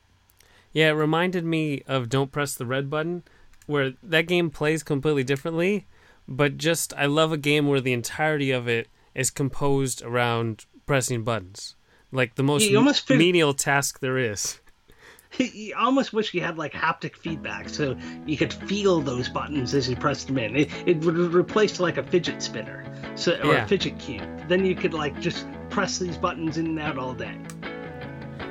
Yeah, 0.72 0.88
it 0.88 0.92
reminded 0.92 1.44
me 1.44 1.82
of 1.86 2.08
Don't 2.08 2.32
Press 2.32 2.54
the 2.54 2.64
Red 2.64 2.88
Button, 2.88 3.24
where 3.66 3.92
that 4.02 4.26
game 4.26 4.50
plays 4.50 4.82
completely 4.82 5.24
differently, 5.24 5.86
but 6.28 6.56
just 6.56 6.92
I 6.94 7.06
love 7.06 7.32
a 7.32 7.36
game 7.36 7.68
where 7.68 7.80
the 7.80 7.92
entirety 7.92 8.50
of 8.50 8.68
it 8.68 8.88
is 9.14 9.30
composed 9.30 10.02
around 10.02 10.66
pressing 10.86 11.24
buttons, 11.24 11.76
like 12.10 12.34
the 12.34 12.42
most 12.42 12.68
feel- 12.68 13.16
menial 13.16 13.54
task 13.54 14.00
there 14.00 14.18
is. 14.18 14.58
You 15.38 15.74
almost 15.78 16.12
wish 16.12 16.34
you 16.34 16.42
had 16.42 16.58
like 16.58 16.74
haptic 16.74 17.16
feedback 17.16 17.70
so 17.70 17.96
you 18.26 18.36
could 18.36 18.52
feel 18.52 19.00
those 19.00 19.30
buttons 19.30 19.72
as 19.72 19.88
you 19.88 19.96
pressed 19.96 20.26
them 20.26 20.36
in. 20.36 20.54
It, 20.54 20.70
it 20.84 21.04
would 21.06 21.16
replace 21.16 21.80
like 21.80 21.96
a 21.96 22.02
fidget 22.02 22.42
spinner, 22.42 22.84
so 23.14 23.40
or 23.42 23.54
yeah. 23.54 23.64
a 23.64 23.66
fidget 23.66 23.98
cube. 23.98 24.22
Then 24.48 24.66
you 24.66 24.74
could 24.74 24.92
like 24.92 25.18
just 25.20 25.46
press 25.70 25.98
these 25.98 26.18
buttons 26.18 26.58
in 26.58 26.66
and 26.66 26.78
out 26.78 26.98
all 26.98 27.14
day. 27.14 27.34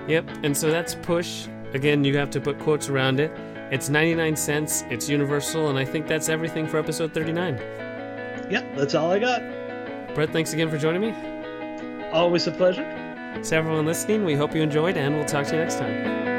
Yep, 0.08 0.28
and 0.42 0.58
so 0.58 0.72
that's 0.72 0.96
push. 0.96 1.48
Again, 1.74 2.04
you 2.04 2.18
have 2.18 2.32
to 2.32 2.42
put 2.42 2.58
quotes 2.58 2.90
around 2.90 3.20
it. 3.20 3.32
It's 3.72 3.88
99 3.88 4.36
cents, 4.36 4.84
it's 4.90 5.08
universal, 5.08 5.70
and 5.70 5.80
I 5.80 5.86
think 5.86 6.06
that's 6.06 6.28
everything 6.28 6.68
for 6.68 6.78
episode 6.78 7.14
39. 7.14 7.56
Yep, 8.50 8.76
that's 8.76 8.96
all 8.96 9.10
I 9.10 9.20
got. 9.20 9.42
Brett, 10.14 10.32
thanks 10.32 10.52
again 10.52 10.70
for 10.70 10.78
joining 10.78 11.00
me. 11.02 12.10
Always 12.12 12.48
a 12.48 12.52
pleasure. 12.52 12.84
To 13.42 13.56
everyone 13.56 13.86
listening, 13.86 14.26
we 14.26 14.36
hope 14.36 14.54
you 14.54 14.62
enjoyed, 14.62 14.98
and 14.98 15.16
we'll 15.16 15.24
talk 15.24 15.48
to 15.48 15.54
you 15.54 15.62
next 15.62 15.76
time. 15.76 16.31